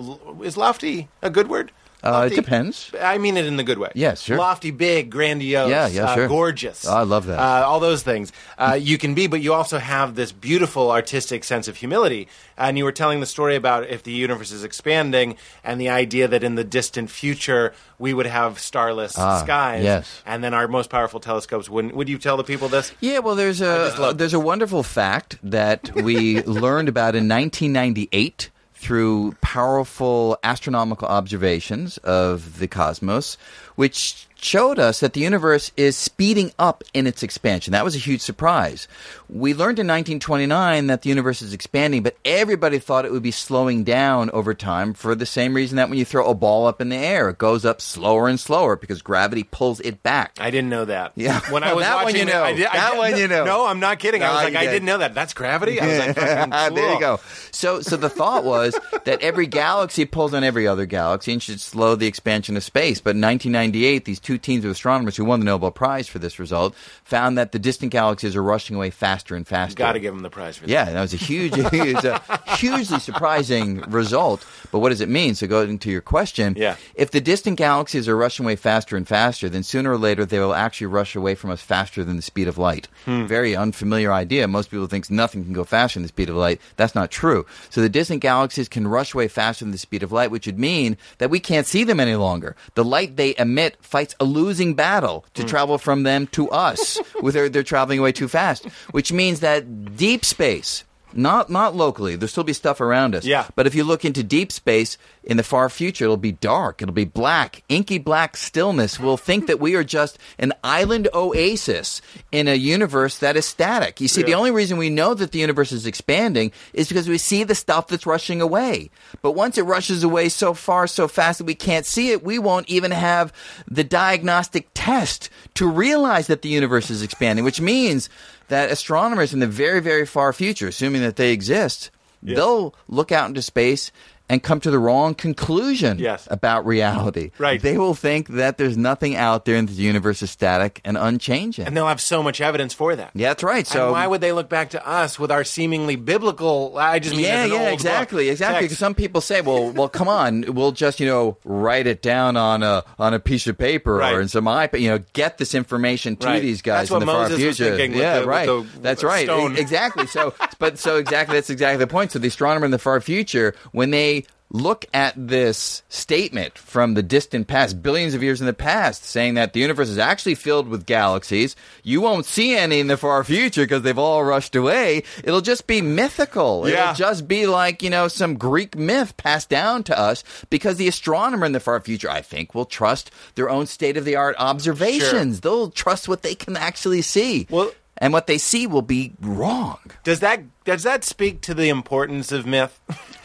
[0.43, 1.72] is lofty a good word?
[2.06, 2.91] Uh, it depends.
[3.01, 3.89] I mean it in the good way.
[3.95, 4.38] Yes, sure.
[4.38, 6.28] Lofty, big, grandiose, Yeah, yeah, uh, sure.
[6.28, 6.86] gorgeous.
[6.88, 7.39] Oh, I love that.
[7.39, 11.43] Uh, all those things uh, you can be, but you also have this beautiful artistic
[11.43, 12.28] sense of humility.
[12.58, 16.28] And you were telling the story about if the universe is expanding, and the idea
[16.28, 19.84] that in the distant future we would have starless Ah, skies.
[19.84, 20.22] yes.
[20.26, 21.95] And then our most powerful telescopes wouldn't.
[21.95, 22.93] Would you tell the people this?
[23.01, 28.49] Yeah, well, there's a there's a wonderful fact that we learned about in 1998
[28.86, 33.36] through powerful astronomical observations of the cosmos,
[33.73, 37.71] which showed us that the universe is speeding up in its expansion.
[37.71, 38.88] That was a huge surprise.
[39.29, 43.31] We learned in 1929 that the universe is expanding, but everybody thought it would be
[43.31, 46.79] slowing down over time for the same reason that when you throw a ball up
[46.81, 50.38] in the air, it goes up slower and slower because gravity pulls it back.
[50.39, 51.13] I didn't know that.
[51.15, 51.39] Yeah.
[51.51, 52.43] When I was That one watching you know.
[52.43, 53.45] I did, I That did- one you know.
[53.45, 54.21] No, I'm not kidding.
[54.21, 54.71] I was like, I did.
[54.73, 55.13] didn't know that.
[55.13, 55.79] That's gravity.
[55.79, 56.15] I was like,
[56.49, 57.19] fucking there you go.
[57.51, 61.59] So, so the thought was that every galaxy pulls on every other galaxy and should
[61.61, 62.99] slow the expansion of space.
[63.01, 66.39] But in 1998, these two teams of astronomers who won the Nobel Prize for this
[66.39, 69.76] result found that the distant galaxies are rushing away faster and faster.
[69.76, 70.71] Got to give them the prize for that.
[70.71, 74.45] Yeah, that was a huge, a hugely surprising result.
[74.71, 75.36] But what does it mean?
[75.36, 76.76] So, going to your question, Yeah.
[76.95, 80.39] if the distant galaxies are rushing away faster and faster, then sooner or later they
[80.39, 82.88] will actually rush away from us faster than the speed of light.
[83.05, 83.26] Hmm.
[83.28, 84.47] Very unfamiliar idea.
[84.47, 86.59] Most people think nothing can go faster than the speed of light.
[86.78, 87.45] That's not true.
[87.69, 90.57] So, the distant galaxies can rush away faster than the speed of light, which would
[90.59, 92.55] mean that we can't see them any longer.
[92.73, 95.47] The light they emit fights a losing battle to Hmm.
[95.47, 96.99] travel from them to us.
[97.22, 100.84] with their, they're traveling away too fast, which means that deep space.
[101.18, 102.18] Not not locally.
[102.18, 103.24] There'll still be stuff around us.
[103.24, 103.47] Yeah.
[103.55, 106.82] But if you look into deep space in the far future, it'll be dark.
[106.82, 108.99] It'll be black, inky black stillness.
[108.99, 112.01] We'll think that we are just an island oasis
[112.32, 113.99] in a universe that is static.
[113.99, 117.17] You see, the only reason we know that the universe is expanding is because we
[117.17, 118.91] see the stuff that's rushing away.
[119.23, 122.38] But once it rushes away so far, so fast that we can't see it, we
[122.38, 123.34] won't even have
[123.67, 128.09] the diagnostic test to realize that the universe is expanding, which means
[128.49, 131.89] that astronomers in the very, very far future, assuming that they exist,
[132.21, 133.91] they'll look out into space
[134.30, 136.28] and come to the wrong conclusion Yes.
[136.32, 137.32] about reality.
[137.38, 137.61] Right.
[137.61, 141.65] They will think that there's nothing out there and the universe is static and unchanging.
[141.67, 143.11] And they'll have so much evidence for that.
[143.13, 143.67] yeah, that's right.
[143.67, 146.76] So and why would they look back to us with our seemingly biblical?
[146.78, 148.65] I just mean yeah, yeah, exactly, book exactly.
[148.65, 152.36] Because some people say, "Well, well, come on, we'll just you know write it down
[152.38, 154.13] on a on a piece of paper Right.
[154.15, 156.41] or in some iPad, you know, get this information to Right.
[156.41, 158.45] these guys That's in the far Moses was future." yeah, the- right.
[158.47, 159.26] the that's right.
[159.26, 159.55] stone.
[159.57, 160.07] Exactly.
[160.07, 162.11] So, but so exactly that's exactly the point.
[162.11, 167.04] So the astronomer in the far future, when they look at this statement from the
[167.04, 170.68] distant past, billions of years in the past, saying that the universe is actually filled
[170.68, 171.56] with galaxies.
[171.84, 175.04] You won't see any in the far future because they've all rushed away.
[175.24, 176.70] It'll just be mythical.
[176.70, 176.84] Yeah.
[176.84, 180.88] It'll just be like, you know, some Greek myth passed down to us because the
[180.88, 184.36] astronomer in the far future, I think, will trust their own state of the art
[184.39, 185.41] observations.
[185.41, 187.48] They'll trust what they can actually see.
[187.50, 189.80] Well- and what they see will be wrong.
[190.04, 192.78] Does that does that speak to the importance of myth?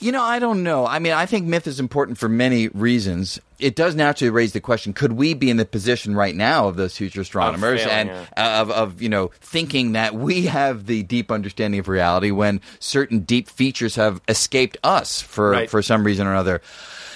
[0.00, 0.86] You know, I don't know.
[0.86, 3.40] I mean, I think myth is important for many reasons.
[3.58, 6.76] It does naturally raise the question: Could we be in the position right now of
[6.76, 11.02] those future astronomers failing, and uh, of, of you know thinking that we have the
[11.02, 15.70] deep understanding of reality when certain deep features have escaped us for Right.
[15.70, 16.60] for some reason or other?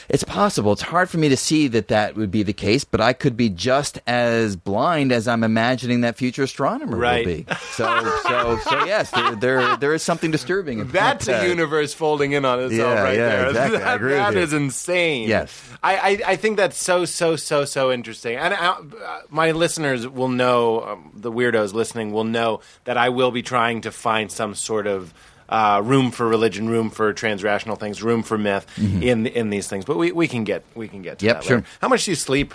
[0.09, 0.73] It's possible.
[0.73, 3.37] It's hard for me to see that that would be the case, but I could
[3.37, 7.27] be just as blind as I'm imagining that future astronomer Right.
[7.27, 7.47] will be.
[7.73, 7.85] So,
[8.27, 10.81] so, so yes, there, there, there is something disturbing.
[10.81, 11.45] about That's that.
[11.45, 13.47] a universe folding in on itself Yeah, right yeah, there.
[13.49, 14.15] exactly.
[14.15, 14.41] I That, you.
[14.41, 15.29] is insane.
[15.29, 15.63] Yes.
[15.83, 18.37] I, I, I think that's so so so so interesting.
[18.37, 18.77] And uh,
[19.31, 23.81] my listeners will know, um, the weirdos listening will know that I will be trying
[23.83, 25.13] to find some sort of.
[25.53, 29.85] Uh, room for religion, room for transrational things, room for myth in in these things,
[29.85, 31.29] but we, we can get we can get to Mm-hmm.
[31.29, 31.57] Yep, that sure.
[31.59, 31.69] later.
[31.83, 32.55] How much do you sleep?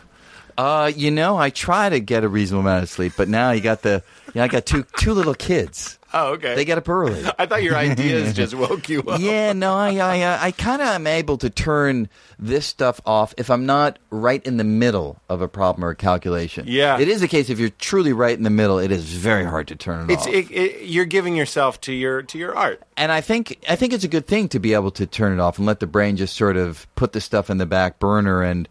[0.57, 3.61] Uh, you know, I try to get a reasonable amount of sleep, but now you
[3.61, 4.01] got the,
[4.33, 5.96] yeah, I got two two little kids.
[6.13, 6.55] Oh, okay.
[6.55, 7.23] They get up early.
[7.39, 9.19] I thought your ideas just woke you up.
[9.19, 12.07] yeah, no, I I, uh, I kind of am able to turn
[12.39, 15.95] this stuff off if I'm not right in the middle of a problem or a
[15.95, 16.65] calculation.
[16.67, 16.99] Yeah.
[16.99, 19.67] it is the case if you're truly right in the middle, it is very hard
[19.69, 20.33] to turn it It's off.
[20.33, 22.81] it, it, you're giving yourself to your to your art.
[22.95, 25.41] and I think I think it's a good thing to be able to turn it
[25.41, 28.41] off and let the brain just sort of put the stuff in the back burner
[28.43, 28.69] and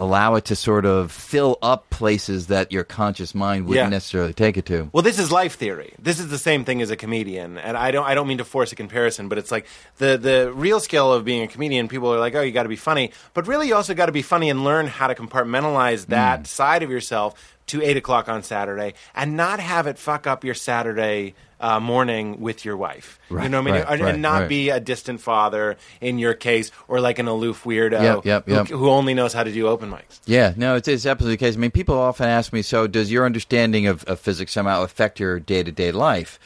[0.00, 3.90] allow it to sort of fill up places that your conscious mind wouldn't Yeah.
[3.90, 4.88] necessarily take it to.
[4.92, 5.92] Well, this is life theory.
[5.98, 8.44] This is the same thing as a comedian, and I don't I don't mean to
[8.44, 9.66] force a comparison, but it's like
[9.98, 11.86] the the real skill of being a comedian.
[11.86, 14.12] People are like, oh, you got to be funny, but really, you also got to
[14.12, 16.12] be funny and learn how to compartmentalize hmm.
[16.12, 17.34] that side of yourself
[17.70, 21.34] to eight o'clock on Saturday, and not have it fuck up your Saturday.
[21.62, 24.48] Uh, morning with your wife, you know what I mean, right, and, right, not right.
[24.48, 28.52] be a distant father in your case, or like an aloof weirdo Yep, yep, who-
[28.54, 28.68] yep.
[28.68, 30.20] Who, only knows how to do open mics.
[30.24, 31.56] Yeah, no, it's, it's absolutely the case.
[31.56, 35.20] I mean, people often ask me, so does your understanding of, of physics somehow affect
[35.20, 36.38] your day to day life?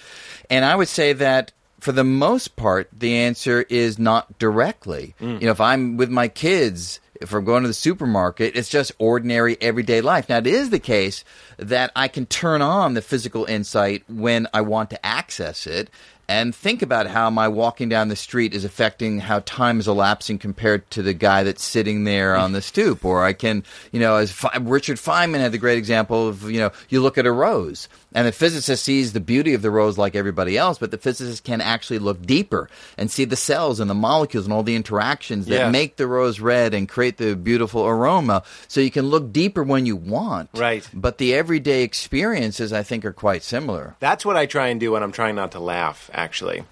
[0.51, 5.15] And I would say that for the most part, the answer is not directly.
[5.21, 6.99] You know, if I'm with my kids,
[7.33, 10.29] I'm going to the supermarket, it's just ordinary everyday life.
[10.29, 11.25] Now, it is the case
[11.57, 15.91] that I can turn on the physical insight when I want to access it.
[16.29, 20.39] and think about how my walking down the street is affecting how time is elapsing
[20.39, 23.05] compared to the guy that's sitting there on the stoop.
[23.05, 23.63] Or I can,
[23.93, 27.19] you know, as Fe- Richard Feynman had the great example of, you know, you look
[27.19, 30.79] at a rose and the physicist sees the beauty of the rose like everybody else,
[30.79, 34.53] but the physicist can actually look deeper and see the cells and the molecules and
[34.53, 38.43] all the interactions that make the rose red and create the beautiful aroma.
[38.69, 40.51] So you can look deeper when you want.
[40.55, 40.89] Right.
[40.95, 43.97] But the everyday experiences, I think, are quite similar.
[43.99, 46.11] That's what I try and do when I'm trying not to laugh.
[46.13, 46.65] Actually,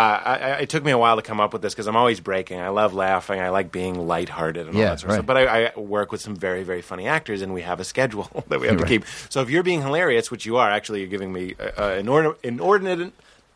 [0.00, 2.20] I, I, it took me a while to come up with this because I'm always
[2.20, 2.60] breaking.
[2.60, 3.40] I love laughing.
[3.40, 5.18] I like being lighthearted and all Yeah, that sort right.
[5.20, 5.26] of stuff.
[5.26, 8.28] But I, I work with some very, very funny actors, and we have a schedule
[8.48, 8.88] that we have to Right.
[8.88, 9.04] keep.
[9.30, 12.38] So if you're being hilarious, which you are, actually, you're giving me uh, uh, inordinate,
[12.42, 13.12] inordinate,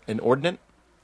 [0.09, 0.59] inordinate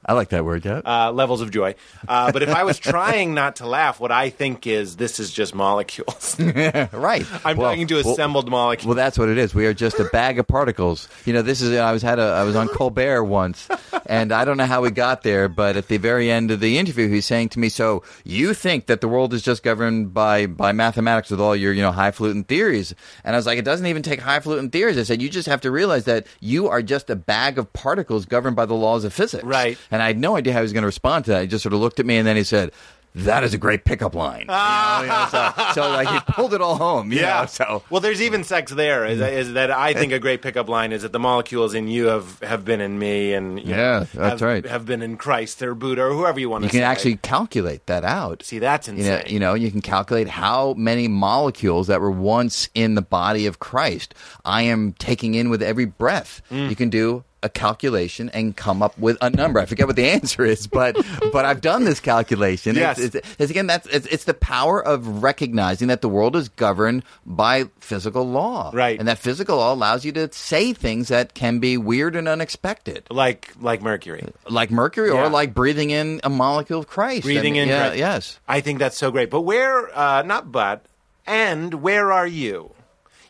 [0.09, 0.83] I like that word, yeah.
[0.85, 1.75] uh, levels of joy.
[2.07, 5.33] Uh, but if I was trying not to laugh, what I think is this is
[5.33, 6.39] just molecules.
[6.41, 7.27] right.
[7.45, 8.87] I'm Well- talking to well- assembled molecules.
[8.87, 9.53] Well, that's what it is.
[9.55, 11.09] We are just a bag of particles.
[11.25, 11.77] You know, this is.
[11.77, 12.23] I was had a.
[12.23, 13.69] I was on Colbert once,
[14.07, 16.79] and I don't know how we got there, but at the very end of the
[16.79, 20.47] interview, he's saying to me, "So you think that the world is just governed by
[20.47, 22.95] by mathematics with all your you know highfalutin theories?"
[23.25, 25.63] And I was like, "It doesn't even take highfalutin theories." I said, "You just have
[25.63, 29.13] to realize that you are just a bag of particles governed by the laws of
[29.13, 29.77] physics." Right.
[29.91, 31.43] And I had no idea how he was going to respond to that.
[31.43, 32.73] He just sort of looked at me, and then he said.
[33.21, 34.41] That is a great pickup line.
[34.43, 37.11] You know, you know, so, so like he pulled it all home.
[37.11, 39.07] you know, so well, there's even sex there.
[39.07, 42.09] Is, is that I think a great pickup line is that the molecules in you
[42.09, 44.67] have, have been in me, and you know, Yeah, that's have, right.
[44.67, 46.91] Have been in Christ or Buddha or whoever you want you to You can say.
[46.93, 48.43] actually calculate that out.
[48.43, 49.23] see that's You insane.
[49.29, 53.61] you know, you can calculate how many molecules that were once in the body of
[53.61, 56.43] Christ I am taking in with every breath.
[56.51, 56.69] Mm.
[56.69, 59.59] You can do a calculation and come up with a number.
[59.61, 60.95] I forget what the answer is, but
[61.33, 62.77] but I've done this calculation.
[62.77, 62.99] Yes.
[62.99, 66.51] It's, it's, it's again that's it's, it's the power of recognizing that the world is
[66.51, 68.99] governed by physical law, Right.
[68.99, 73.07] And that physical law allows you to say things that can be weird and unexpected.
[73.11, 74.25] like like Mercury.
[74.51, 75.25] Like mercury, Yeah.
[75.25, 77.25] or like breathing in a molecule of Christ.
[77.25, 77.99] I Breathing mean, in yeah, Christ.
[77.99, 78.41] yes.
[78.49, 79.31] I think that's so great.
[79.31, 80.85] But where, uh, not but,
[81.27, 82.73] and where are you?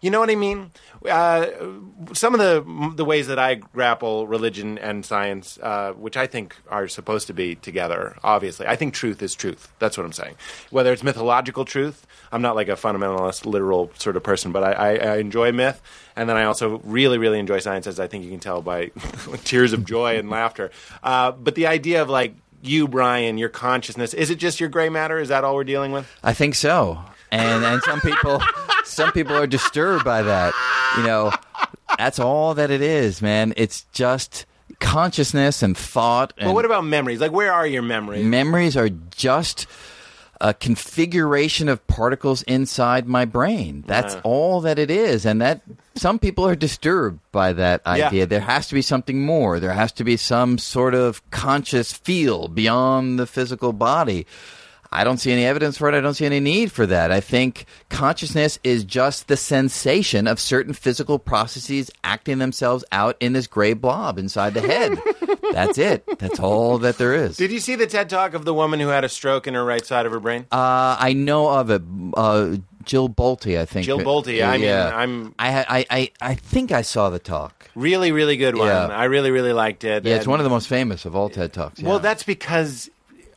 [0.01, 0.71] You know what I mean?
[1.09, 1.47] Uh,
[2.13, 6.57] some of the the ways that I grapple religion and science, uh, which I think
[6.69, 8.17] are supposed to be together.
[8.23, 9.73] Obviously, I think truth is truth.
[9.79, 10.35] That's what I'm saying.
[10.71, 14.73] Whether it's mythological truth, I'm not like a fundamentalist, literal sort of person, but I,
[14.73, 15.81] I, I enjoy myth,
[16.15, 18.87] and then I also really, really enjoy science, as I think you can tell by
[19.45, 20.71] tears of joy and laughter.
[21.03, 24.89] Uh, but the idea of like you, Brian, your consciousness, is it just your gray
[24.89, 25.19] matter?
[25.19, 26.11] Is that all we're dealing with?
[26.23, 27.01] I think so.
[27.33, 28.41] And and some people
[28.85, 30.55] some people are disturbed by that.
[30.99, 31.33] You know,
[31.99, 33.53] that's all that it is, man.
[33.57, 34.47] It's just
[34.81, 37.21] consciousness and thought and But what about memories?
[37.21, 38.25] Like, where are your memories?
[38.25, 39.67] memories are just
[40.39, 43.83] a configuration of particles inside my brain.
[43.87, 44.21] That's Yeah.
[44.23, 45.25] all that it is.
[45.25, 45.63] And that
[45.95, 48.09] some people are disturbed by that Yeah.
[48.09, 48.27] idea.
[48.27, 49.59] There has to be something more.
[49.61, 54.27] There has to be some sort of conscious feel beyond the physical body.
[54.97, 55.95] I don't see any evidence for it.
[55.95, 57.13] I don't see any need for that.
[57.13, 63.35] I think consciousness is just the sensation of certain physical processes acting themselves out in
[63.35, 64.99] this gray blob inside the head.
[65.53, 66.05] That's it.
[66.19, 67.37] That's all that there is.
[67.37, 69.65] Did you see the TED talk of the woman who had a stroke in her
[69.65, 70.47] right side of her brain?
[70.51, 71.83] Uh, I know of it.
[72.17, 73.85] Uh, Jill Bolte, I think.
[73.85, 77.69] Jill Bolte, I mean, I'm- I, I, I, I think I saw the talk.
[77.75, 78.69] really, really good one.
[78.69, 78.87] Yeah.
[78.87, 80.05] I really, really liked it.
[80.07, 81.83] Yeah, it's one of the most famous of all TED talks.
[81.83, 82.89] Well, that's because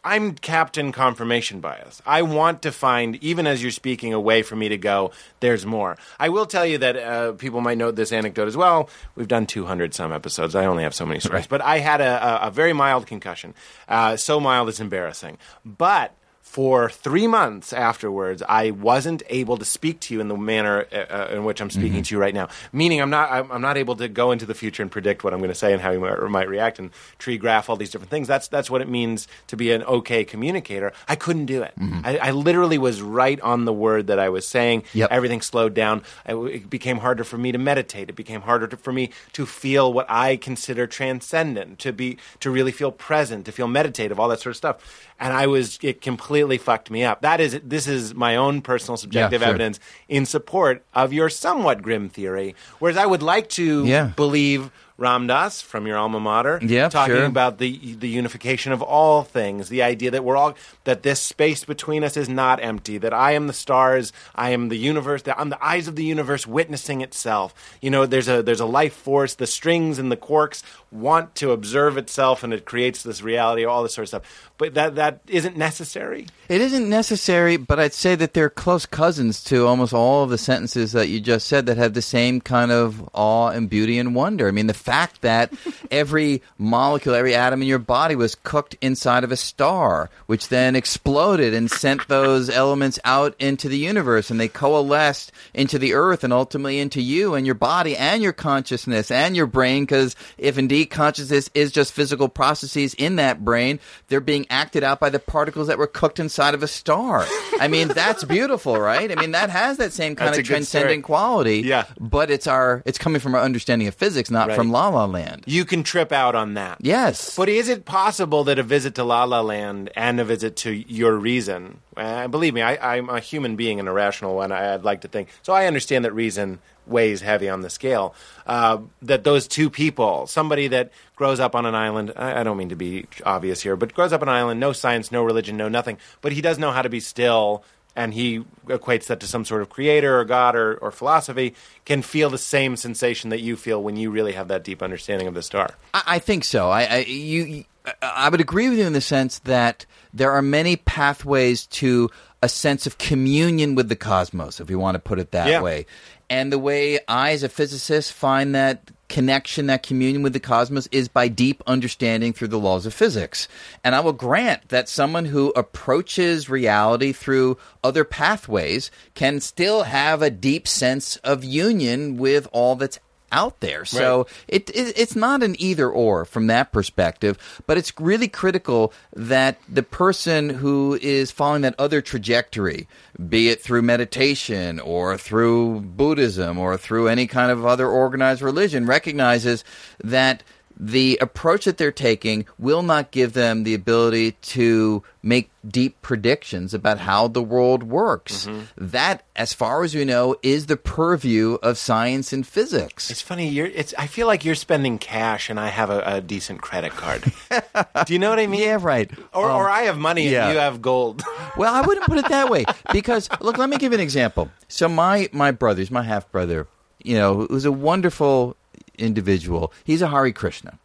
[0.04, 2.02] I'm Captain Confirmation Bias.
[2.06, 5.66] I want to find, even as you're speaking, a way for me to go, there's
[5.66, 5.98] more.
[6.18, 8.90] I will tell you that uh, people might note this anecdote as well.
[9.16, 10.56] We've done 200 some episodes.
[10.56, 11.48] I only have so many stories.
[11.48, 13.54] But I had a, a, a very mild concussion.
[13.90, 15.38] Uh, so mild it's embarrassing.
[15.66, 16.16] But
[16.50, 20.96] for three months afterwards, I wasn't able to speak to you in the manner uh,
[20.96, 22.48] uh, in which I'm speaking to you right now.
[22.74, 25.32] Meaning, I'm not I'm, I'm not able to go into the future and predict what
[25.32, 26.90] I'm going to say and how you might, might react and
[27.20, 28.28] tree graph all these different things.
[28.28, 30.92] That's that's what it means to be an okay communicator.
[31.08, 31.74] I couldn't do it.
[32.04, 34.84] I, I literally was right on the word that I was saying.
[34.94, 35.12] Yep.
[35.12, 36.02] Everything slowed down.
[36.26, 38.10] I- It became harder for me to meditate.
[38.10, 42.50] It became harder to, for me to feel what I consider transcendent, to be to
[42.50, 44.78] really feel present, to feel meditative, all that sort of stuff.
[45.20, 47.22] And I was it completely fucked me up.
[47.22, 49.50] That is this is my own personal subjective sure.
[49.50, 52.56] evidence in support of your somewhat grim theory.
[52.80, 54.12] Whereas I would like to Yeah.
[54.16, 57.26] believe Ram Dass from your alma mater, Yeah, talking sure.
[57.26, 61.64] about the the unification of all things, the idea that we're all that this space
[61.64, 65.40] between us is not empty, that I am the stars, I am the universe, that
[65.40, 67.54] I'm the eyes of the universe witnessing itself.
[67.82, 71.52] You know, there's a there's a life force, the strings and the quarks want to
[71.52, 74.50] observe itself and it creates this reality, all this sort of stuff.
[74.58, 76.28] But that that isn't necessary.
[76.50, 80.38] It isn't necessary, but I'd say that they're close cousins to almost all of the
[80.38, 84.16] sentences that you just said that have the same kind of awe and beauty and
[84.16, 84.48] wonder.
[84.48, 85.54] I mean, the fact that
[85.92, 90.76] every molecule, every atom in your body was cooked inside of a star, which then
[90.76, 96.24] exploded and sent those elements out into the universe, and they coalesced into the earth
[96.24, 99.84] and ultimately into you and your body and your consciousness and your brain.
[99.84, 105.00] Because if indeed consciousness is just physical processes in that brain, they're being acted out
[105.00, 107.26] by the particles that were cooked inside of a star.
[107.60, 109.12] I mean, that's beautiful, right?
[109.12, 110.82] I mean, that has that same kind That's of a good story.
[110.82, 111.60] transcendent quality.
[111.60, 111.86] Yeah.
[112.00, 114.56] But it's our it's coming from our understanding of physics, not Right.
[114.56, 115.44] from La La Land.
[115.46, 116.78] You can trip out on that.
[116.80, 117.36] Yes.
[117.36, 120.72] But is it possible that a visit to La La Land and a visit to
[120.72, 124.74] your reason, uh, believe me, I, I'm a human being and a rational one, I,
[124.74, 125.30] I'd like to think.
[125.42, 128.16] So I understand that reason weighs heavy on the scale.
[128.48, 132.58] Uh, that those two people, somebody that grows up on an island, I, I don't
[132.58, 135.58] mean to be obvious here, but grows up on an island, no science, no religion,
[135.58, 137.66] no nothing, but he does know how to be still.
[138.00, 142.02] And he equates that to some sort of creator or God or, or philosophy, can
[142.02, 145.34] feel the same sensation that you feel when you really have that deep understanding of
[145.34, 145.72] the star.
[145.94, 146.70] I, I think so.
[146.70, 147.66] I, I you, you-
[148.02, 152.10] I would agree with you in the sense that there are many pathways to
[152.42, 155.62] a sense of communion with the cosmos, if you want to put it that Yeah.
[155.62, 155.86] way.
[156.30, 160.88] And the way I, as a physicist, find that connection, that communion with the cosmos,
[160.92, 163.48] is by deep understanding through the laws of physics.
[163.84, 170.22] And I will grant that someone who approaches reality through other pathways can still have
[170.22, 173.00] a deep sense of union with all that's
[173.32, 173.86] out there.
[173.86, 178.94] So it, it it's not an either or from that perspective, but it's really critical
[179.16, 182.88] that the person who is following that other trajectory,
[183.28, 188.86] be it through meditation or through Buddhism or through any kind of other organized religion,
[188.86, 189.64] recognizes
[190.04, 190.44] that
[190.80, 196.74] the approach that they're taking will not give them the ability to make deep predictions
[196.74, 198.48] about how the world works.
[198.78, 203.12] That, as far as we know, is the purview of science and physics.
[203.12, 203.50] It's funny.
[203.50, 203.66] You're.
[203.68, 203.94] It's.
[203.98, 207.24] I feel like you're spending cash, and I have a, a decent credit card.
[208.06, 208.62] Do you know what I mean?
[208.62, 209.12] Yeah, right.
[209.34, 210.46] Or, Um, or I have money yeah.
[210.46, 211.24] and you have gold.
[211.58, 212.64] Well, I wouldn't put it that way
[212.94, 214.50] because look, let me give you an example.
[214.70, 216.68] So my my brother's my half brother,
[217.04, 218.56] you know, who's a wonderful
[219.00, 219.74] individual.
[219.84, 220.78] He's a Hare Krishna,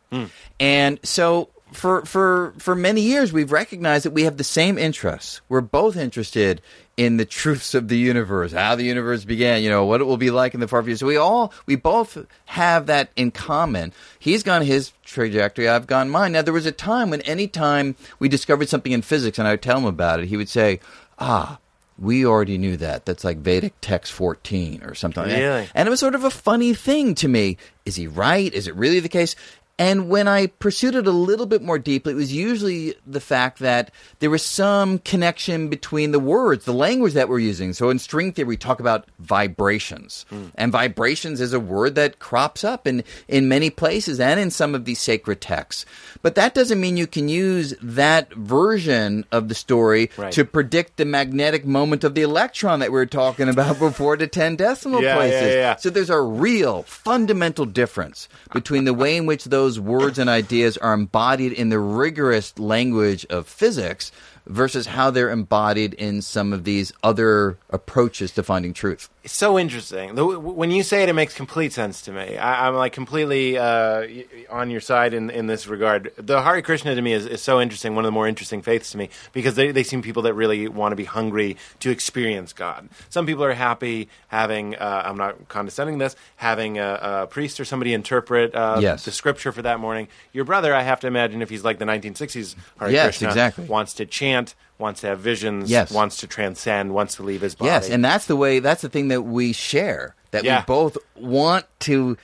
[0.61, 5.41] and so for for for many years we've recognized that we have the same interests.
[5.49, 6.63] We're both interested
[6.97, 10.17] in the truths of the universe, how the universe began, you know, what it will
[10.17, 10.99] be like in the far future.
[10.99, 13.93] So we all we both have that in common.
[14.19, 16.33] He's gone his trajectory, I've gone mine.
[16.33, 19.53] Now there was a time when any time we discovered something in physics and I
[19.53, 20.79] would tell him about it, he would say,
[21.19, 21.59] "Ah,
[21.99, 23.07] we already knew that.
[23.07, 25.25] That's like Vedic text 14 or something.
[25.25, 25.69] Really?
[25.75, 27.57] And it was sort of a funny thing to me.
[27.85, 28.53] Is he right?
[28.53, 29.37] Is it really the case?
[29.77, 33.59] And when I pursued it a little bit more deeply, it was usually the fact
[33.59, 37.73] that there was some connection between the words, the language that we're using.
[37.73, 40.27] So in string theory, we talk about vibrations.
[40.31, 40.45] Hmm.
[40.55, 44.75] And vibrations is a word that crops up in, in many places and in some
[44.77, 45.87] of these sacred texts.
[46.23, 50.33] But that doesn't mean you can use that version of the story Right.
[50.35, 54.27] to predict the magnetic moment of the electron that we were talking about before to
[54.27, 55.55] 10 decimal Yeah, yeah, places.
[55.55, 55.77] yeah.
[55.77, 60.77] So there's a real fundamental difference between the way in which those words and ideas
[60.79, 64.13] are embodied in the rigorous language of physics
[64.47, 69.11] versus how they're embodied in some of these other approaches to finding truth.
[69.25, 70.15] It's so interesting.
[70.15, 72.37] When you say it, it makes complete sense to me.
[72.39, 74.07] I, I'm like completely uh,
[74.51, 76.13] on your side in, in this regard.
[76.17, 78.93] The Hare Krishna to me is, is so interesting, one of the more interesting faiths
[78.93, 82.53] to me, because they, they seem people that really want to be hungry to experience
[82.53, 82.89] God.
[83.11, 87.65] Some people are happy having, uh, I'm not condescending this, having a, a priest or
[87.65, 89.05] somebody interpret uh, Yes.
[89.05, 90.07] the scripture for that morning.
[90.33, 93.65] Your brother, I have to imagine, if he's like the 1960s Hare Yes, Krishna, exactly.
[93.65, 94.55] wants to chant,
[94.85, 95.91] wants to have visions, Yes.
[95.91, 97.71] wants to transcend, wants to leave his body.
[97.71, 100.15] Yes, and that's the way that's the thing that we share.
[100.31, 100.61] That Yeah.
[100.61, 102.17] we both want to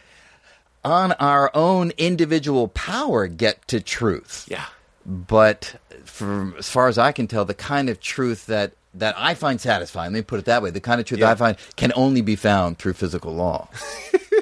[0.84, 4.44] on our own individual power get to truth.
[4.48, 4.66] yeah.
[5.06, 9.34] but from as far as I can tell, the kind of truth that that I
[9.34, 11.30] find satisfying, let me put it that way, the kind of truth Yeah.
[11.30, 13.68] I find can only be found through physical law.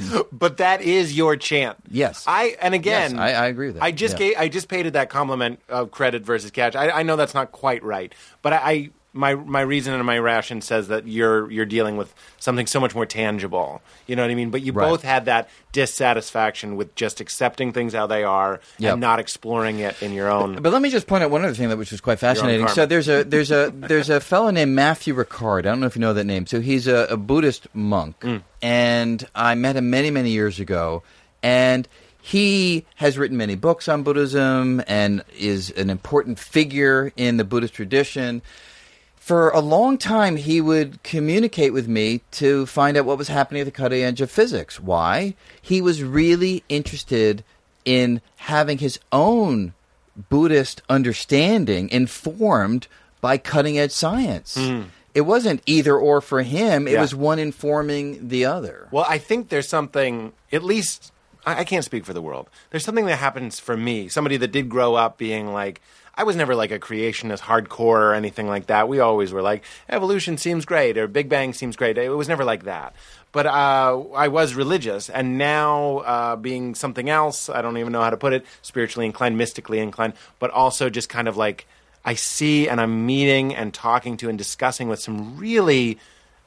[0.32, 1.76] But that is your chant.
[1.90, 2.24] Yes.
[2.26, 3.82] I and again, Yes, I- I agree with that.
[3.84, 4.18] I just Yeah.
[4.30, 6.74] gave, I just paid it that compliment of credit versus cash.
[6.74, 10.60] I, I know that's not quite right, but I my my reason and my ration
[10.60, 13.82] says that you're you're dealing with something so much more tangible.
[14.06, 14.50] You know what I mean?
[14.50, 14.88] But you Right.
[14.88, 18.92] both had that dissatisfaction with just accepting things how they are Yep.
[18.92, 20.62] and not exploring it in your own.
[20.62, 22.68] But let me just point out one other thing that which was quite fascinating.
[22.68, 25.60] So there's a there's a there's a fellow named Matthieu Ricard.
[25.60, 26.46] I don't know if you know that name.
[26.46, 28.42] So he's a, a Buddhist monk, mm.
[28.62, 31.02] and I met him many many years ago,
[31.42, 31.88] and
[32.22, 37.74] he has written many books on Buddhism and is an important figure in the Buddhist
[37.74, 38.42] tradition.
[39.20, 43.60] For a long time, he would communicate with me to find out what was happening
[43.60, 44.80] at the cutting edge of physics.
[44.80, 45.34] Why?
[45.62, 47.44] He was really interested
[47.84, 49.74] in having his own
[50.30, 52.88] Buddhist understanding informed
[53.20, 54.56] by cutting edge science.
[54.56, 54.82] Hmm.
[55.14, 57.00] It wasn't either or for him, it Yeah.
[57.00, 58.88] was one informing the other.
[58.90, 61.12] Well, I think there's something, at least,
[61.44, 62.48] I can't speak for the world.
[62.70, 65.80] There's something that happens for me, somebody that did grow up being like,
[66.14, 68.88] I was never like a creationist hardcore or anything like that.
[68.88, 71.96] We always were like, evolution seems great or Big Bang seems great.
[71.98, 72.94] It was never like that.
[73.32, 78.02] But uh, I was religious, and now uh, being something else, I don't even know
[78.02, 81.66] how to put it, spiritually inclined, mystically inclined, but also just kind of like
[82.04, 85.98] I see and I'm meeting and talking to and discussing with some really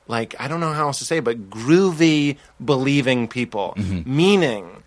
[0.07, 3.73] like I don't know how else to say, but groovy, believing people.
[4.05, 4.79] Meaning, uh,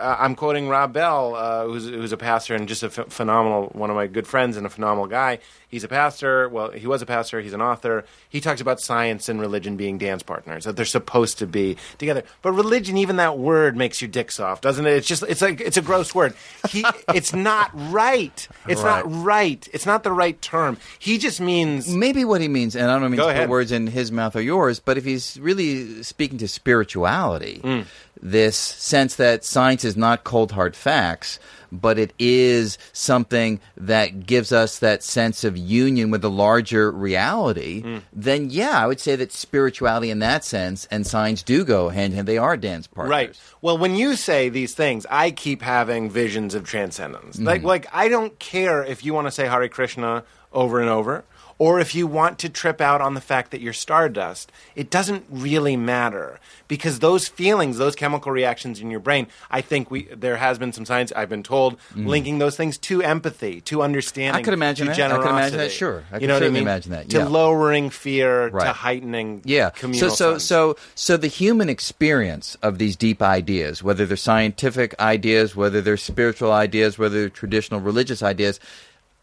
[0.00, 3.90] I'm quoting Rob Bell, uh, who's, who's a pastor and just a ph- phenomenal, one
[3.90, 5.38] of my good friends and a phenomenal guy.
[5.68, 6.48] He's a pastor.
[6.48, 7.40] Well, he was a pastor.
[7.40, 8.04] He's an author.
[8.28, 12.22] He talks about science and religion being dance partners, that they're supposed to be together.
[12.42, 14.92] But religion, even that word makes your dick soft, doesn't it?
[14.92, 16.34] It's just, it's like, it's a gross word.
[16.70, 16.84] He,
[17.14, 18.48] it's not right.
[18.68, 19.68] It's not right.
[19.72, 20.78] It's not the right term.
[20.98, 21.88] He just means.
[21.88, 23.42] Maybe what he means, and I don't mean to ahead.
[23.44, 27.80] put words in his mouth or yours, but if he's really speaking to spirituality, Hmm.
[28.22, 31.38] This sense that science is not cold hard facts,
[31.72, 37.82] but it is something that gives us that sense of union with the larger reality,
[37.82, 37.96] Hmm.
[38.12, 42.12] then yeah, I would say that spirituality in that sense and science do go hand
[42.12, 42.28] in hand.
[42.28, 43.10] They are dance partners.
[43.10, 43.40] Right.
[43.62, 47.38] Well, when you say these things, I keep having visions of transcendence.
[47.38, 47.66] Like, Mm-hmm.
[47.66, 51.24] like I don't care if you want to say Hare Krishna over and over,
[51.58, 54.52] or if you want to trip out on the fact that you're stardust.
[54.74, 56.38] It doesn't really matter
[56.68, 60.72] because those feelings, those chemical reactions in your brain, I think we there has been
[60.72, 62.06] some science I've been told mm.
[62.06, 64.40] linking those things to empathy, to understanding.
[64.40, 65.12] I could imagine to that.
[65.12, 66.04] I could imagine that, sure.
[66.10, 66.62] I you could know what I mean?
[66.62, 69.70] imagine that, To lowering fear, to heightening Yeah.
[69.74, 70.44] so so sense.
[70.44, 75.96] so so the human experience of these deep ideas, whether they're scientific ideas, whether they're
[75.96, 78.60] spiritual ideas, whether they're traditional religious ideas,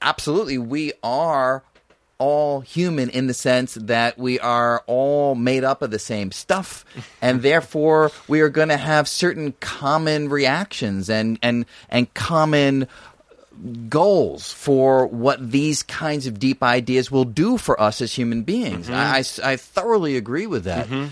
[0.02, 1.64] absolutely we are
[2.24, 6.86] all human in the sense that we are all made up of the same stuff
[7.22, 12.88] and therefore we are going to have certain common reactions and and and common
[13.90, 18.88] goals for what these kinds of deep ideas will do for us as human beings.
[18.88, 18.96] Mm-hmm.
[18.96, 19.18] I,
[19.48, 20.88] I- I thoroughly agree with that.
[20.88, 21.10] Mm-hmm.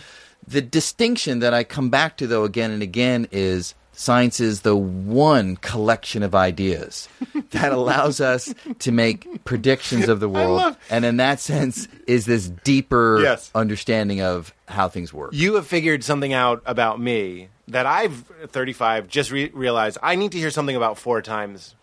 [0.47, 4.75] The distinction that I come back to, though, again and again, is science is the
[4.75, 7.07] one collection of ideas
[7.51, 12.25] that allows us to make predictions of the world, love- and in that sense, is
[12.25, 13.51] this deeper Yes.
[13.53, 15.31] understanding of how things work.
[15.33, 20.31] you have figured something out about me that I've 35 just re- realized I need
[20.31, 21.75] to hear something about four times.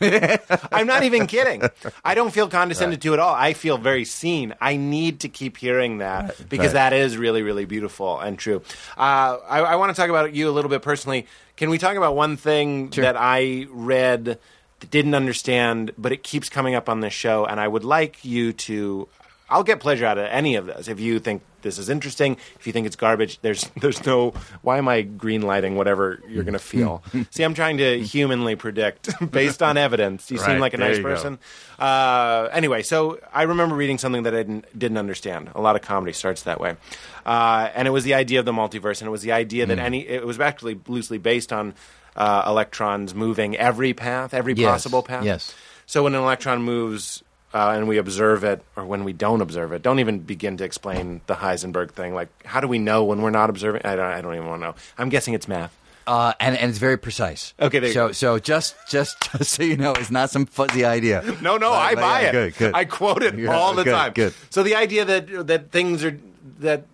[0.72, 1.62] I'm not even kidding.
[2.04, 3.34] I don't feel condescended to at all.
[3.34, 4.54] I feel very seen.
[4.60, 6.90] I need to keep hearing that because right.
[6.90, 8.62] that is really, really beautiful and true.
[8.96, 11.26] Uh, I, I want to talk about you a little bit personally.
[11.56, 13.02] Can we talk about one thing Sure.
[13.02, 17.60] that I read, that didn't understand, but it keeps coming up on this show, and
[17.60, 19.08] I would like you to.
[19.54, 22.36] I'll get pleasure out of any of this if you think this is interesting.
[22.58, 24.34] If you think it's garbage, there's there's no.
[24.62, 27.02] Why am I green lighting whatever you're going to feel?
[27.30, 30.30] See, I'm trying to humanly predict based on evidence.
[30.30, 31.38] You seem like a nice person.
[31.78, 35.50] Uh, anyway, so I remember reading something that I didn't, didn't understand.
[35.54, 36.76] A lot of comedy starts that way,
[37.24, 39.68] uh, and it was the idea of the multiverse, and it was the idea Mm.
[39.68, 40.00] that any.
[40.06, 41.74] It was actually loosely based on
[42.16, 45.24] uh, electrons moving every path, every Yes, possible path.
[45.24, 45.54] yes.
[45.86, 47.22] So when an electron moves.
[47.54, 50.64] Uh, and we observe it, or when we don't observe it, don't even begin to
[50.64, 52.12] explain the Heisenberg thing.
[52.12, 53.82] Like, how do we know when we're not observing?
[53.84, 54.74] I don't, I don't even want to know.
[54.98, 55.72] I'm guessing it's math.
[56.06, 57.54] Uh, and, and it's very precise.
[57.60, 58.12] Okay, there you so go.
[58.12, 61.22] so just just just so you know, it's not some fuzzy idea.
[61.40, 62.32] No, no, Uh, I buy yeah, it.
[62.32, 62.74] Good, good.
[62.74, 64.12] I quote it Yeah, all the good, time.
[64.14, 64.34] Good.
[64.50, 66.18] So the idea that that things are
[66.58, 66.84] that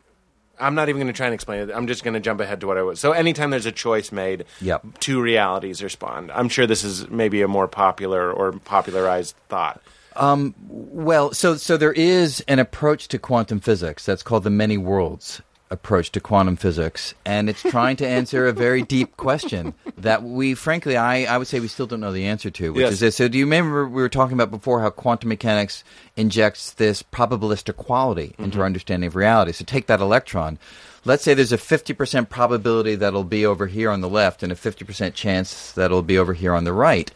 [0.60, 1.72] I'm not even going to try and explain it.
[1.74, 3.00] I'm just going to jump ahead to what I was.
[3.00, 4.98] So anytime there's a choice made, Yep.
[5.00, 6.30] two realities respond.
[6.30, 9.80] I'm sure this is maybe a more popular or popularized thought.
[10.20, 14.76] Um, well, so so there is an approach to quantum physics that's called the many
[14.76, 15.40] worlds
[15.70, 20.54] approach to quantum physics, and it's trying to answer a very deep question that we,
[20.54, 22.94] frankly, I, I would say we still don't know the answer to, which Yes.
[22.94, 23.16] is this.
[23.16, 25.84] So, do you remember we were talking about before how quantum mechanics
[26.16, 28.60] injects this probabilistic quality into mm-hmm.
[28.60, 29.52] our understanding of reality?
[29.52, 30.58] So, take that electron.
[31.04, 34.52] Let's say there's a 50% probability that it'll be over here on the left and
[34.52, 37.10] a 50% chance that it'll be over here on the right.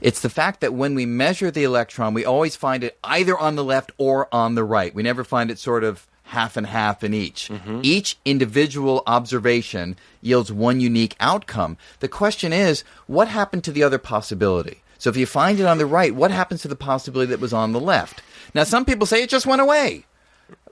[0.00, 3.56] It's the fact that when we measure the electron, we always find it either on
[3.56, 4.94] the left or on the right.
[4.94, 7.48] We never find it sort of half and half in each.
[7.48, 7.80] Mm-hmm.
[7.82, 11.76] Each individual observation yields one unique outcome.
[12.00, 14.82] The question is, what happened to the other possibility?
[14.98, 17.52] So if you find it on the right, what happens to the possibility that was
[17.52, 18.22] on the left?
[18.54, 20.06] Now, some people say it just went away.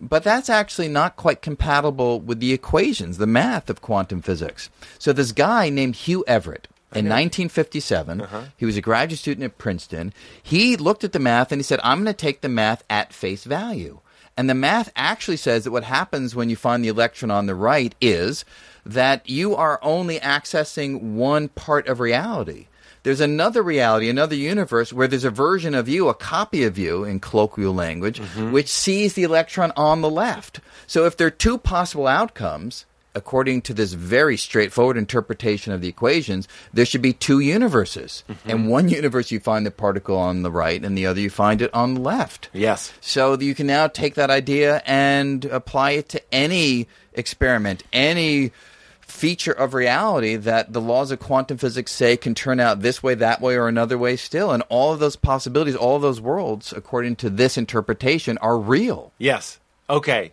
[0.00, 4.68] But that's actually not quite compatible with the equations, the math of quantum physics.
[4.98, 8.42] So this guy named Hugh Everett in 1957, uh-huh.
[8.56, 10.12] he was a graduate student at Princeton.
[10.42, 13.12] He looked at the math and he said, "I'm going to take the math at
[13.12, 14.00] face value."
[14.36, 17.54] And the math actually says that what happens when you find the electron on the
[17.54, 18.44] right is
[18.84, 22.66] that you are only accessing one part of reality.
[23.02, 27.04] There's another reality, another universe where there's a version of you, a copy of you
[27.04, 28.52] in colloquial language, mm-hmm.
[28.52, 30.60] which sees the electron on the left.
[30.86, 35.88] So if there are two possible outcomes, according to this very straightforward interpretation of the
[35.88, 38.24] equations, there should be two universes.
[38.28, 38.50] Mm-hmm.
[38.50, 41.60] In one universe, you find the particle on the right, and the other, you find
[41.62, 42.48] it on the left.
[42.52, 42.92] Yes.
[43.00, 48.52] So you can now take that idea and apply it to any experiment, any
[49.00, 53.14] feature of reality that the laws of quantum physics say can turn out this way,
[53.14, 54.50] that way, or another way still.
[54.50, 59.12] And all of those possibilities, all of those worlds, according to this interpretation, are real.
[59.18, 59.60] Yes.
[59.88, 60.32] Okay.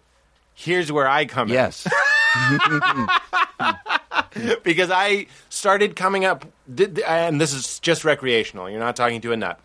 [0.54, 1.54] Here's where I come in.
[1.54, 1.88] Yes.
[4.64, 6.46] because I started coming up,
[7.08, 8.70] and this is just recreational.
[8.70, 9.60] You're not talking to a nut.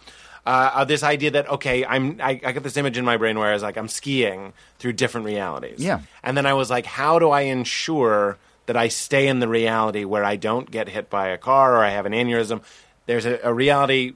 [0.47, 3.49] Uh, this idea that okay, I'm I, I got this image in my brain where
[3.49, 5.81] I was like I'm skiing through different realities.
[5.81, 6.01] Yeah.
[6.23, 8.37] and then I was like, how do I ensure
[8.67, 11.85] that I stay in the reality where I don't get hit by a car or
[11.85, 12.63] I have an aneurysm?
[13.07, 14.15] There's a, a reality,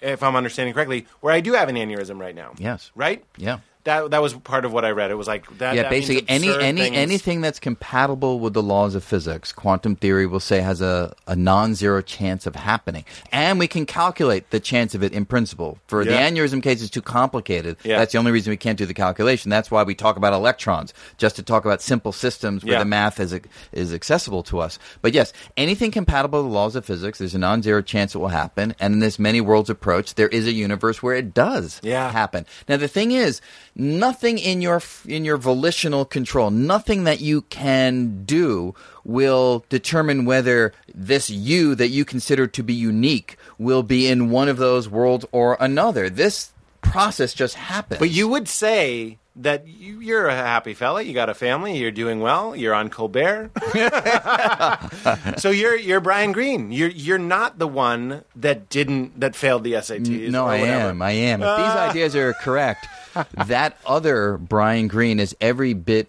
[0.00, 2.52] if I'm understanding correctly, where I do have an aneurysm right now.
[2.58, 2.92] Yes.
[2.94, 3.24] right.
[3.36, 3.58] Yeah.
[3.88, 5.10] That that was part of what I read.
[5.10, 5.74] It was like that.
[5.74, 9.96] yeah, that basically any any things- anything that's compatible with the laws of physics, quantum
[9.96, 14.60] theory will say has a, a non-zero chance of happening, and we can calculate the
[14.60, 15.78] chance of it in principle.
[15.86, 17.78] For the aneurysm case, it's too complicated.
[17.82, 17.98] Yeah.
[17.98, 19.48] That's the only reason we can't do the calculation.
[19.50, 22.78] That's why we talk about electrons, just to talk about simple systems where Yeah.
[22.80, 23.34] the math is
[23.72, 24.78] is accessible to us.
[25.00, 28.28] But yes, anything compatible with the laws of physics, there's a non-zero chance it will
[28.28, 32.10] happen, and in this many worlds approach, there is a universe where it does Yeah.
[32.12, 32.44] happen.
[32.68, 33.40] Now the thing is,
[33.78, 38.74] nothing in your in your volitional control, nothing that you can do
[39.04, 44.48] will determine whether this you that you consider to be unique will be in one
[44.48, 46.10] of those worlds or another.
[46.10, 46.52] This
[46.82, 48.00] process just happens.
[48.00, 51.02] But you would say that you, you're a happy fella.
[51.02, 51.76] You got a family.
[51.78, 52.54] You're doing well.
[52.56, 53.50] You're on Colbert.
[55.38, 56.72] so you're you're Brian Greene.
[56.72, 60.30] You're you're not the one that didn't that failed the SATs.
[60.30, 60.90] No, I whatever.
[60.90, 61.02] am.
[61.02, 61.42] I am.
[61.42, 62.86] If these ideas are correct,
[63.46, 66.08] that other Brian Greene is every bit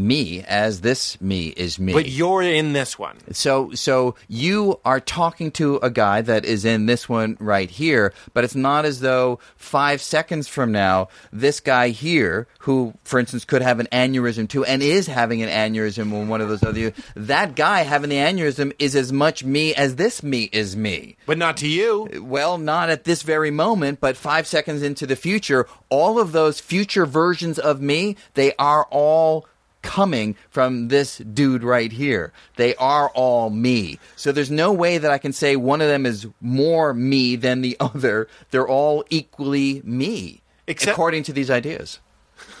[0.00, 1.92] me as this me is me.
[1.92, 3.16] But you're in this one.
[3.32, 8.12] So, so you are talking to a guy that is in this one right here,
[8.34, 13.44] but it's not as though five seconds from now, this guy here, who, for instance,
[13.44, 16.78] could have an aneurysm too, and is having an aneurysm in one of those other,
[16.78, 21.16] you, that guy having the aneurysm is as much me as this me is me.
[21.26, 22.08] But not to you.
[22.22, 26.60] Well, not at this very moment, but five seconds into the future, all of those
[26.60, 29.46] future versions of me, they are all
[29.82, 32.32] coming from this dude right here.
[32.56, 33.98] They are all me.
[34.16, 37.60] So there's no way that I can say one of them is more me than
[37.62, 38.28] the other.
[38.50, 42.00] They're all equally me, Except- according to these ideas.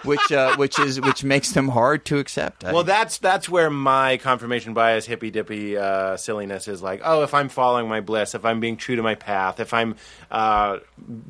[0.04, 2.64] which uh, which is which makes them hard to accept.
[2.64, 7.22] I- Well, that's that's where my confirmation bias, hippy dippy uh, silliness is like, oh,
[7.22, 9.96] if I'm following my bliss, if I'm being true to my path, if I'm
[10.30, 10.78] uh,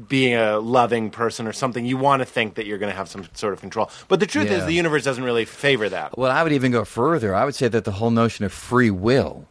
[0.09, 3.09] being a loving person or something, you want to think that you're going to have
[3.09, 3.91] some sort of control.
[4.09, 6.17] But the truth is, the universe doesn't really favor that.
[6.19, 7.35] Well, I would even go further.
[7.35, 9.47] I would say that the whole notion of free will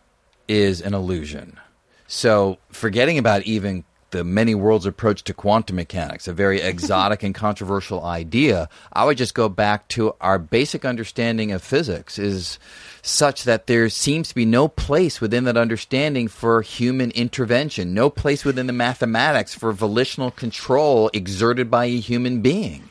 [0.47, 1.59] is an illusion.
[2.07, 7.35] So, forgetting about even the many worlds approach to quantum mechanics, a very exotic and
[7.35, 12.57] controversial idea, I would just go back to our basic understanding of physics is
[13.01, 18.09] such that there seems to be no place within that understanding for human intervention, no
[18.09, 22.89] place within the mathematics for volitional control exerted by a human being.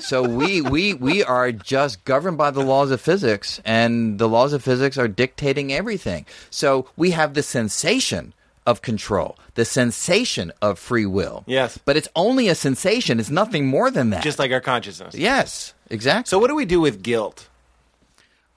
[0.00, 4.52] So we, we we are just governed by the laws of physics and the laws
[4.52, 6.26] of physics are dictating everything.
[6.50, 8.34] So we have the sensation
[8.66, 11.78] of control the sensation of free will Yes.
[11.84, 15.14] but it's only a sensation it's nothing more than that Just like our consciousness.
[15.14, 17.48] yes exactly So, what do we do with guilt?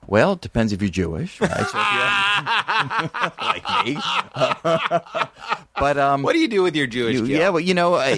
[0.06, 1.90] well it depends if you're jewish right so if
[3.04, 3.98] you're like me
[5.80, 7.40] but um What do you do with your Jewish You- guilt?
[7.40, 8.04] yeah, well, you know, uh,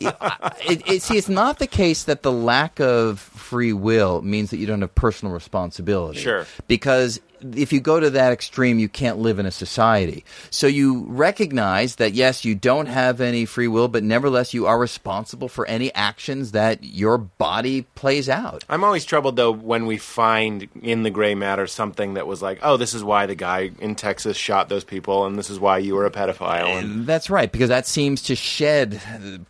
[0.00, 4.58] it, it, see, it's not the case that the lack of free will means that
[4.58, 6.18] you don't have personal responsibility.
[6.20, 6.46] Sure.
[6.68, 7.20] Because
[7.54, 10.24] if you go to that extreme, you can't live in a society.
[10.50, 14.78] So you recognize that yes, you don't have any free will, but nevertheless, you are
[14.78, 18.64] responsible for any actions that your body plays out.
[18.70, 22.58] I'm always troubled though when we find in the gray matter something that was like,
[22.62, 25.76] oh, this is why the guy in Texas shot those people, and this is why
[25.78, 26.78] you were a pedophile.
[26.78, 29.00] And That's right, because that seems to shed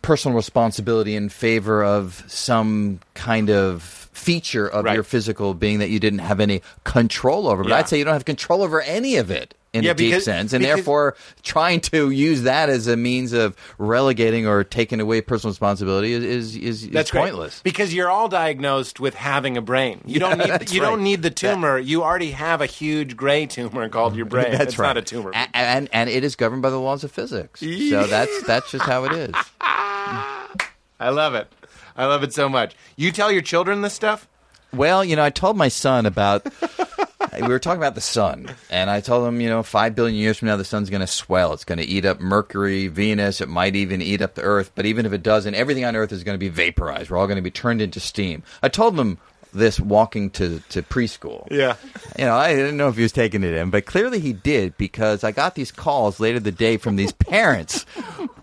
[0.01, 4.95] personal responsibility in favor of some kind of feature of Right.
[4.95, 7.63] your physical being that you didn't have any control over.
[7.63, 7.77] But Yeah.
[7.77, 10.53] I'd say you don't have control over any of it in Yeah, a deep sense,
[10.53, 15.21] and because- therefore trying to use that as a means of relegating or taking away
[15.21, 17.21] personal responsibility is is, is, is that's great.
[17.23, 17.61] pointless.
[17.63, 20.01] because you're all diagnosed with having a brain.
[20.05, 20.89] You don't need you right.
[20.89, 21.77] don't need the tumor.
[21.77, 24.51] You already have a huge gray tumor called your brain.
[24.51, 24.87] That's it's right.
[24.87, 25.31] not a tumor.
[25.35, 27.61] A- and and it is governed by the laws of physics.
[27.89, 29.33] So that's that's just how it is.
[29.61, 31.47] I love it.
[31.95, 32.75] I love it so much.
[32.95, 34.27] You tell your children this stuff.
[34.73, 36.45] Well, you know, I told my son about.
[37.41, 40.37] we were talking about the sun, and I told him, you know, five billion years
[40.37, 41.53] from now, the sun's going to swell.
[41.53, 43.41] It's going to eat up Mercury, Venus.
[43.41, 44.71] It might even eat up the Earth.
[44.75, 47.09] But even if it doesn't, everything on Earth is going to be vaporized.
[47.09, 48.43] We're all going to be turned into steam.
[48.61, 49.17] I told him
[49.57, 51.47] this walking to, to preschool.
[51.51, 51.75] Yeah.
[52.17, 54.77] You know, I didn't know if he was taking it in, but clearly he did
[54.77, 57.85] because I got these calls later the day from these parents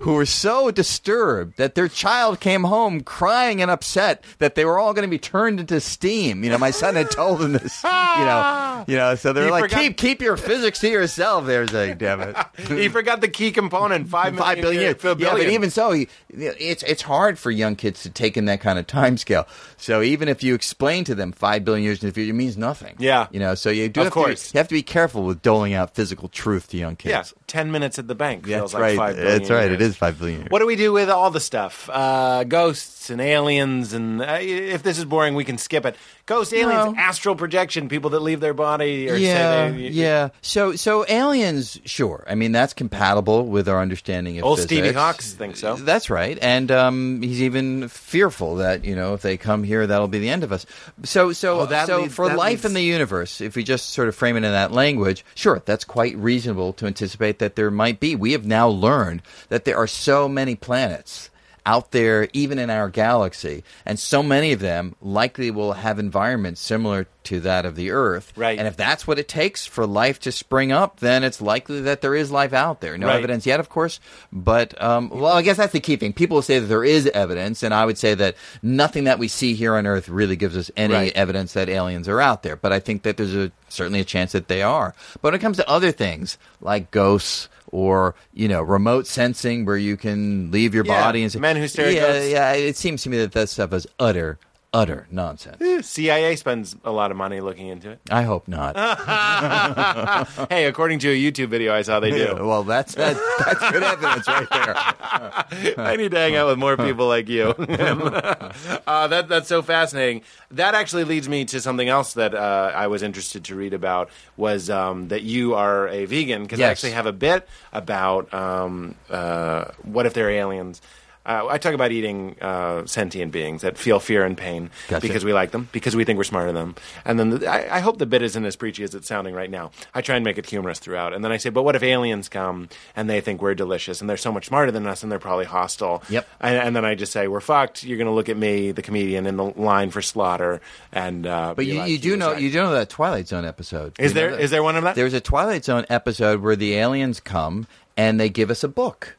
[0.01, 4.79] who were so disturbed that their child came home crying and upset that they were
[4.79, 6.45] all going to be turned into steam.
[6.45, 7.83] You know, my son had told them this.
[8.15, 11.47] You know, you know, so they're like, forgot- keep keep your physics to yourself.
[11.47, 12.37] They're saying, damn it.
[12.69, 14.09] he forgot the key component.
[14.09, 15.05] Five Five billion years.
[15.05, 18.45] a Yeah, but even so, he, it's it's hard for young kids to take in
[18.45, 19.47] that kind of time scale.
[19.77, 22.97] So even if you explain to them five billion years in the future, means nothing.
[22.99, 23.27] Yeah.
[23.31, 23.55] you know.
[23.55, 24.51] So you do Of have course.
[24.51, 27.11] To, you have to be careful with doling out physical truth to young kids.
[27.11, 28.97] yeah, ten minutes at the bank feels that's like right.
[28.97, 29.65] five billion That's right.
[29.71, 29.75] years.
[29.75, 30.51] It is five billion years.
[30.51, 31.89] What do we do with all the stuff?
[31.93, 35.97] Uh, ghosts and aliens, and uh, if this is boring, we can skip it.
[36.27, 36.95] Ghost, aliens, No.
[36.97, 40.29] astral projection, people that leave their body or yeah, say they, yeah.
[40.41, 42.25] So, so aliens, sure.
[42.27, 44.73] I mean, that's compatible with our understanding of Old physics.
[44.73, 45.77] Stevie Hawks thinks so.
[45.77, 50.09] That's right, and um, he's even fearful that you know if they come here, that'll
[50.09, 50.65] be the end of us.
[51.03, 54.09] So, so, Oh, so leads- for life leads- in the universe, if we just sort
[54.09, 58.01] of frame it in that language, sure, that's quite reasonable to anticipate that there might
[58.01, 58.17] be.
[58.17, 61.29] We have now learned that there are so many planets
[61.67, 66.61] out there, even in our galaxy, and so many of them likely will have environments
[66.61, 68.35] similar to that of the Earth.
[68.37, 68.59] Right.
[68.59, 72.03] And if that's what it takes for life to spring up, then it's likely that
[72.03, 72.99] there is life out there.
[72.99, 73.17] No Right.
[73.17, 73.99] evidence yet, of course,
[74.31, 76.13] but um, well, I guess that's the key thing.
[76.13, 79.29] People will say that there is evidence, and I would say that nothing that we
[79.29, 81.13] see here on Earth really gives us any Right.
[81.17, 82.57] evidence that aliens are out there.
[82.57, 84.95] But I think that there's a certainly a chance that they are.
[85.23, 87.49] But when it comes to other things like ghosts.
[87.75, 91.57] Or you know, remote sensing where you can leave your Yeah, body and say, men
[91.57, 92.53] who stare at yeah, yeah.
[92.53, 94.39] It seems to me that that stuff is utter,
[94.75, 95.87] utter nonsense.
[95.87, 98.01] CIA spends a lot of money looking into it.
[98.11, 98.77] I hope not.
[100.51, 102.37] hey, according to a YouTube video I saw, they do.
[102.41, 104.75] well, that's that's, that's good evidence right there.
[105.79, 107.51] I need to hang out with more people like you.
[107.57, 110.23] uh, that that's so fascinating.
[110.51, 114.11] That actually leads me to something else that uh, I was interested to read about
[114.37, 118.97] was um, that you are a vegan because I actually have a bit about um,
[119.09, 120.83] uh, what if they're aliens.
[121.27, 125.07] Uh, I talk about eating uh, sentient beings that feel fear and pain Gotcha.
[125.07, 126.75] because we like them, because we think we're smarter than them.
[127.05, 129.51] And then the, I, I hope the bit isn't as preachy as it's sounding right
[129.51, 129.71] now.
[129.95, 131.15] I try and make it humorous throughout.
[131.15, 134.11] And then I say, but what if aliens come and they think we're delicious and
[134.11, 136.03] they're so much smarter than us and they're probably hostile?
[136.11, 136.29] Yep.
[136.41, 137.85] And, and then I just say, we're fucked.
[137.85, 140.61] You're going to look at me, the comedian, in the line for slaughter.
[140.93, 143.95] And uh, But you, like, you do know you do know that Twilight Zone episode.
[143.99, 144.95] Is You there there one of that?
[144.95, 149.17] There's a Twilight Zone episode where the aliens come and they give us a book.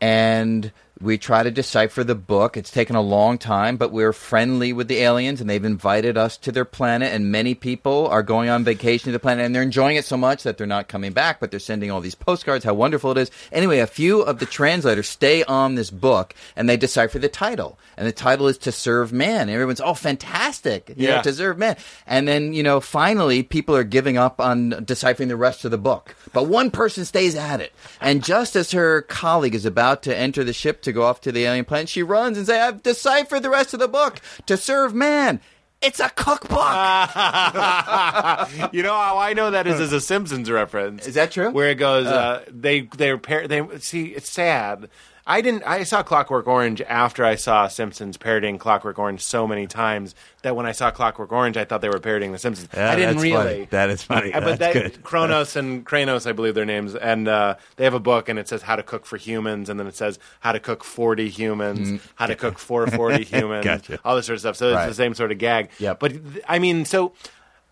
[0.00, 2.56] And we try to decipher the book.
[2.56, 6.36] It's taken a long time, but we're friendly with the aliens and they've invited us
[6.38, 7.12] to their planet.
[7.12, 10.16] And many people are going on vacation to the planet and they're enjoying it so
[10.16, 13.18] much that they're not coming back, but they're sending all these postcards, how wonderful it
[13.18, 13.30] is.
[13.50, 17.78] Anyway, a few of the translators stay on this book and they decipher the title.
[17.96, 19.42] And the title is To Serve Man.
[19.42, 20.90] And everyone's, oh, fantastic.
[20.96, 21.22] You know, Yeah.
[21.22, 21.76] to serve man.
[22.06, 25.78] And then, you know, finally people are giving up on deciphering the rest of the
[25.78, 26.14] book.
[26.32, 27.72] But one person stays at it.
[28.00, 31.32] And just as her colleague is about to enter the ship to go off to
[31.32, 34.56] the alien planet, she runs and says, I've deciphered the rest of the book to
[34.56, 35.40] serve man.
[35.82, 36.50] It's a cookbook.
[38.72, 41.06] you know how I know that is as a Simpsons reference.
[41.06, 41.50] Is that true?
[41.50, 44.90] Where it goes, uh, they they're par- they see it's sad.
[45.30, 45.62] I didn't.
[45.64, 50.56] I saw Clockwork Orange after I saw Simpsons parodying Clockwork Orange so many times that
[50.56, 52.68] when I saw Clockwork Orange, I thought they were parodying The Simpsons.
[52.74, 53.36] Yeah, I didn't that's really.
[53.52, 53.64] funny.
[53.70, 54.32] That is funny.
[54.32, 55.02] Uh, but That's that, good.
[55.04, 58.48] Kronos and Kranos, I believe their names, and uh, they have a book, and it
[58.48, 62.02] says how to cook for humans, and then it says how to cook forty humans,
[62.16, 63.64] how to cook for forty humans, Mm.
[63.64, 63.98] Gotcha.
[64.04, 64.56] all this sort of stuff.
[64.56, 64.86] So it's Right.
[64.88, 65.70] the same sort of gag.
[65.78, 65.94] Yeah.
[65.94, 66.14] But
[66.48, 67.12] I mean, so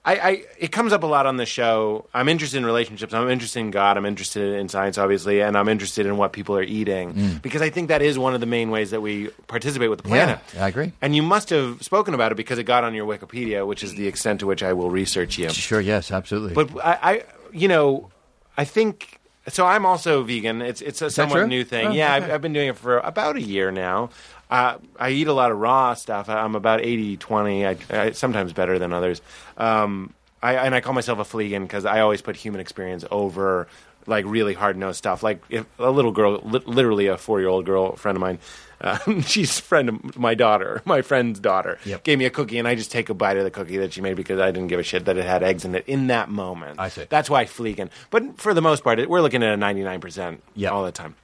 [0.09, 2.06] I, I it comes up a lot on the show.
[2.14, 3.12] I'm interested in relationships.
[3.12, 3.98] I'm interested in God.
[3.98, 7.68] I'm interested in science, obviously, and I'm interested in what people are eating because I
[7.68, 10.39] think that is one of the main ways that we participate with the planet.
[10.39, 10.55] Mm.
[10.55, 10.93] Yeah, I agree.
[11.02, 13.97] And you must have spoken about it because it got on your Wikipedia, which is
[13.97, 15.51] the extent to which I will research you.
[15.51, 16.55] Sure, yes, absolutely.
[16.55, 17.22] But I, I
[17.52, 18.10] you know,
[18.56, 19.66] I think so.
[19.66, 20.62] I'm also vegan.
[20.62, 21.89] It's it's a somewhat new thing.
[21.89, 22.24] Oh, yeah, okay.
[22.24, 24.09] I've, I've been doing it for about a year now.
[24.50, 26.28] Uh, I eat a lot of raw stuff.
[26.28, 27.66] I'm about 80 20.
[27.66, 29.20] I, I, sometimes better than others.
[29.56, 33.66] Um, I, and I call myself a fleegan because I always put human experience over
[34.06, 35.22] like really hard nosed stuff.
[35.22, 38.38] Like if a little girl, li- literally a four year old girl friend of mine,
[38.80, 42.04] um, she's a friend of my daughter, my friend's daughter, Yep.
[42.04, 44.00] gave me a cookie, and I just take a bite of the cookie that she
[44.00, 46.30] made because I didn't give a shit that it had eggs in it in that
[46.30, 46.78] moment.
[46.80, 47.04] I see.
[47.10, 47.90] That's why fleegan.
[48.10, 50.70] But for the most part, it, we're looking at a 99% Yeah.
[50.70, 51.16] all the time.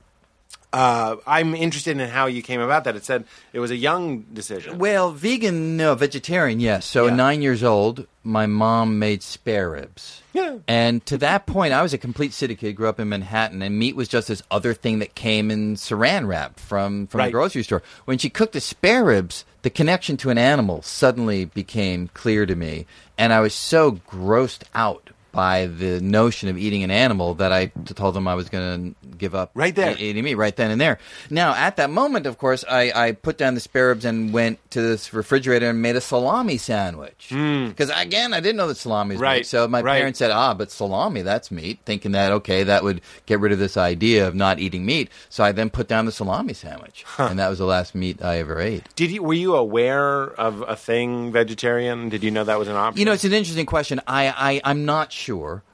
[0.73, 2.97] Uh, I'm interested in how you came about that.
[2.97, 4.79] It said it was a young decision.
[4.79, 6.85] Well, vegan, no, vegetarian, yes.
[6.85, 7.15] So, Yeah.
[7.15, 10.23] nine years old, my mom made spare ribs.
[10.33, 10.57] Yeah.
[10.67, 13.79] And to that point, I was a complete city kid, grew up in Manhattan, and
[13.79, 17.27] meat was just this other thing that came in saran wrap from, from Right.
[17.27, 17.83] the grocery store.
[18.05, 22.57] When she cooked the spare ribs, the connection to an animal suddenly became clear to
[22.57, 22.87] me.
[23.17, 27.67] And I was so grossed out by the notion of eating an animal that I
[27.67, 29.97] told them I was going to give up Right there.
[29.99, 30.99] eating meat right then and there.
[31.31, 34.59] Now, at that moment, of course, I, I put down the spare ribs and went
[34.73, 37.27] to this refrigerator and made a salami sandwich.
[37.31, 39.25] Because, again, I didn't know that salami was Hmm.
[39.25, 39.47] Right, meat.
[39.47, 39.99] So my right.
[39.99, 43.59] parents said, ah, but salami, that's meat, thinking that, okay, that would get rid of
[43.59, 45.09] this idea of not eating meat.
[45.31, 47.05] So I then put down the salami sandwich.
[47.19, 48.83] And that was the last meat I ever ate.
[48.95, 52.09] Did you were you aware of a thing vegetarian?
[52.09, 52.99] Did you know that was an option?
[52.99, 54.01] You know, it's an interesting question.
[54.07, 55.24] I, I, I'm not sure.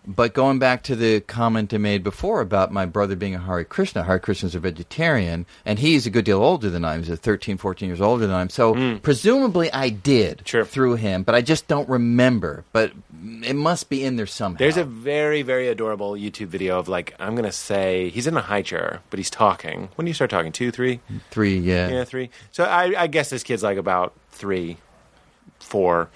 [0.06, 3.64] But going back to the comment I made before about my brother being a Hare
[3.64, 7.02] Krishna, Hare Krishna's a vegetarian, and he's a good deal older than I am.
[7.02, 8.48] He's 13, 14 years older than I am.
[8.48, 8.96] So hmm.
[8.98, 10.42] presumably I did.
[10.44, 10.64] Sure.
[10.64, 12.64] through him, but I just don't remember.
[12.72, 12.92] But
[13.42, 14.58] it must be in there somehow.
[14.58, 18.40] There's a very, very adorable YouTube video of like I'm gonna say he's in a
[18.40, 19.90] high chair, but he's talking.
[19.94, 20.52] When do you start talking?
[20.52, 21.00] Two, three?
[21.30, 21.88] three, yeah.
[21.88, 22.30] Yeah, three.
[22.52, 24.78] So I, I guess this kid's like about three,
[25.58, 26.08] four.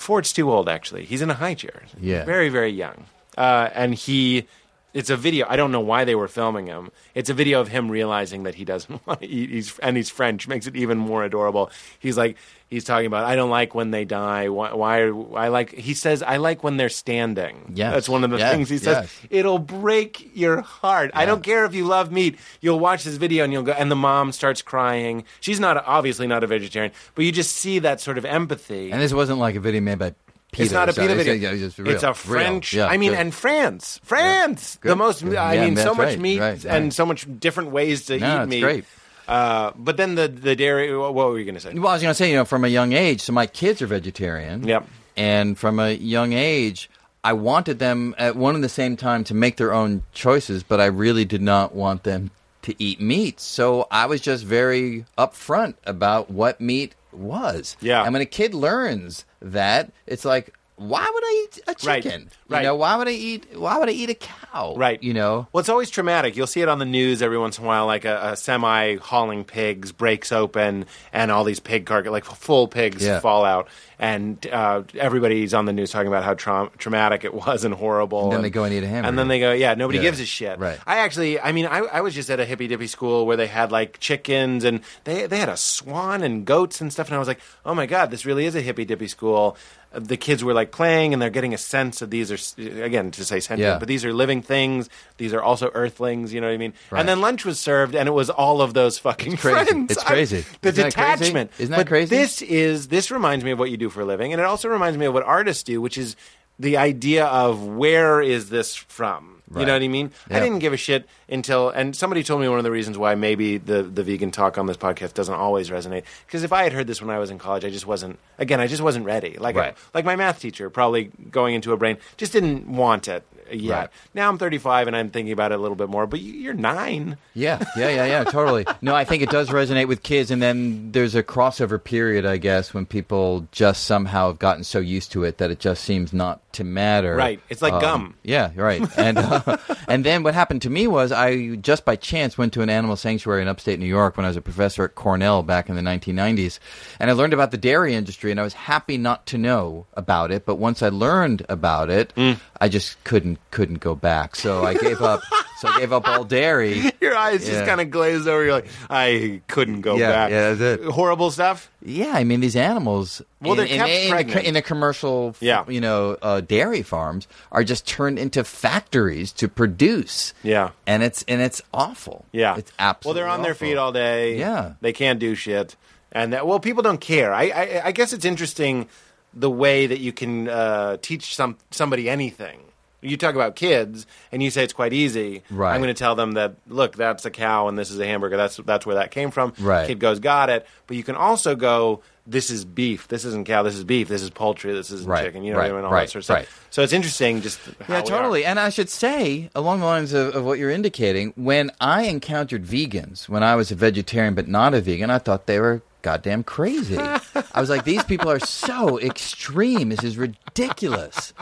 [0.00, 1.04] Four's too old actually.
[1.04, 1.82] He's in a high chair.
[2.00, 2.24] Yeah.
[2.24, 3.04] very, very young.
[3.36, 4.46] Uh, and he,
[4.94, 5.44] it's a video.
[5.46, 6.90] I don't know why they were filming him.
[7.14, 9.50] It's a video of him realizing that he doesn't want to eat.
[9.50, 11.70] He's and he's French, makes it even more adorable.
[11.98, 12.38] He's like
[12.70, 14.48] he's talking about I don't like when they die.
[14.48, 14.72] Why?
[14.72, 15.02] why
[15.44, 15.72] I like.
[15.74, 17.72] He says I like when they're standing.
[17.74, 18.96] yeah that's one of the Yes, things he says.
[19.04, 19.20] yes.
[19.30, 21.10] It'll break your heart.
[21.14, 22.38] I don't care if you love meat.
[22.60, 23.72] You'll watch this video and you'll go.
[23.72, 25.24] And the mom starts crying.
[25.40, 28.90] She's not obviously not a vegetarian, but you just see that sort of empathy.
[28.92, 30.14] And this wasn't like a video made by
[30.52, 30.62] PETA.
[30.64, 31.34] it's not a so it's- video.
[31.34, 32.12] yeah, It's, It's a.
[32.14, 32.72] French.
[32.72, 33.20] Yeah, I mean, good.
[33.20, 34.90] and France, France, Good.
[34.90, 35.22] the most.
[35.24, 36.92] I Yeah, mean, so much right, meat right, and right.
[36.92, 38.60] so much different ways to No, eat meat.
[38.60, 38.84] great.
[39.30, 40.96] Uh, but then the the dairy.
[40.96, 41.72] What were you going to say?
[41.72, 43.80] Well, I was going to say, you know, from a young age, so my kids
[43.80, 44.66] are vegetarian.
[44.66, 44.86] Yep.
[45.16, 46.90] And from a young age,
[47.22, 50.80] I wanted them at one and the same time to make their own choices, but
[50.80, 52.30] I really did not want them
[52.62, 53.38] to eat meat.
[53.40, 57.76] So I was just very upfront about what meat was.
[57.80, 58.02] Yeah.
[58.02, 62.30] And when a kid learns that, it's like, why would I eat a chicken?
[62.48, 62.60] right.
[62.60, 63.46] You know, why would I eat?
[63.54, 64.39] Why would I eat a cow?
[64.54, 65.02] Right.
[65.02, 65.46] You know.
[65.52, 66.36] Well, it's always traumatic.
[66.36, 68.96] You'll see it on the news every once in a while, like a, a semi
[68.96, 73.20] hauling pigs breaks open and all these pig carcass, like full pigs, Yeah.
[73.20, 73.68] fall out.
[73.98, 78.24] And uh, everybody's on the news talking about how traum- traumatic it was and horrible.
[78.24, 79.08] And then they go and eat a hamburger.
[79.08, 80.04] And then they go, yeah, nobody Yeah.
[80.04, 80.58] gives a shit.
[80.58, 80.78] Right.
[80.86, 83.46] I actually, I mean, I, I was just at a hippy dippy school where they
[83.46, 87.18] had like chickens and they they had a swan and goats and stuff, and I
[87.18, 89.56] was like, oh my god, this really is a hippy dippy school.
[89.92, 93.24] The kids were like playing and they're getting a sense of these are again to
[93.24, 93.78] say sentient, Yeah.
[93.78, 94.88] but these are living things.
[95.18, 96.32] These are also earthlings.
[96.32, 96.72] You know what I mean?
[96.90, 97.00] Right.
[97.00, 99.64] And then lunch was served, and it was all of those fucking It's crazy.
[99.66, 99.92] friends.
[99.92, 100.44] It's I- crazy.
[100.60, 101.50] the Isn't that detachment.
[101.58, 102.16] Isn't that but crazy?
[102.16, 104.68] This is this reminds me of what you do for a living, and it also
[104.68, 106.16] reminds me of what artists do, which is
[106.58, 109.36] the idea of where is this from.
[109.52, 110.12] You know what I mean?
[110.30, 113.16] I didn't give a shit until, and somebody told me one of the reasons why
[113.16, 116.04] maybe the the vegan talk on this podcast doesn't always resonate.
[116.24, 118.20] Because if I had heard this when I was in college, I just wasn't.
[118.38, 119.36] Again, I just wasn't ready.
[119.40, 119.74] Like Right.
[119.92, 123.78] like my math teacher, probably going into a brain, just didn't want it yet.
[123.78, 123.88] Right.
[124.14, 126.06] Now I'm 35 and I'm thinking about it a little bit more.
[126.06, 127.16] But you- you're nine.
[127.34, 128.66] Yeah, yeah, yeah, yeah, totally.
[128.82, 132.36] No, I think it does resonate with kids, and then there's a crossover period, I
[132.38, 136.12] guess, when people just somehow have gotten so used to it that it just seems
[136.12, 137.14] not to matter.
[137.14, 137.40] Right.
[137.48, 138.14] It's like gum.
[138.22, 138.82] Yeah, right.
[138.98, 139.56] And uh,
[139.88, 142.96] and then what happened to me was I just by chance went to an animal
[142.96, 145.82] sanctuary in upstate New York when I was a professor at Cornell back in the
[145.82, 146.58] 1990s,
[146.98, 150.30] and I learned about the dairy industry, and I was happy not to know about
[150.30, 152.38] it, but once I learned about it, Mm.
[152.60, 154.36] I just couldn't couldn't go back.
[154.36, 155.20] So I gave up
[155.60, 156.90] so I gave up all dairy.
[157.00, 158.42] Your eyes just kind of glazed over.
[158.44, 160.30] You're like, I couldn't go Yeah, back.
[160.30, 160.88] yeah, that's it.
[160.90, 161.70] Horrible stuff.
[161.84, 163.22] Yeah, I mean these animals.
[163.40, 165.64] Well, in, they're in- kept in, the, in the commercial, Yeah.
[165.68, 170.34] you know, uh, dairy farms are just turned into factories to produce.
[170.42, 170.70] Yeah.
[170.86, 172.24] and it's and it's awful.
[172.32, 173.20] Yeah, it's absolutely.
[173.20, 174.38] Well, they're on their feet all day.
[174.38, 174.72] Yeah.
[174.80, 175.76] they can't do shit,
[176.12, 177.32] and that, well, people don't care.
[177.32, 178.88] I, I, I guess it's interesting
[179.32, 182.60] the way that you can uh, teach some somebody anything.
[183.02, 185.42] You talk about kids, and you say it's quite easy.
[185.50, 185.74] Right.
[185.74, 188.36] I'm going to tell them that look, that's a cow, and this is a hamburger.
[188.36, 189.54] That's that's where that came from.
[189.58, 189.86] Right.
[189.86, 190.66] Kid goes, got it.
[190.86, 192.02] But you can also go.
[192.26, 193.08] This is beef.
[193.08, 193.62] This isn't cow.
[193.64, 194.06] This is beef.
[194.06, 194.72] This is poultry.
[194.72, 195.42] This is Right, chicken.
[195.42, 195.84] You know right, what I mean?
[195.86, 196.68] All right, that sort of stuff.
[196.70, 197.42] So it's interesting.
[197.42, 198.44] Just how Yeah, totally.
[198.44, 202.64] And I should say, along the lines of, of what you're indicating, when I encountered
[202.64, 206.44] vegans when I was a vegetarian but not a vegan, I thought they were goddamn
[206.44, 206.96] crazy.
[206.98, 209.88] I was like, these people are so extreme.
[209.90, 211.32] This is ridiculous.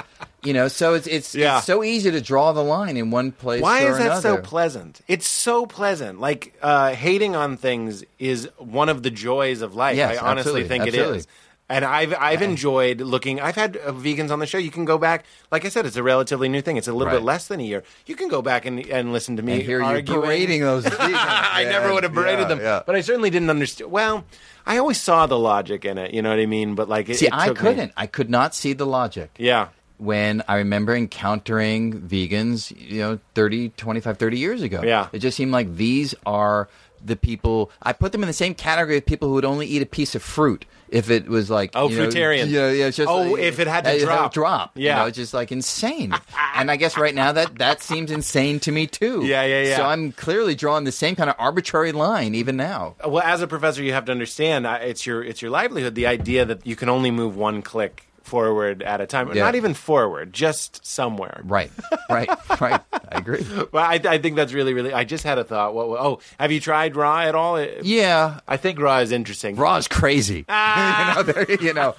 [0.43, 1.59] You know, so it's it's, Yeah.
[1.59, 3.61] it's so easy to draw the line in one place.
[3.61, 5.01] Why is that so pleasant?
[5.09, 6.21] It's so pleasant.
[6.21, 9.97] Like uh, hating on things is one of the joys of life.
[9.97, 11.17] Yes, I honestly absolutely, think absolutely.
[11.17, 11.27] it is.
[11.71, 13.41] And I've I've enjoyed looking.
[13.41, 14.57] I've had uh, vegans on the show.
[14.57, 15.25] You can go back.
[15.51, 16.79] Like I said, it's a relatively new thing.
[16.79, 17.19] It's a little Right.
[17.19, 17.83] bit less than a year.
[18.07, 21.13] You can go back and and listen to me And here you're berating those vegans.
[21.15, 22.83] I never would have berated Yeah, them, yeah.
[22.87, 23.91] but I certainly didn't understand.
[23.91, 24.25] Well,
[24.65, 26.15] I always saw the logic in it.
[26.15, 26.75] You know what I mean?
[26.75, 27.93] But like, it, See, it I took me- couldn't.
[27.99, 29.31] I could not see the logic.
[29.39, 29.69] Yeah.
[29.99, 34.81] when I remember encountering vegans, you know, 30, 25, 30 years ago.
[34.85, 35.09] Yeah.
[35.13, 36.69] It just seemed like these are
[37.05, 39.83] the people, I put them in the same category of people who would only eat
[39.83, 41.71] a piece of fruit if it was like.
[41.75, 42.49] Oh, you know, fruitarian.
[42.51, 42.91] Yeah, yeah.
[42.91, 44.33] Just Oh, like- if it had to uh, drop.
[44.35, 44.77] drop.
[44.77, 44.97] You Yeah.
[45.01, 46.15] know, it's just like insane.
[46.57, 49.25] and I guess right now that, that seems insane to me too.
[49.25, 49.77] Yeah, yeah, yeah.
[49.77, 52.95] So I'm clearly drawing the same kind of arbitrary line even now.
[53.07, 55.95] Well, as a professor, you have to understand it's your it's your livelihood.
[55.95, 59.43] The idea that you can only move one click forward at a time, Yeah.
[59.43, 61.41] not even forward, just somewhere.
[61.45, 61.71] Right,
[62.09, 62.29] right,
[62.61, 62.81] right.
[62.93, 63.45] I agree.
[63.73, 64.93] Well, I, I think that's really, really.
[64.93, 65.75] I just had a thought.
[65.75, 65.87] What?
[66.01, 67.61] Oh, have you tried raw at all?
[67.83, 69.57] Yeah, I think raw is interesting.
[69.57, 70.45] Raw is crazy.
[70.49, 71.25] Ah.
[71.61, 71.95] you know,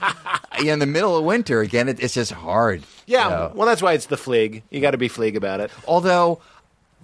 [0.60, 2.84] you know, in the middle of winter again, it, it's just hard.
[3.08, 3.24] yeah.
[3.26, 3.52] you know.
[3.56, 4.64] Well, that's why it's the flig.
[4.70, 5.72] You got to be flig about it.
[5.88, 6.40] Although,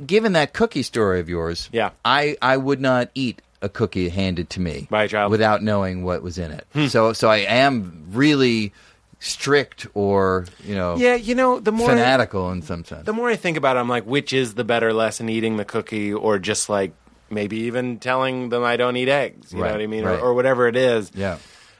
[0.05, 1.89] given that cookie story of yours, Yeah.
[2.05, 5.31] I I would not eat a cookie handed to me By a child.
[5.31, 6.67] without knowing what was in it.
[6.73, 6.85] Hmm.
[6.87, 8.73] So so I am really
[9.19, 13.05] strict or you know Yeah, you know, the more fanatical in some sense.
[13.05, 15.65] the more I think about it, I'm like, which is the better lesson, eating the
[15.65, 16.93] cookie or just like
[17.29, 19.51] maybe even telling them I don't eat eggs?
[19.53, 20.19] You Right, know what I mean, right.
[20.19, 21.11] or, or whatever it is.
[21.15, 21.37] yeah.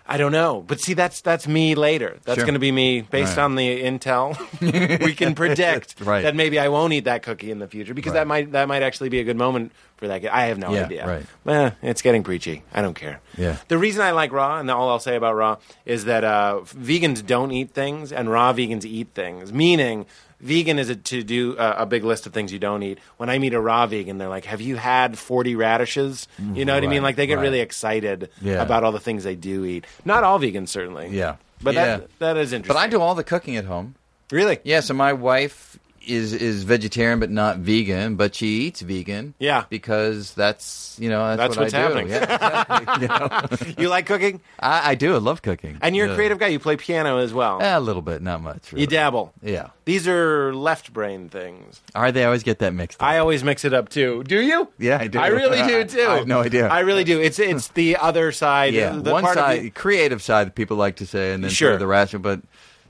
[0.08, 2.18] I don't know, but see, that's that's me later.
[2.26, 2.46] That's Sure.
[2.46, 3.44] going to be me based Right.
[3.44, 4.38] on the intel.
[5.04, 6.22] we can predict Right.
[6.22, 8.84] that maybe I won't eat that cookie in the future because that might that might
[8.84, 10.22] actually be a good moment for that.
[10.22, 10.30] kid.
[10.30, 11.08] I have no Yeah, idea.
[11.08, 11.26] right.
[11.48, 12.62] Eh, it's getting preachy.
[12.72, 13.20] I don't care.
[13.36, 13.58] Yeah.
[13.68, 17.26] The reason I like raw, and all I'll say about raw, is that uh, vegans
[17.26, 19.52] don't eat things, and raw vegans eat things.
[19.52, 20.06] Meaning,
[20.46, 23.00] vegan is a, to do a, a big list of things you don't eat.
[23.18, 26.74] When I meet a raw vegan, they're like, "Have you had forty radishes?" You know
[26.76, 27.04] what I mean?
[27.04, 27.42] Like they get right.
[27.44, 28.62] really excited Yeah.
[28.62, 29.86] about all the things they do eat.
[30.06, 31.10] Not all vegans, certainly.
[31.10, 31.36] Yeah.
[31.62, 31.86] But Yeah.
[31.98, 32.74] that that is interesting.
[32.76, 33.96] But I do all the cooking at home.
[34.32, 34.60] really.
[34.64, 39.34] Yeah, so my wife is is vegetarian but not vegan, but she eats vegan.
[39.40, 39.66] Yeah.
[39.70, 41.84] because that's you know that's, That's what what's I do.
[41.84, 42.08] happening.
[42.10, 43.02] Yeah, exactly.
[43.02, 43.74] You know?
[43.84, 45.16] You like cooking, I, I do.
[45.16, 45.78] I love cooking.
[45.82, 46.14] and you're Yeah.
[46.14, 46.48] a creative guy.
[46.48, 47.62] You play piano as well.
[47.62, 48.72] Eh, a little bit, not much.
[48.72, 48.82] Really.
[48.82, 49.34] You dabble.
[49.42, 49.70] Yeah.
[49.86, 51.82] These are left brain things.
[51.94, 53.02] Are they I always get that mixed?
[53.02, 53.08] up.
[53.08, 54.24] I always mix it up too.
[54.24, 54.68] Do you?
[54.80, 55.20] Yeah, I do.
[55.20, 56.02] I really do too.
[56.10, 56.68] I have no idea.
[56.68, 57.20] I really do.
[57.22, 58.74] It's it's the other side.
[58.74, 61.44] yeah, the one part of side, the- creative side, that people like to say, and
[61.44, 61.78] then Sure.
[61.78, 62.22] the rational.
[62.22, 62.42] But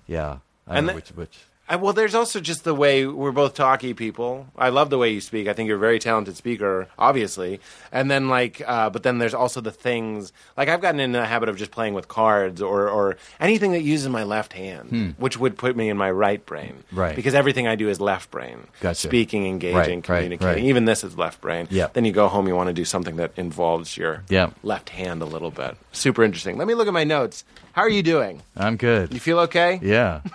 [0.08, 0.38] yeah,
[0.68, 1.38] I And know the- which which.
[1.68, 4.46] Uh, well, there's also just the way we're both talky people.
[4.56, 5.48] I love the way you speak.
[5.48, 7.60] I think you're a very talented speaker, obviously.
[7.92, 11.26] And then like, uh, but then there's also the things like I've gotten in the
[11.26, 15.40] habit of just playing with cards or or anything that uses my left hand, which
[15.40, 17.00] would put me in my right brain, Hmm.
[17.00, 17.16] Right.
[17.16, 18.60] Because everything I do is left brain.
[18.82, 19.08] Gotcha.
[19.08, 20.48] Speaking, engaging, Right, right, communicating.
[20.48, 20.58] right.
[20.70, 21.68] Even this is left brain.
[21.72, 21.88] Yeah.
[21.94, 24.52] Then you go home, you want to do something that involves your Yeah.
[24.62, 25.76] left hand a little bit.
[25.94, 26.58] Super interesting.
[26.58, 27.44] Let me look at my notes.
[27.74, 28.44] How are you doing?
[28.56, 29.14] I'm good.
[29.14, 29.80] You feel okay?
[29.82, 30.22] yeah.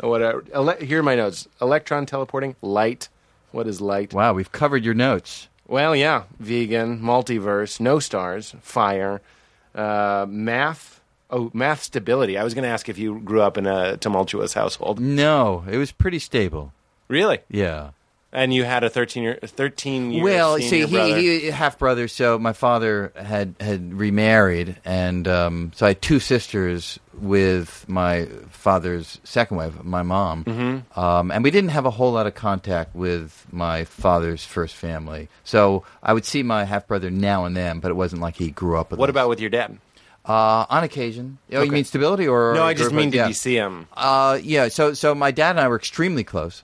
[0.00, 0.44] Whatever.
[0.52, 1.46] Ele- here are my notes.
[1.60, 3.08] Electron teleporting, light.
[3.52, 4.12] What is light?
[4.12, 5.48] Wow, we've covered your notes.
[5.68, 6.24] Well, yeah.
[6.40, 9.20] Vegan, multiverse, no stars, fire,
[9.74, 11.00] uh, math.
[11.30, 12.36] Oh, math stability.
[12.36, 15.00] I was going to ask if you grew up in a tumultuous household.
[15.00, 16.72] No, it was pretty stable.
[17.08, 17.38] Really?
[17.48, 17.90] Yeah.
[18.34, 21.16] And you had a 13 year, 13 year Well, senior see, brother.
[21.18, 22.08] he, he half brother.
[22.08, 28.26] So my father had had remarried, and um, so I had two sisters with my
[28.50, 30.44] father's second wife, my mom.
[30.44, 30.98] Mm-hmm.
[30.98, 35.28] Um, and we didn't have a whole lot of contact with my father's first family.
[35.44, 38.50] So I would see my half brother now and then, but it wasn't like he
[38.50, 38.98] grew up with.
[38.98, 39.12] what us.
[39.14, 39.78] about with your dad?
[40.24, 41.38] uh, on occasion?
[41.52, 41.66] Oh, Okay.
[41.66, 42.54] you mean stability or?
[42.54, 43.28] No, I just mean, did yeah.
[43.28, 43.88] you see him?
[43.96, 44.68] Uh, yeah.
[44.68, 46.62] So, so my dad and I were extremely close.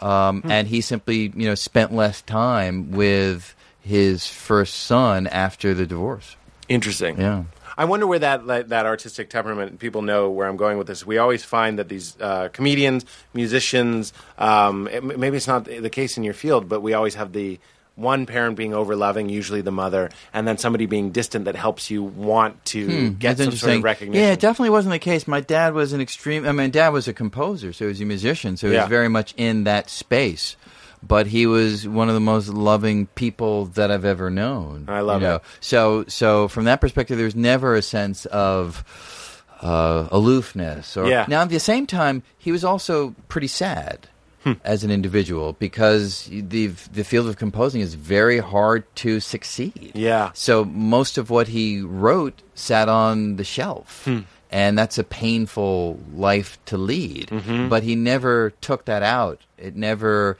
[0.00, 5.86] um, and he simply you know spent less time with his first son after the
[5.86, 6.36] divorce.
[6.68, 7.20] Interesting.
[7.20, 7.44] Yeah.
[7.80, 9.78] I wonder where that that that artistic temperament.
[9.78, 11.06] People know where I'm going with this.
[11.06, 16.16] We always find that these uh, comedians, musicians, um, it- maybe it's not the case
[16.18, 17.58] in your field, but we always have the
[17.96, 21.90] one parent being over loving, usually the mother, and then somebody being distant that helps
[21.90, 24.22] you want to get Hmm, That's some sort of recognition.
[24.24, 25.26] Yeah, it definitely wasn't the case.
[25.28, 26.46] My dad was an extreme.
[26.46, 28.82] I mean, dad was a composer, so he was a musician, so he Yeah.
[28.84, 30.56] was very much in that space.
[31.02, 34.84] But he was one of the most loving people that I've ever known.
[34.88, 35.34] I love you know?
[35.36, 35.42] it.
[35.60, 38.84] So, so from that perspective, there's never a sense of
[39.62, 40.96] uh, aloofness.
[40.96, 41.24] Or Yeah.
[41.28, 44.08] now, at the same time, he was also pretty sad.
[44.42, 44.52] Hmm.
[44.64, 49.92] As an individual, because the the field of composing is very hard to succeed.
[49.94, 50.30] Yeah.
[50.32, 54.02] So most of what he wrote sat on the shelf.
[54.06, 54.20] Hmm.
[54.50, 57.28] And that's a painful life to lead.
[57.28, 57.68] Mm-hmm.
[57.68, 59.42] But he never took that out.
[59.58, 60.38] It never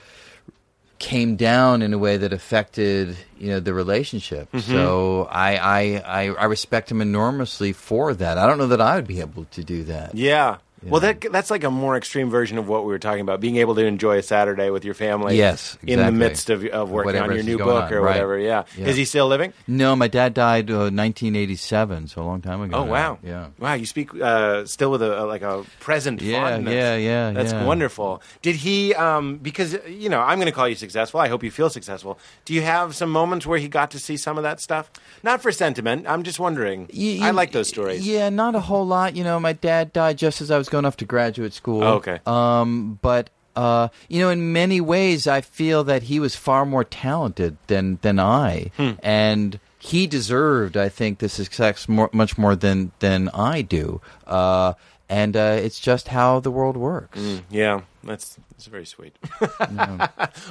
[1.00, 4.52] came down in a way that affected you know the relationship.
[4.52, 4.70] Mm-hmm.
[4.70, 8.38] So I, I I I respect him enormously for that.
[8.38, 10.14] I don't know that I would be able to do that.
[10.14, 10.58] Yeah.
[10.82, 13.40] Well, that that's like a more extreme version of what we were talking about.
[13.40, 15.36] Being able to enjoy a Saturday with your family.
[15.36, 18.12] Yes, In the midst of, of working Whatever on your new book on, or right.
[18.14, 18.38] whatever.
[18.38, 18.64] Yeah.
[18.76, 18.86] Yeah.
[18.86, 19.52] Is he still living?
[19.66, 20.88] No, my dad died uh,
[21.34, 22.78] 1987, so a long time ago.
[22.78, 23.18] Oh wow!
[23.22, 23.48] Yeah.
[23.58, 26.74] Wow, you speak uh, still with a, like a present Yeah, fondness.
[26.74, 27.64] yeah, yeah, That's yeah.
[27.64, 28.22] wonderful.
[28.42, 28.94] Did he?
[28.94, 31.20] Um, because you know, I'm going to call you successful.
[31.20, 32.18] I hope you feel successful.
[32.44, 34.90] Do you have some moments where he got to see some of that stuff?
[35.22, 36.06] Not for sentiment.
[36.08, 36.88] I'm just wondering.
[36.92, 38.06] You- I like those stories.
[38.06, 39.14] Yeah, not a whole lot.
[39.16, 41.82] You know, my dad died just as I was going off to graduate school.
[41.84, 42.20] Oh, okay.
[42.26, 46.84] Um, but uh, you know, in many ways, I feel that he was far more
[46.84, 48.92] talented than than I, Hmm.
[49.02, 54.00] and he deserved, I think, the success more, much more than than I do.
[54.26, 54.74] Uh,
[55.08, 57.18] and uh, it's just how the world works.
[57.50, 59.16] Yeah, that's that's very sweet.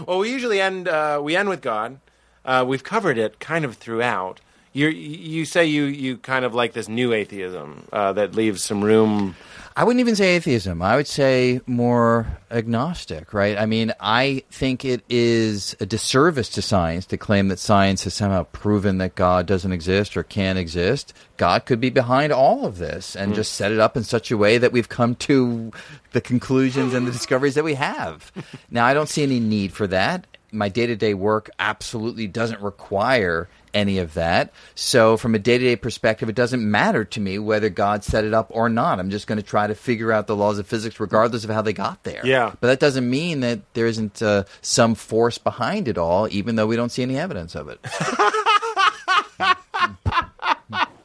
[0.06, 2.00] well, we usually end uh, we end with God.
[2.46, 4.42] Uh, we've covered it kind of throughout.
[4.74, 8.84] You you say you you kind of like this new atheism uh, that leaves some
[8.84, 9.36] room.
[9.80, 10.82] I wouldn't even say atheism.
[10.82, 13.58] I would say more agnostic, right?
[13.58, 18.14] I mean, I think it is a disservice to science to claim that science has
[18.14, 21.14] somehow proven that God doesn't exist or can't exist.
[21.38, 23.36] God could be behind all of this and hmm.
[23.36, 25.72] just set it up in such a way that we've come to
[26.12, 28.34] the conclusions and the discoveries that we have.
[28.72, 30.28] Now, I don't see any need for that.
[30.52, 34.52] My day to day work absolutely doesn't require any of that.
[34.76, 38.24] So, from a day to day perspective, it doesn't matter to me whether God set
[38.24, 39.00] it up or not.
[39.00, 41.62] I'm just going to try to figure out the laws of physics regardless of how
[41.62, 42.26] they got there.
[42.26, 42.54] Yeah.
[42.60, 46.68] But that doesn't mean that there isn't uh, some force behind it all, even though
[46.68, 47.80] we don't see any evidence of it.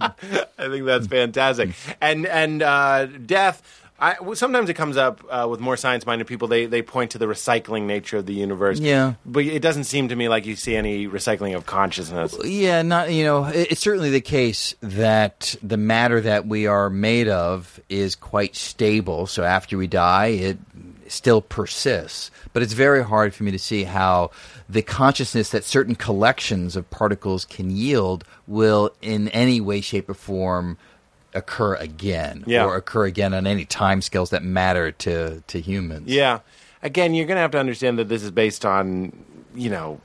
[0.01, 1.71] I think that's fantastic.
[2.01, 3.81] And and uh, death.
[3.99, 6.49] I, well, sometimes it comes up uh, with more science-minded people.
[6.49, 8.81] They they point to the recycling nature of the universe.
[8.81, 9.15] Yeah.
[9.25, 12.37] but it doesn't seem to me like you see any recycling of consciousness.
[12.45, 16.91] Yeah, not you know, it- it's certainly the case that the matter that we are
[16.91, 19.27] made of is quite stable.
[19.29, 20.59] So after we die, it
[21.07, 22.31] still persists.
[22.53, 24.31] But it's very hard for me to see how
[24.69, 30.15] the consciousness that certain collections of particles can yield will, in any way, shape, or
[30.15, 30.79] form,
[31.35, 32.65] occur again, Yeah.
[32.65, 36.09] or occur again on any time scales that matter to to humans.
[36.09, 36.41] Yeah.
[36.83, 39.13] Again, you're going to have to understand that this is based on,
[39.55, 40.01] you know,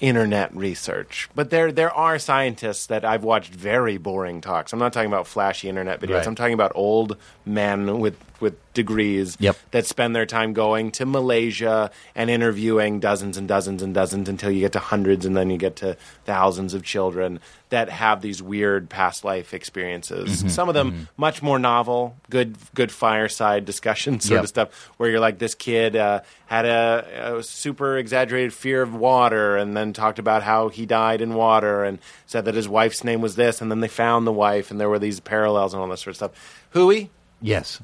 [0.00, 1.28] internet research.
[1.34, 4.72] But there there are scientists that I've watched very boring talks.
[4.72, 6.14] I'm not talking about flashy internet videos.
[6.18, 6.26] Right.
[6.26, 9.56] I'm talking about old men with with degrees Yep.
[9.72, 14.50] that spend their time going to Malaysia and interviewing dozens and dozens and dozens until
[14.50, 17.40] you get to hundreds and then you get to thousands of children
[17.70, 20.38] that have these weird past life experiences.
[20.38, 20.48] Mm-hmm.
[20.48, 24.42] Some of them much more novel, good good fireside discussion sort Yep.
[24.44, 28.94] of stuff where you're like this kid uh, had a, a super exaggerated fear of
[28.94, 33.02] water and then talked about how he died in water and said that his wife's
[33.04, 35.82] name was this and then they found the wife and there were these parallels and
[35.82, 36.64] all this sort of stuff.
[36.70, 37.08] Hui,
[37.40, 37.80] Yes.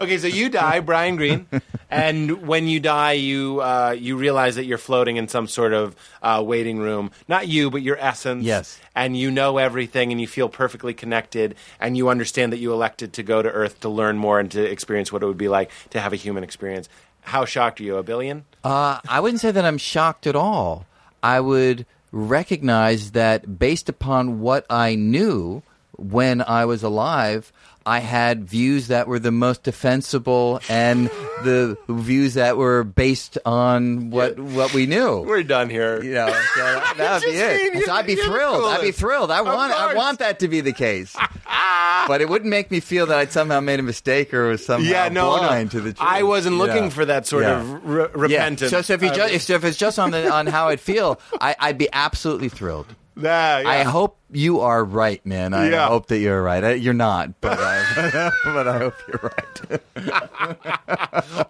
[0.00, 1.46] Okay, so you die, Brian Greene,
[1.90, 5.96] and when you die, you uh, you realize that you're floating in some sort of
[6.22, 7.10] uh, waiting room.
[7.26, 8.44] Not you, but your essence.
[8.44, 8.78] Yes.
[8.94, 13.12] And you know everything, and you feel perfectly connected, and you understand that you elected
[13.14, 15.70] to go to Earth to learn more and to experience what it would be like
[15.90, 16.88] to have a human experience.
[17.22, 17.96] How shocked are you?
[17.96, 18.44] A billion?
[18.64, 20.86] Uh, I wouldn't say that I'm shocked at all.
[21.22, 25.62] I would recognize that based upon what I knew,
[25.96, 27.52] when I was alive,
[27.88, 31.06] I had views that were the most defensible and
[31.42, 35.20] the views that were based on what what we knew.
[35.22, 36.02] We're done here.
[36.02, 36.62] you know, so
[36.96, 37.84] that, would be it.
[37.86, 38.64] So I'd be thrilled.
[38.64, 39.30] I'd be thrilled.
[39.30, 39.72] I want.
[39.72, 41.16] I want that to be the case.
[42.08, 44.88] but it wouldn't make me feel that I'd somehow made a mistake or was somehow
[44.90, 45.78] Yeah, no, blind no.
[45.78, 46.08] to the truth.
[46.08, 47.60] I wasn't looking for that sort Yeah.
[47.60, 48.08] of re- Yeah.
[48.14, 48.70] repentance.
[48.70, 51.20] So, so if you just if, if it's just on the on how I'd feel,
[51.40, 52.94] I, I'd be absolutely thrilled.
[53.20, 53.68] Yeah, yeah.
[53.68, 55.52] I hope you are right, man.
[55.54, 55.88] I Yeah.
[55.88, 56.62] hope that you're right.
[56.62, 57.78] I, you're not, but I,
[58.12, 59.80] uh, but I hope you're right.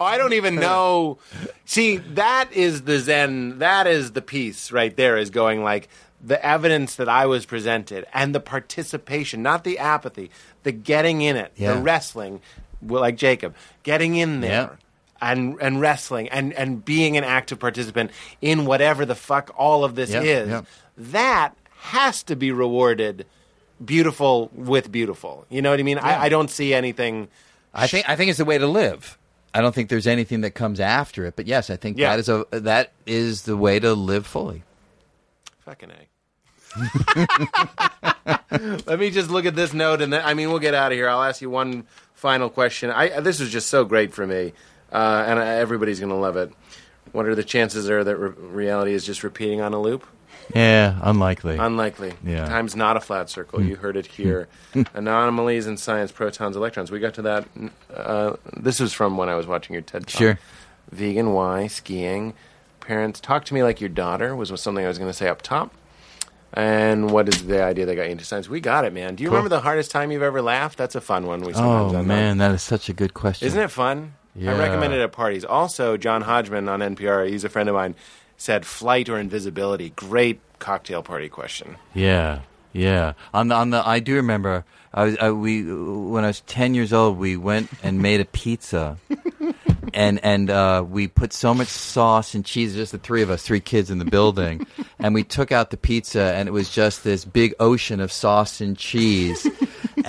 [0.01, 1.19] Oh, I don't even know.
[1.65, 3.59] See, that is the Zen.
[3.59, 5.17] That is the piece right there.
[5.17, 5.89] Is going like
[6.25, 10.31] the evidence that I was presented and the participation, not the apathy,
[10.65, 11.75] the getting in it, Yeah.
[11.75, 12.41] the wrestling,
[12.87, 14.79] like Jacob, getting in there.
[15.21, 15.31] Yeah.
[15.33, 19.95] And, and wrestling and, and being an active participant in whatever the fuck all of
[19.95, 20.63] this Yeah, is, yeah.
[20.97, 23.27] that has to be rewarded
[23.85, 25.47] beautiful with beautiful.
[25.49, 25.99] You know what I mean?
[25.99, 27.29] I, I don't see anything.
[27.75, 29.17] I think I think it's the way to live.
[29.55, 31.35] I don't think there's anything that comes after it.
[31.37, 32.11] But yes, I think Yeah.
[32.11, 34.63] that is a that is the way to live fully.
[35.61, 36.09] Fucking A.
[38.87, 40.97] Let me just look at this note, and then I mean we'll get out of
[40.97, 41.09] here.
[41.09, 42.91] I'll ask you one final question.
[42.91, 44.53] I this was just so great for me,
[44.93, 46.53] uh, and everybody's going to love it.
[47.13, 50.07] What are the chances are that re- reality is just repeating on a loop?
[50.55, 51.59] Yeah, unlikely.
[51.59, 52.15] Unlikely.
[52.25, 52.47] Yeah.
[52.47, 53.63] Time's not a flat circle.
[53.63, 54.49] You heard it here.
[54.95, 56.91] Anomalies in science, protons, electrons.
[56.91, 57.49] We got to that.
[57.95, 60.19] Uh, this was from when I was watching your TED talk.
[60.19, 60.39] Sure.
[60.91, 62.35] Vegan, why, skiing,
[62.81, 63.21] parents.
[63.21, 65.75] Talk to me like your daughter was something I was going to say up top.
[66.55, 68.49] And what is the idea that got you into science?
[68.49, 69.17] We got it, man.
[69.17, 70.79] Do you remember the hardest time you've ever laughed?
[70.79, 71.43] That's a fun one.
[71.43, 73.47] We sometimes oh man, that is such a good question.
[73.47, 74.15] Isn't it fun?
[74.39, 74.55] Yeah.
[74.55, 75.45] I recommend it at parties.
[75.45, 77.97] Also, John Hodgman on NPR, he's a friend of mine,
[78.37, 79.91] said flight or invisibility.
[79.91, 81.77] Great cocktail party question.
[81.93, 82.41] Yeah,
[82.73, 83.15] yeah.
[83.35, 84.65] On the on the, I do remember.
[84.95, 88.25] I was I, we when I was ten years old, we went and made a
[88.25, 88.97] pizza,
[89.93, 92.75] and and uh, we put so much sauce and cheese.
[92.75, 94.67] Just the three of us, three kids in the building,
[94.99, 98.61] and we took out the pizza, and it was just this big ocean of sauce
[98.61, 99.47] and cheese.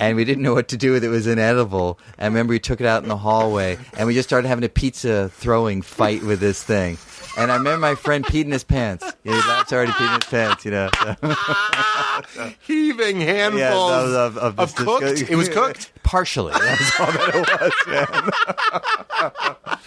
[0.00, 1.08] And we didn't know what to do with it.
[1.08, 1.98] It was inedible.
[2.18, 4.64] And I remember we took it out in the hallway, and we just started having
[4.64, 6.96] a pizza throwing fight with this thing.
[7.38, 9.04] And I remember my friend peed in his pants.
[9.22, 10.90] Yeah, that's already peed in his pants, you know.
[12.66, 15.04] Heaving handfuls Yeah, of, of, of cooked.
[15.04, 16.52] disgu- It was cooked partially.
[16.52, 17.34] That's all that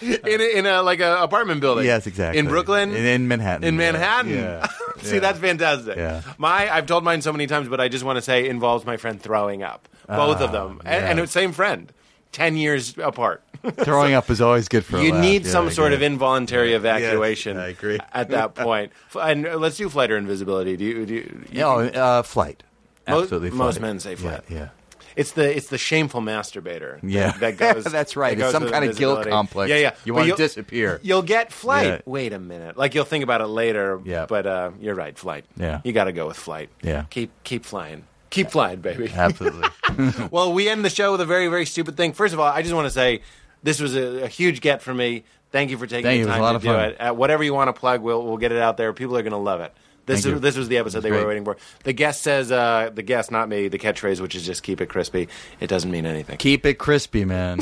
[0.02, 0.20] was.
[0.32, 1.84] in a, in a like an apartment building.
[1.84, 2.38] yes, exactly.
[2.38, 3.76] In Brooklyn, in, in Manhattan, in.
[3.76, 4.30] Manhattan.
[4.32, 4.66] Yeah.
[5.02, 5.20] See, Yeah.
[5.20, 5.96] that's fantastic.
[5.96, 6.22] Yeah.
[6.38, 8.96] My, I've told mine so many times, but I just want to say, involves my
[8.96, 9.88] friend throwing up.
[10.06, 11.92] Both of them, and, and same friend,
[12.32, 13.42] ten years apart.
[13.76, 14.98] Throwing up is always good for.
[14.98, 15.22] a you laugh.
[15.22, 17.56] need Yeah, some I sort of involuntary evacuation.
[17.56, 17.98] I agree.
[18.12, 20.76] At that point, F- and uh, let's do flight or invisibility.
[20.76, 21.06] Do you?
[21.06, 22.62] Do you, you No, uh, flight.
[23.08, 23.58] Mo- Absolutely, flight.
[23.58, 24.42] most men say flight.
[24.48, 24.68] Yeah, yeah.
[25.16, 26.98] It's the it's the shameful masturbator.
[27.02, 27.30] Yeah.
[27.38, 27.84] that, that goes.
[27.84, 28.36] That's right.
[28.36, 29.30] that It's goes some with kind of guilt invisibility.
[29.30, 29.70] complex.
[29.70, 29.94] Yeah, yeah.
[30.04, 31.00] You But wanna you'll- disappear.
[31.02, 31.86] You'll get flight.
[31.86, 31.98] Yeah.
[32.04, 32.76] Wait a minute.
[32.76, 34.00] Like you'll think about it later.
[34.04, 34.26] Yeah.
[34.26, 35.16] But uh, you're right.
[35.16, 35.44] Flight.
[35.56, 35.80] Yeah.
[35.84, 36.68] You got to go with flight.
[36.82, 37.04] Yeah.
[37.10, 38.04] Keep keep flying.
[38.34, 39.10] Keep flying, baby.
[39.14, 39.68] Absolutely.
[40.30, 42.12] Well, we end the show with a very, very stupid thing.
[42.14, 43.20] First of all, I just want to say
[43.62, 45.22] this was a, a huge get for me.
[45.52, 46.24] Thank you for taking Thank you.
[46.24, 46.80] the It was time a lot to of do fun.
[46.90, 46.96] it.
[46.96, 48.92] Uh, whatever you want to plug, we'll we'll get it out there.
[48.92, 49.72] People are going to love it.
[50.06, 50.38] This Thank is you.
[50.40, 51.22] this was the episode they great.
[51.22, 51.56] were waiting for.
[51.84, 54.86] The guest says, uh, the guest, not me, the catchphrase, which is just keep it
[54.88, 55.28] crispy.
[55.60, 56.36] It doesn't mean anything.
[56.38, 57.60] Keep it crispy, man.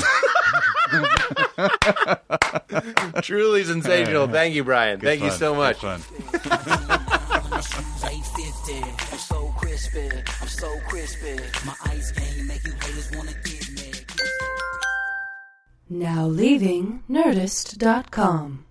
[3.21, 4.27] Truly sensational.
[4.27, 4.99] Thank you, Brian.
[4.99, 5.39] Thank you Fun.
[5.39, 5.81] so much.
[5.81, 5.99] Good
[6.41, 6.99] fun.
[8.03, 8.83] 850.
[9.11, 10.09] I'm so crispy.
[10.41, 11.39] I'm so crispy.
[11.65, 13.91] My ice game make you haters wanna get me.
[15.89, 18.65] Now leaving Nerdist.com.